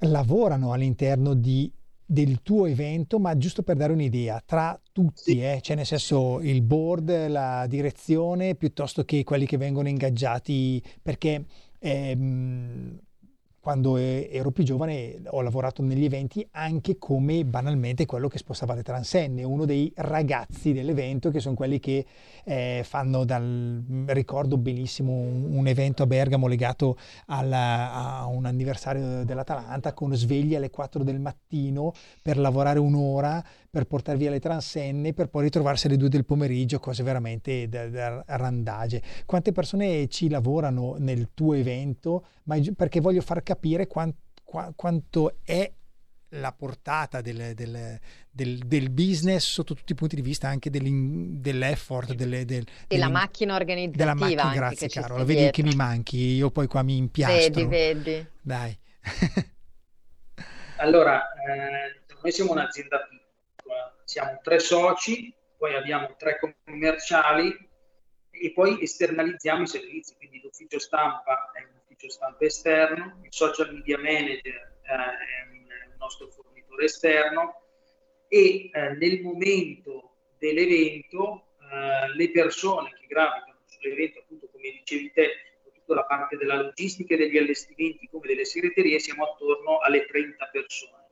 lavorano 0.00 0.72
all'interno 0.72 1.34
di, 1.34 1.70
del 2.10 2.40
tuo 2.42 2.64
evento, 2.64 3.18
ma 3.18 3.36
giusto 3.36 3.62
per 3.62 3.76
dare 3.76 3.92
un'idea, 3.92 4.42
tra 4.46 4.80
tutti, 4.92 5.42
eh, 5.42 5.58
cioè 5.60 5.76
nel 5.76 5.84
senso 5.84 6.40
il 6.40 6.62
board, 6.62 7.28
la 7.28 7.66
direzione, 7.68 8.54
piuttosto 8.54 9.04
che 9.04 9.24
quelli 9.24 9.44
che 9.44 9.58
vengono 9.58 9.88
ingaggiati, 9.88 10.82
perché 11.02 11.44
ehm, 11.78 12.98
quando 13.68 13.98
ero 13.98 14.50
più 14.50 14.64
giovane 14.64 15.20
ho 15.26 15.42
lavorato 15.42 15.82
negli 15.82 16.06
eventi 16.06 16.46
anche 16.52 16.96
come 16.96 17.44
banalmente 17.44 18.06
quello 18.06 18.26
che 18.26 18.38
spostava 18.38 18.72
le 18.72 18.82
transenne, 18.82 19.42
uno 19.42 19.66
dei 19.66 19.92
ragazzi 19.96 20.72
dell'evento 20.72 21.30
che 21.30 21.38
sono 21.38 21.54
quelli 21.54 21.78
che 21.78 22.06
eh, 22.44 22.80
fanno 22.82 23.26
dal 23.26 23.84
ricordo 24.06 24.56
benissimo 24.56 25.12
un, 25.12 25.54
un 25.54 25.66
evento 25.66 26.02
a 26.02 26.06
Bergamo 26.06 26.46
legato 26.46 26.96
alla, 27.26 27.92
a 27.92 28.24
un 28.24 28.46
anniversario 28.46 29.22
dell'Atalanta 29.26 29.92
con 29.92 30.14
svegli 30.14 30.54
alle 30.54 30.70
4 30.70 31.04
del 31.04 31.20
mattino 31.20 31.92
per 32.22 32.38
lavorare 32.38 32.78
un'ora 32.78 33.44
per 33.70 33.84
portare 33.84 34.18
via 34.18 34.30
le 34.30 34.40
transenne 34.40 35.12
per 35.12 35.28
poi 35.28 35.44
ritrovarsi 35.44 35.86
alle 35.86 35.96
2 35.96 36.08
del 36.08 36.24
pomeriggio, 36.24 36.78
cose 36.78 37.02
veramente 37.02 37.68
da, 37.68 37.88
da 37.88 38.24
randage. 38.26 39.02
Quante 39.26 39.52
persone 39.52 40.08
ci 40.08 40.28
lavorano 40.28 40.96
nel 40.98 41.30
tuo 41.34 41.54
evento? 41.54 42.26
Ma 42.44 42.56
perché 42.74 43.00
voglio 43.00 43.20
far 43.20 43.42
capire 43.42 43.86
quant, 43.86 44.16
quanto 44.74 45.38
è 45.42 45.70
la 46.32 46.52
portata 46.52 47.20
del, 47.20 47.52
del, 47.54 47.98
del, 48.30 48.58
del, 48.58 48.90
business 48.90 49.46
sotto 49.46 49.74
tutti 49.74 49.92
i 49.92 49.94
punti 49.94 50.16
di 50.16 50.22
vista, 50.22 50.48
anche 50.48 50.70
dell'effort. 50.70 52.14
Delle, 52.14 52.44
del, 52.44 52.66
e 52.86 52.98
la 52.98 53.08
macchina 53.08 53.54
organizzativa. 53.54 54.12
Della 54.12 54.14
macchina, 54.14 54.52
grazie 54.52 54.88
caro, 54.88 55.16
la 55.16 55.24
vedi 55.24 55.50
che 55.50 55.62
mi 55.62 55.74
manchi, 55.74 56.18
io 56.34 56.50
poi 56.50 56.66
qua 56.66 56.82
mi 56.82 56.96
impiastro. 56.96 57.66
Vedi, 57.66 57.66
vedi. 57.66 58.26
Dai. 58.42 58.78
allora, 60.76 61.22
eh, 61.32 62.02
noi 62.22 62.32
siamo 62.32 62.52
un'azienda 62.52 62.98
piccola, 63.08 63.27
siamo 64.08 64.40
tre 64.42 64.58
soci, 64.58 65.34
poi 65.58 65.74
abbiamo 65.74 66.16
tre 66.16 66.38
commerciali 66.64 67.54
e 68.30 68.52
poi 68.52 68.82
esternalizziamo 68.82 69.64
i 69.64 69.66
servizi, 69.66 70.16
quindi 70.16 70.40
l'ufficio 70.40 70.78
stampa 70.78 71.50
è 71.52 71.62
un 71.62 71.76
ufficio 71.82 72.08
stampa 72.08 72.46
esterno, 72.46 73.20
il 73.22 73.28
social 73.28 73.74
media 73.74 73.98
manager 73.98 74.78
eh, 74.82 75.92
è 75.92 75.96
nostro 75.98 76.28
fornitore 76.28 76.86
esterno 76.86 77.60
e 78.28 78.70
eh, 78.72 78.94
nel 78.94 79.20
momento 79.20 80.14
dell'evento 80.38 81.48
eh, 81.70 82.14
le 82.14 82.30
persone 82.30 82.94
che 82.98 83.06
gravitano 83.06 83.58
sull'evento, 83.66 84.20
appunto 84.20 84.48
come 84.50 84.70
dicevi 84.70 85.12
te, 85.12 85.28
tutta 85.74 85.94
la 85.94 86.04
parte 86.04 86.38
della 86.38 86.62
logistica 86.62 87.12
e 87.12 87.18
degli 87.18 87.36
allestimenti 87.36 88.08
come 88.10 88.26
delle 88.26 88.46
segreterie, 88.46 88.98
siamo 89.00 89.24
attorno 89.24 89.80
alle 89.80 90.06
30 90.06 90.46
persone 90.46 91.04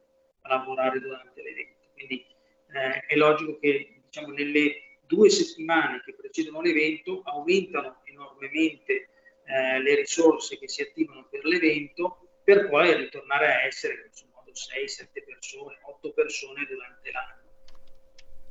a 0.42 0.48
lavorare 0.48 0.98
durante 0.98 1.42
l'evento. 1.42 1.88
Quindi 1.92 2.35
eh, 2.76 3.06
è 3.06 3.14
logico 3.16 3.58
che 3.58 4.02
diciamo, 4.04 4.32
nelle 4.32 4.98
due 5.06 5.30
settimane 5.30 6.02
che 6.04 6.14
precedono 6.14 6.60
l'evento 6.60 7.22
aumentano 7.24 8.02
enormemente 8.04 9.08
eh, 9.44 9.80
le 9.80 9.94
risorse 9.94 10.58
che 10.58 10.68
si 10.68 10.82
attivano 10.82 11.26
per 11.30 11.44
l'evento 11.44 12.18
per 12.44 12.68
poi 12.68 12.94
ritornare 12.96 13.46
a 13.46 13.66
essere 13.66 14.04
insomma, 14.08 14.36
6-7 14.56 15.24
persone, 15.24 15.78
8 15.82 16.12
persone 16.12 16.66
durante 16.68 17.10
l'anno. 17.10 17.44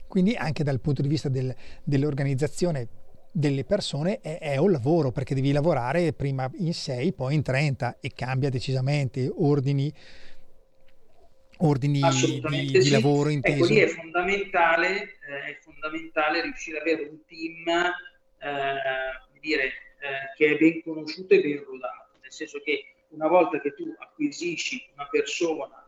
Quindi 0.08 0.36
anche 0.36 0.64
dal 0.64 0.80
punto 0.80 1.02
di 1.02 1.08
vista 1.08 1.30
del, 1.30 1.54
dell'organizzazione 1.84 2.88
delle 3.32 3.66
persone 3.66 4.22
è, 4.22 4.38
è, 4.40 4.58
un 4.58 4.72
lavoro 4.72 5.12
perché 5.12 5.36
devi 5.36 5.52
lavorare 5.52 6.14
prima 6.14 6.50
in 6.60 6.74
6, 6.74 7.12
poi 7.14 7.36
in 7.36 7.42
30 7.42 7.98
e 8.00 8.12
cambia 8.16 8.50
decisamente 8.50 9.30
ordini, 9.34 9.92
ordini 11.58 12.02
di, 12.50 12.80
di, 12.80 12.90
lavoro 12.90 13.30
inteso. 13.30 13.64
Ecco, 13.64 13.74
lì 13.74 13.80
è 13.80 13.88
fondamentale, 13.88 15.02
eh, 15.02 15.52
è 15.52 15.58
fondamentale 15.62 16.42
riuscire 16.42 16.80
ad 16.80 16.88
avere 16.88 17.10
un 17.10 17.26
team 17.26 17.68
eh, 18.40 19.40
dire, 19.40 19.66
eh, 19.66 20.34
che 20.36 20.54
è 20.54 20.58
ben 20.58 20.82
conosciuto 20.84 21.34
e 21.34 21.42
ben 21.42 21.64
rodato, 21.64 22.18
nel 22.22 22.32
senso 22.32 22.60
che 22.60 22.96
una 23.10 23.28
volta 23.28 23.60
che 23.60 23.74
tu 23.74 23.94
acquisisci 23.98 24.90
una 24.94 25.08
persona 25.10 25.88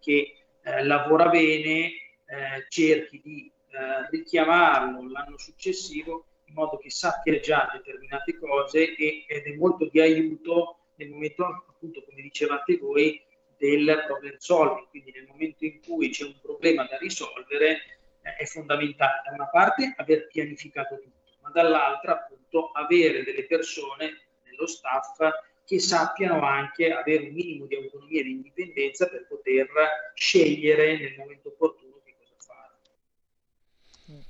che 0.00 0.34
eh, 0.62 0.84
lavora 0.84 1.28
bene, 1.28 1.86
eh, 2.26 2.66
cerchi 2.68 3.20
di 3.22 3.50
eh, 3.70 4.08
richiamarlo 4.10 5.10
l'anno 5.10 5.38
successivo 5.38 6.26
in 6.44 6.54
modo 6.54 6.78
che 6.78 6.90
sappia 6.90 7.38
già 7.40 7.68
determinate 7.72 8.38
cose 8.38 8.94
e, 8.96 9.24
ed 9.26 9.44
è 9.44 9.54
molto 9.56 9.88
di 9.90 10.00
aiuto 10.00 10.78
nel 10.96 11.10
momento, 11.10 11.44
appunto, 11.44 12.02
come 12.04 12.22
dicevate 12.22 12.76
voi, 12.78 13.22
del 13.58 14.04
problem 14.06 14.36
solving, 14.38 14.88
quindi 14.88 15.12
nel 15.12 15.26
momento 15.26 15.64
in 15.64 15.80
cui 15.80 16.10
c'è 16.10 16.24
un 16.24 16.38
problema 16.40 16.84
da 16.84 16.96
risolvere 16.98 17.98
eh, 18.22 18.36
è 18.36 18.44
fondamentale 18.44 19.22
da 19.24 19.34
una 19.34 19.48
parte 19.48 19.94
aver 19.96 20.28
pianificato 20.28 20.98
tutto, 20.98 21.36
ma 21.42 21.50
dall'altra 21.50 22.12
appunto 22.12 22.70
avere 22.70 23.24
delle 23.24 23.44
persone 23.46 24.28
nello 24.44 24.66
staff 24.66 25.18
che 25.64 25.80
sappiano 25.80 26.40
anche 26.42 26.92
avere 26.92 27.24
un 27.24 27.34
minimo 27.34 27.66
di 27.66 27.74
autonomia 27.74 28.20
e 28.20 28.24
di 28.24 28.30
indipendenza 28.30 29.06
per 29.06 29.26
poter 29.26 29.68
scegliere 30.14 30.96
nel 30.98 31.14
momento 31.18 31.48
opportuno 31.48 32.00
che 32.02 32.14
cosa 32.16 32.34
fare. 32.38 34.24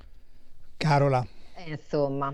Carola. 0.75 1.25
Eh, 1.55 1.69
insomma, 1.69 2.29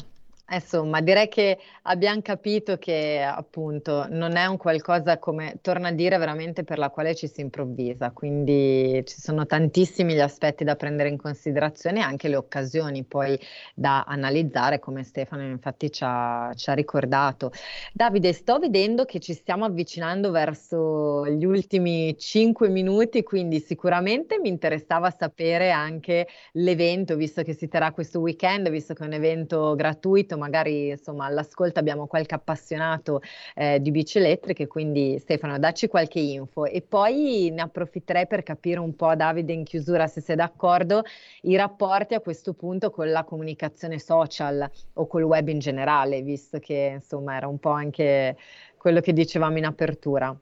Insomma, 0.47 1.01
direi 1.01 1.27
che 1.27 1.57
abbiamo 1.83 2.21
capito 2.21 2.77
che 2.77 3.19
appunto 3.19 4.05
non 4.09 4.35
è 4.35 4.45
un 4.45 4.57
qualcosa 4.57 5.17
come, 5.17 5.57
torna 5.59 5.87
a 5.87 5.91
dire, 5.91 6.19
veramente 6.19 6.63
per 6.63 6.77
la 6.77 6.91
quale 6.91 7.15
ci 7.15 7.27
si 7.27 7.41
improvvisa, 7.41 8.11
quindi 8.11 9.01
ci 9.07 9.19
sono 9.19 9.47
tantissimi 9.47 10.13
gli 10.13 10.19
aspetti 10.19 10.63
da 10.63 10.75
prendere 10.75 11.09
in 11.09 11.17
considerazione 11.17 11.99
e 11.99 12.03
anche 12.03 12.27
le 12.27 12.35
occasioni 12.35 13.03
poi 13.03 13.39
da 13.73 14.03
analizzare, 14.03 14.77
come 14.77 15.03
Stefano 15.03 15.41
infatti 15.41 15.91
ci 15.91 16.03
ha, 16.05 16.51
ci 16.55 16.69
ha 16.69 16.73
ricordato. 16.73 17.51
Davide, 17.91 18.31
sto 18.31 18.59
vedendo 18.59 19.05
che 19.05 19.19
ci 19.19 19.33
stiamo 19.33 19.65
avvicinando 19.65 20.29
verso 20.29 21.25
gli 21.27 21.43
ultimi 21.43 22.15
cinque 22.19 22.69
minuti, 22.69 23.23
quindi 23.23 23.59
sicuramente 23.59 24.37
mi 24.39 24.49
interessava 24.49 25.09
sapere 25.09 25.71
anche 25.71 26.27
l'evento, 26.51 27.15
visto 27.15 27.41
che 27.41 27.53
si 27.53 27.67
terrà 27.67 27.91
questo 27.91 28.19
weekend, 28.19 28.69
visto 28.69 28.93
che 28.93 29.03
è 29.03 29.07
un 29.07 29.13
evento 29.13 29.73
gratuito 29.73 30.33
magari 30.37 30.89
insomma 30.89 31.25
all'ascolto 31.25 31.79
abbiamo 31.79 32.07
qualche 32.07 32.35
appassionato 32.35 33.21
eh, 33.55 33.81
di 33.81 33.91
bici 33.91 34.17
elettriche, 34.17 34.67
quindi 34.67 35.17
Stefano 35.19 35.57
dacci 35.59 35.87
qualche 35.87 36.19
info 36.19 36.65
e 36.65 36.81
poi 36.81 37.49
ne 37.51 37.61
approfitterei 37.61 38.27
per 38.27 38.43
capire 38.43 38.79
un 38.79 38.95
po' 38.95 39.15
Davide 39.15 39.53
in 39.53 39.63
chiusura 39.63 40.07
se 40.07 40.21
sei 40.21 40.35
d'accordo 40.35 41.03
i 41.41 41.55
rapporti 41.55 42.13
a 42.13 42.19
questo 42.19 42.53
punto 42.53 42.89
con 42.89 43.09
la 43.09 43.23
comunicazione 43.23 43.99
social 43.99 44.69
o 44.93 45.07
col 45.07 45.23
web 45.23 45.47
in 45.47 45.59
generale, 45.59 46.21
visto 46.21 46.59
che 46.59 46.91
insomma 46.95 47.35
era 47.35 47.47
un 47.47 47.59
po' 47.59 47.71
anche 47.71 48.37
quello 48.77 48.99
che 48.99 49.13
dicevamo 49.13 49.57
in 49.57 49.65
apertura. 49.65 50.35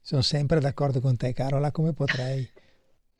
Sono 0.00 0.22
sempre 0.22 0.60
d'accordo 0.60 1.00
con 1.00 1.16
te 1.16 1.32
Carola, 1.32 1.70
come 1.70 1.92
potrei? 1.92 2.48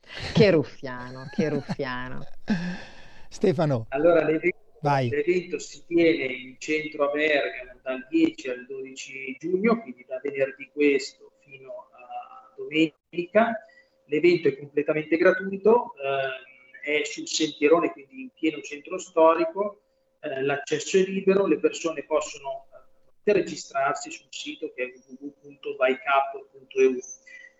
che 0.33 0.51
ruffiano, 0.51 1.27
che 1.31 1.49
ruffiano. 1.49 2.25
Stefano. 3.29 3.87
Allora, 3.89 4.23
l'evento 4.23 4.66
Vai. 4.81 5.09
L'evento 5.09 5.57
si 5.59 5.83
tiene 5.85 6.25
in 6.25 6.55
centro 6.59 7.09
a 7.09 7.11
Bergamo 7.11 7.79
dal 7.81 8.05
10 8.09 8.49
al 8.49 8.65
12 8.65 9.37
giugno, 9.39 9.81
quindi 9.81 10.05
da 10.07 10.19
venerdì 10.21 10.69
questo 10.71 11.31
fino 11.39 11.89
a 11.91 12.53
domenica. 12.55 13.59
L'evento 14.05 14.47
è 14.47 14.57
completamente 14.57 15.17
gratuito, 15.17 15.93
eh, 15.95 17.01
è 17.01 17.03
sul 17.03 17.27
sentierone, 17.27 17.91
quindi 17.91 18.21
in 18.21 18.29
pieno 18.33 18.61
centro 18.61 18.97
storico, 18.97 19.81
eh, 20.21 20.41
l'accesso 20.43 20.97
è 20.97 21.03
libero, 21.03 21.45
le 21.45 21.59
persone 21.59 22.03
possono 22.03 22.67
eh, 23.23 23.33
registrarsi 23.33 24.09
sul 24.11 24.27
sito 24.29 24.71
che 24.73 24.83
è 24.83 24.93
www.bikeup.eu, 25.19 26.99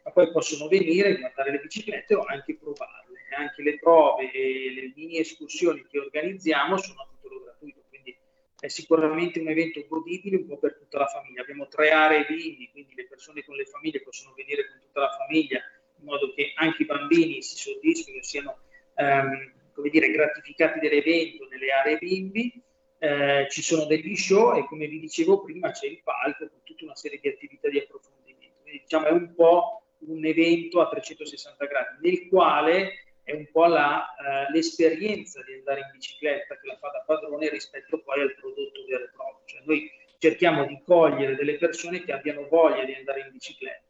ma 0.03 0.11
poi 0.11 0.31
possono 0.31 0.67
venire, 0.69 1.17
guardare 1.17 1.51
le 1.51 1.59
biciclette 1.59 2.15
o 2.15 2.23
anche 2.23 2.55
provarle 2.55 3.06
anche 3.35 3.61
le 3.61 3.77
prove 3.77 4.31
e 4.31 4.71
le 4.73 4.93
mini 4.95 5.19
escursioni 5.19 5.85
che 5.87 5.99
organizziamo 5.99 6.77
sono 6.77 7.01
a 7.01 7.07
titolo 7.09 7.41
gratuito, 7.43 7.83
quindi 7.89 8.17
è 8.59 8.67
sicuramente 8.67 9.39
un 9.39 9.49
evento 9.49 9.85
godibile 9.87 10.37
un 10.37 10.47
po' 10.47 10.57
per 10.57 10.77
tutta 10.77 10.99
la 10.99 11.07
famiglia. 11.07 11.41
Abbiamo 11.41 11.67
tre 11.67 11.91
aree 11.91 12.25
bimbi, 12.25 12.69
quindi 12.71 12.95
le 12.95 13.07
persone 13.07 13.43
con 13.43 13.55
le 13.55 13.65
famiglie 13.65 14.01
possono 14.01 14.33
venire 14.35 14.67
con 14.67 14.79
tutta 14.79 15.01
la 15.01 15.11
famiglia 15.11 15.61
in 15.99 16.05
modo 16.05 16.33
che 16.33 16.53
anche 16.55 16.83
i 16.83 16.85
bambini 16.85 17.41
si 17.41 17.57
soddisfino 17.57 18.21
siano 18.21 18.59
ehm, 18.95 19.53
come 19.73 19.89
dire, 19.89 20.09
gratificati 20.09 20.79
dell'evento 20.79 21.47
nelle 21.49 21.71
aree 21.71 21.97
bimbi. 21.97 22.61
Eh, 22.99 23.45
ci 23.51 23.61
sono 23.61 23.85
degli 23.85 24.15
show 24.15 24.57
e 24.57 24.65
come 24.65 24.87
vi 24.87 24.99
dicevo 24.99 25.43
prima 25.43 25.69
c'è 25.69 25.85
il 25.85 26.01
palco 26.01 26.49
con 26.49 26.61
tutta 26.63 26.85
una 26.85 26.95
serie 26.95 27.19
di 27.21 27.27
attività 27.27 27.69
di 27.69 27.77
approfondimento. 27.77 28.55
Quindi 28.63 28.79
diciamo 28.81 29.05
è 29.05 29.11
un 29.11 29.35
po' 29.35 29.83
un 29.99 30.25
evento 30.25 30.81
a 30.81 30.89
360 30.89 31.65
gradi 31.65 32.09
nel 32.09 32.27
quale 32.27 33.06
è 33.27 33.33
un 33.33 33.45
po' 33.51 33.65
la, 33.65 34.07
uh, 34.17 34.53
l'esperienza 34.53 35.43
di 35.43 35.55
andare 35.55 35.81
in 35.81 35.89
bicicletta 35.91 36.57
che 36.57 36.65
la 36.65 36.77
fa 36.77 36.87
da 36.91 37.03
padrone 37.05 37.49
rispetto 37.49 37.99
poi 37.99 38.21
al 38.21 38.33
prodotto 38.35 38.85
vero 38.87 39.03
e 39.03 39.09
proprio. 39.09 39.43
Cioè 39.45 39.61
noi 39.65 39.91
cerchiamo 40.17 40.65
di 40.65 40.81
cogliere 40.85 41.35
delle 41.35 41.57
persone 41.57 42.05
che 42.05 42.13
abbiano 42.13 42.47
voglia 42.47 42.85
di 42.85 42.93
andare 42.93 43.19
in 43.19 43.31
bicicletta. 43.31 43.83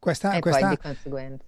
Questa, 0.00 0.38
questa, 0.38 0.78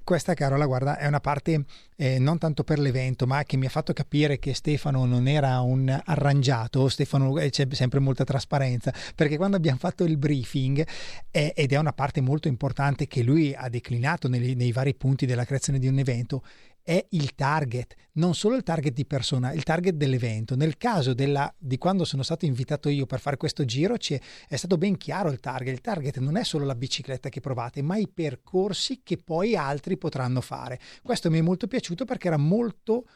questa, 0.04 0.34
Carola, 0.34 0.66
guarda, 0.66 0.98
è 0.98 1.06
una 1.06 1.20
parte 1.20 1.64
eh, 1.96 2.18
non 2.18 2.36
tanto 2.36 2.64
per 2.64 2.78
l'evento, 2.78 3.26
ma 3.26 3.44
che 3.44 3.56
mi 3.56 3.64
ha 3.64 3.70
fatto 3.70 3.94
capire 3.94 4.38
che 4.38 4.52
Stefano 4.52 5.06
non 5.06 5.26
era 5.26 5.60
un 5.60 5.88
arrangiato, 6.04 6.88
Stefano 6.88 7.38
eh, 7.38 7.48
c'è 7.48 7.66
sempre 7.70 7.98
molta 7.98 8.24
trasparenza, 8.24 8.92
perché 9.14 9.38
quando 9.38 9.56
abbiamo 9.56 9.78
fatto 9.78 10.04
il 10.04 10.18
briefing, 10.18 10.86
eh, 11.30 11.54
ed 11.56 11.72
è 11.72 11.78
una 11.78 11.94
parte 11.94 12.20
molto 12.20 12.48
importante 12.48 13.06
che 13.06 13.22
lui 13.22 13.54
ha 13.54 13.70
declinato 13.70 14.28
nei, 14.28 14.54
nei 14.54 14.70
vari 14.70 14.94
punti 14.94 15.24
della 15.24 15.46
creazione 15.46 15.78
di 15.78 15.88
un 15.88 15.98
evento, 15.98 16.42
è 16.82 17.04
il 17.10 17.34
target, 17.34 17.94
non 18.12 18.34
solo 18.34 18.56
il 18.56 18.62
target 18.62 18.92
di 18.92 19.06
persona, 19.06 19.52
il 19.52 19.62
target 19.62 19.94
dell'evento. 19.94 20.56
Nel 20.56 20.76
caso 20.76 21.14
della, 21.14 21.52
di 21.56 21.78
quando 21.78 22.04
sono 22.04 22.22
stato 22.22 22.44
invitato 22.44 22.88
io 22.88 23.06
per 23.06 23.20
fare 23.20 23.36
questo 23.36 23.64
giro 23.64 23.96
è 23.96 24.56
stato 24.56 24.76
ben 24.78 24.96
chiaro 24.96 25.30
il 25.30 25.40
target. 25.40 25.74
Il 25.74 25.80
target 25.80 26.18
non 26.18 26.36
è 26.36 26.44
solo 26.44 26.64
la 26.64 26.74
bicicletta 26.74 27.28
che 27.28 27.40
provate, 27.40 27.82
ma 27.82 27.96
i 27.96 28.08
percorsi 28.08 29.00
che 29.02 29.16
poi 29.18 29.56
altri 29.56 29.96
potranno 29.96 30.40
fare. 30.40 30.78
Questo 31.02 31.30
mi 31.30 31.38
è 31.38 31.42
molto 31.42 31.66
piaciuto 31.66 32.04
perché 32.04 32.26
era 32.28 32.36
molto... 32.36 33.06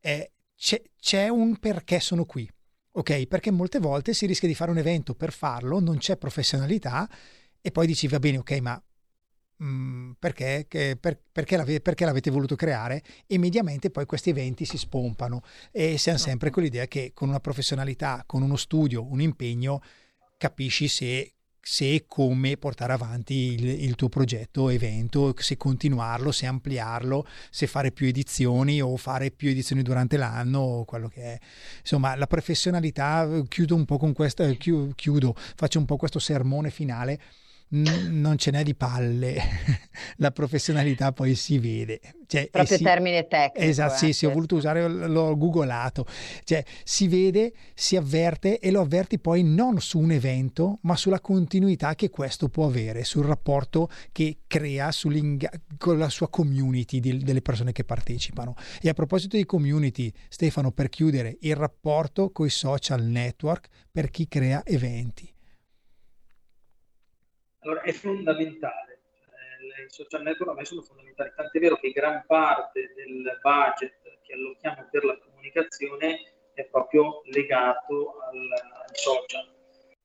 Eh, 0.00 0.32
c'è, 0.56 0.80
c'è 0.98 1.28
un 1.28 1.58
perché 1.58 2.00
sono 2.00 2.24
qui. 2.24 2.48
Ok, 2.92 3.26
perché 3.26 3.50
molte 3.50 3.78
volte 3.78 4.12
si 4.12 4.26
rischia 4.26 4.48
di 4.48 4.54
fare 4.54 4.70
un 4.70 4.78
evento 4.78 5.14
per 5.14 5.32
farlo, 5.32 5.80
non 5.80 5.96
c'è 5.96 6.18
professionalità 6.18 7.08
e 7.60 7.70
poi 7.70 7.86
dici 7.86 8.06
va 8.06 8.18
bene, 8.18 8.38
ok, 8.38 8.58
ma 8.60 8.82
Mm, 9.62 10.12
perché, 10.18 10.66
che, 10.66 10.96
per, 11.00 11.20
perché, 11.30 11.56
l'ave, 11.56 11.80
perché, 11.80 12.04
l'avete 12.04 12.30
voluto 12.30 12.56
creare 12.56 13.00
e 13.28 13.38
mediamente 13.38 13.90
poi 13.90 14.06
questi 14.06 14.30
eventi 14.30 14.64
si 14.64 14.76
spompano 14.76 15.42
e 15.70 15.98
siamo 15.98 16.18
sempre 16.18 16.50
con 16.50 16.64
l'idea 16.64 16.86
che 16.86 17.12
con 17.14 17.28
una 17.28 17.38
professionalità, 17.38 18.24
con 18.26 18.42
uno 18.42 18.56
studio, 18.56 19.04
un 19.08 19.20
impegno, 19.20 19.80
capisci 20.36 20.88
se 20.88 21.34
se 21.64 21.94
e 21.94 22.04
come 22.08 22.56
portare 22.56 22.92
avanti 22.92 23.34
il, 23.34 23.84
il, 23.84 23.94
tuo 23.94 24.08
progetto 24.08 24.68
evento, 24.68 25.32
se 25.38 25.56
continuarlo, 25.56 26.32
se 26.32 26.46
ampliarlo, 26.46 27.24
se 27.50 27.68
fare 27.68 27.92
più 27.92 28.08
edizioni 28.08 28.82
o 28.82 28.96
fare 28.96 29.30
più 29.30 29.48
edizioni 29.48 29.82
durante 29.82 30.16
l'anno 30.16 30.58
o 30.58 30.84
quello 30.84 31.06
che 31.06 31.22
è. 31.22 31.38
Insomma, 31.78 32.16
la 32.16 32.26
professionalità, 32.26 33.28
chiudo 33.46 33.76
un 33.76 33.84
po' 33.84 33.96
con 33.96 34.12
questa, 34.12 34.50
chiudo, 34.50 35.34
faccio 35.36 35.78
un 35.78 35.84
po' 35.84 35.96
questo 35.96 36.18
sermone 36.18 36.70
finale 36.70 37.20
non 37.72 38.36
ce 38.36 38.50
n'è 38.50 38.62
di 38.62 38.74
palle, 38.74 39.36
la 40.16 40.30
professionalità 40.30 41.12
poi 41.12 41.34
si 41.34 41.58
vede. 41.58 42.00
Cioè, 42.26 42.48
Proprio 42.50 42.76
si, 42.78 42.82
termine 42.82 43.26
tecnico. 43.28 43.68
Esatto, 43.68 43.96
sì, 43.96 44.12
sì, 44.12 44.26
ho 44.26 44.30
voluto 44.30 44.56
usare, 44.56 44.88
l'ho 44.88 45.36
googolato. 45.36 46.06
Cioè, 46.44 46.64
si 46.82 47.08
vede, 47.08 47.52
si 47.74 47.96
avverte 47.96 48.58
e 48.58 48.70
lo 48.70 48.80
avverti 48.80 49.18
poi 49.18 49.42
non 49.42 49.80
su 49.80 49.98
un 49.98 50.12
evento, 50.12 50.78
ma 50.82 50.96
sulla 50.96 51.20
continuità 51.20 51.94
che 51.94 52.08
questo 52.08 52.48
può 52.48 52.66
avere, 52.66 53.04
sul 53.04 53.24
rapporto 53.24 53.90
che 54.12 54.38
crea 54.46 54.90
con 55.78 55.98
la 55.98 56.08
sua 56.08 56.28
community 56.28 57.00
di, 57.00 57.18
delle 57.18 57.42
persone 57.42 57.72
che 57.72 57.84
partecipano. 57.84 58.54
E 58.80 58.88
a 58.88 58.94
proposito 58.94 59.36
di 59.36 59.44
community, 59.44 60.12
Stefano, 60.28 60.72
per 60.72 60.88
chiudere, 60.88 61.36
il 61.40 61.56
rapporto 61.56 62.30
con 62.30 62.46
i 62.46 62.50
social 62.50 63.02
network 63.02 63.68
per 63.90 64.10
chi 64.10 64.26
crea 64.28 64.62
eventi. 64.64 65.31
Allora, 67.62 67.82
è 67.82 67.92
fondamentale. 67.92 69.00
Eh, 69.78 69.84
I 69.84 69.88
social 69.88 70.22
network 70.22 70.56
me 70.56 70.64
sono 70.64 70.82
fondamentali, 70.82 71.32
tant'è 71.34 71.58
vero 71.60 71.76
che 71.76 71.90
gran 71.90 72.24
parte 72.26 72.92
del 72.94 73.38
budget 73.40 73.94
che 74.22 74.32
allochiamo 74.32 74.88
per 74.90 75.04
la 75.04 75.16
comunicazione 75.18 76.32
è 76.54 76.64
proprio 76.64 77.22
legato 77.26 78.18
al, 78.20 78.36
al 78.84 78.96
social. 78.96 79.50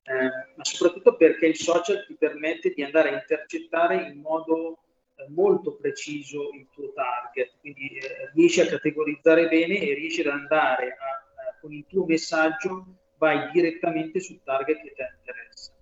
Eh, 0.04 0.54
ma 0.54 0.64
soprattutto 0.64 1.16
perché 1.16 1.46
il 1.46 1.56
social 1.56 2.04
ti 2.06 2.14
permette 2.14 2.70
di 2.70 2.82
andare 2.82 3.10
a 3.10 3.20
intercettare 3.20 4.08
in 4.08 4.20
modo 4.20 4.78
eh, 5.16 5.28
molto 5.28 5.74
preciso 5.74 6.50
il 6.52 6.68
tuo 6.72 6.92
target, 6.92 7.58
quindi 7.60 7.88
eh, 7.98 8.30
riesci 8.34 8.60
a 8.60 8.66
categorizzare 8.66 9.48
bene 9.48 9.80
e 9.80 9.94
riesci 9.94 10.20
ad 10.20 10.28
andare 10.28 10.92
a, 10.92 11.58
con 11.60 11.72
il 11.72 11.84
tuo 11.88 12.06
messaggio, 12.06 12.86
vai 13.16 13.50
direttamente 13.50 14.20
sul 14.20 14.40
target 14.44 14.80
che 14.80 14.94
ti 14.94 15.02
interessa. 15.18 15.72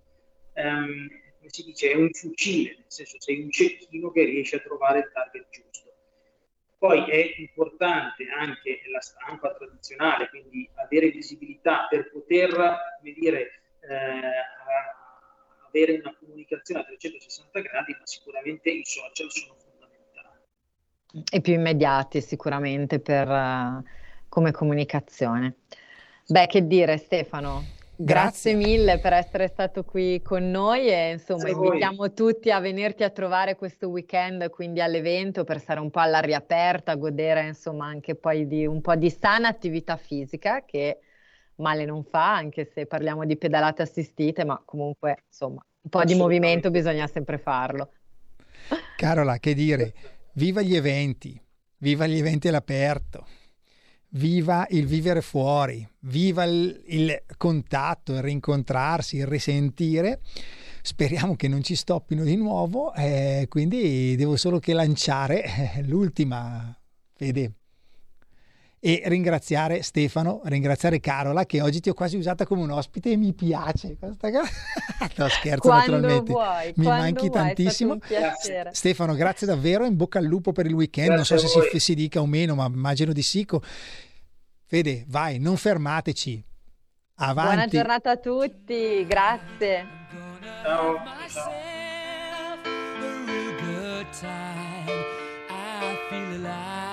Um, 0.55 1.07
come 1.47 1.49
si 1.49 1.63
dice, 1.63 1.91
è 1.91 1.95
un 1.95 2.11
fucile, 2.11 2.75
nel 2.75 2.85
senso 2.87 3.15
sei 3.19 3.41
un 3.41 3.51
cecchino 3.51 4.11
che 4.11 4.23
riesce 4.25 4.57
a 4.57 4.59
trovare 4.59 4.99
il 4.99 5.11
target 5.13 5.47
giusto. 5.49 5.93
Poi 6.77 7.09
è 7.09 7.33
importante 7.37 8.27
anche 8.37 8.81
la 8.91 8.99
stampa 8.99 9.53
tradizionale, 9.55 10.29
quindi 10.29 10.69
avere 10.75 11.09
visibilità 11.09 11.87
per 11.89 12.11
poter, 12.11 12.51
come 12.51 13.13
dire, 13.13 13.61
eh, 13.79 14.21
avere 15.67 15.99
una 15.99 16.15
comunicazione 16.19 16.81
a 16.81 16.83
360 16.83 17.59
gradi, 17.61 17.95
ma 17.97 18.05
sicuramente 18.05 18.69
i 18.69 18.83
social 18.85 19.31
sono 19.31 19.55
fondamentali. 19.57 20.39
E 21.31 21.41
più 21.41 21.53
immediati 21.53 22.21
sicuramente 22.21 22.99
per, 22.99 23.27
uh, 23.27 23.83
come 24.29 24.51
comunicazione. 24.51 25.55
Beh, 26.27 26.45
che 26.45 26.67
dire 26.67 26.97
Stefano, 26.97 27.76
Grazie 27.99 28.53
mille 28.53 28.99
per 28.99 29.13
essere 29.13 29.47
stato 29.47 29.83
qui 29.83 30.21
con 30.21 30.51
noi 30.51 30.87
e 30.87 31.13
insomma 31.13 31.49
invitiamo 31.49 32.13
tutti 32.13 32.51
a 32.51 32.59
venirti 32.59 33.03
a 33.03 33.09
trovare 33.09 33.55
questo 33.55 33.87
weekend 33.89 34.51
quindi 34.51 34.81
all'evento 34.81 35.43
per 35.43 35.59
stare 35.59 35.79
un 35.79 35.89
po' 35.89 35.99
all'aria 35.99 36.37
aperta, 36.37 36.93
godere 36.93 37.47
insomma 37.47 37.87
anche 37.87 38.13
poi 38.13 38.45
di 38.45 38.67
un 38.67 38.81
po' 38.81 38.95
di 38.95 39.09
sana 39.09 39.47
attività 39.47 39.97
fisica 39.97 40.63
che 40.63 40.99
male 41.55 41.85
non 41.85 42.03
fa 42.03 42.35
anche 42.35 42.69
se 42.71 42.85
parliamo 42.85 43.25
di 43.25 43.35
pedalate 43.35 43.81
assistite 43.81 44.45
ma 44.45 44.61
comunque 44.63 45.23
insomma 45.27 45.65
un 45.81 45.89
po' 45.89 46.03
di 46.03 46.13
movimento 46.13 46.69
bisogna 46.69 47.07
sempre 47.07 47.39
farlo. 47.39 47.93
Carola, 48.95 49.37
che 49.37 49.53
dire, 49.53 49.93
viva 50.33 50.61
gli 50.61 50.75
eventi, 50.75 51.39
viva 51.77 52.05
gli 52.05 52.17
eventi 52.17 52.49
all'aperto, 52.49 53.25
viva 54.11 54.65
il 54.69 54.85
vivere 54.85 55.21
fuori, 55.21 55.87
viva 56.01 56.43
il, 56.43 56.81
il 56.87 57.23
contatto, 57.37 58.13
il 58.13 58.21
rincontrarsi, 58.21 59.17
il 59.17 59.27
risentire. 59.27 60.21
Speriamo 60.81 61.35
che 61.35 61.47
non 61.47 61.63
ci 61.63 61.75
stoppino 61.75 62.23
di 62.23 62.35
nuovo, 62.35 62.93
eh, 62.93 63.47
quindi 63.49 64.15
devo 64.15 64.37
solo 64.37 64.59
che 64.59 64.73
lanciare 64.73 65.43
eh, 65.75 65.83
l'ultima, 65.83 66.75
Fede. 67.13 67.53
E 68.87 69.01
ringraziare 69.07 69.81
Stefano, 69.81 70.39
ringraziare 70.45 71.01
Carola 71.01 71.45
che 71.45 71.59
oggi 71.59 71.81
ti 71.81 71.89
ho 71.89 71.93
quasi 71.93 72.15
usata 72.15 72.45
come 72.45 72.61
un 72.61 72.71
ospite 72.71 73.11
e 73.11 73.17
mi 73.17 73.33
piace 73.33 73.97
questa 73.97 74.31
cosa. 74.31 74.49
No, 75.17 75.27
scherzo 75.27 75.67
Quando 75.67 75.91
naturalmente. 75.91 76.31
vuoi, 76.31 76.73
mi 76.77 76.85
manchi 76.85 77.27
vuoi, 77.27 77.31
tantissimo. 77.31 77.93
un 77.93 77.99
piacere. 77.99 78.69
Stefano, 78.73 79.13
grazie 79.13 79.45
davvero, 79.45 79.83
in 79.85 79.97
bocca 79.97 80.19
al 80.19 80.25
lupo 80.25 80.53
per 80.53 80.67
il 80.67 80.73
weekend, 80.73 81.09
Grazie 81.09 81.35
non 81.35 81.43
so 81.43 81.47
se 81.49 81.69
si, 81.69 81.79
si 81.79 81.95
dica 81.95 82.21
o 82.21 82.25
meno, 82.25 82.55
ma 82.55 82.65
immagino 82.67 83.11
di 83.11 83.23
sì. 83.23 83.43
Co- 83.43 83.61
Fede, 84.65 85.03
vai, 85.09 85.37
non 85.37 85.57
fermateci. 85.57 86.41
Avanti. 87.15 87.55
Buona 87.55 87.67
giornata 87.67 88.11
a 88.11 88.17
tutti, 88.17 89.05
grazie. 89.05 89.85
Ciao. 90.63 90.95
ciao. 91.27 91.75
time. 94.21 95.03
I 95.49 95.97
feel 96.09 96.45
alive. 96.45 96.86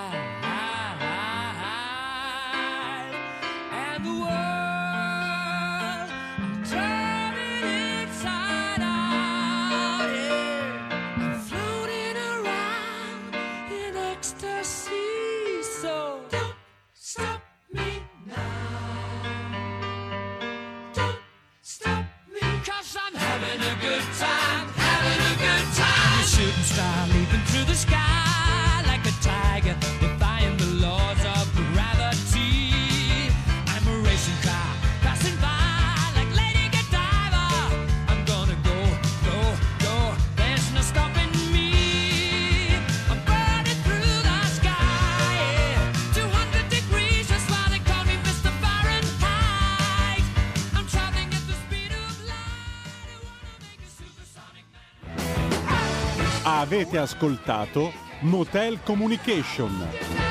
The 27.75 27.81
sky 27.81 28.24
Avete 56.65 56.97
ascoltato 56.97 57.93
Motel 58.21 58.81
Communication. 58.83 60.24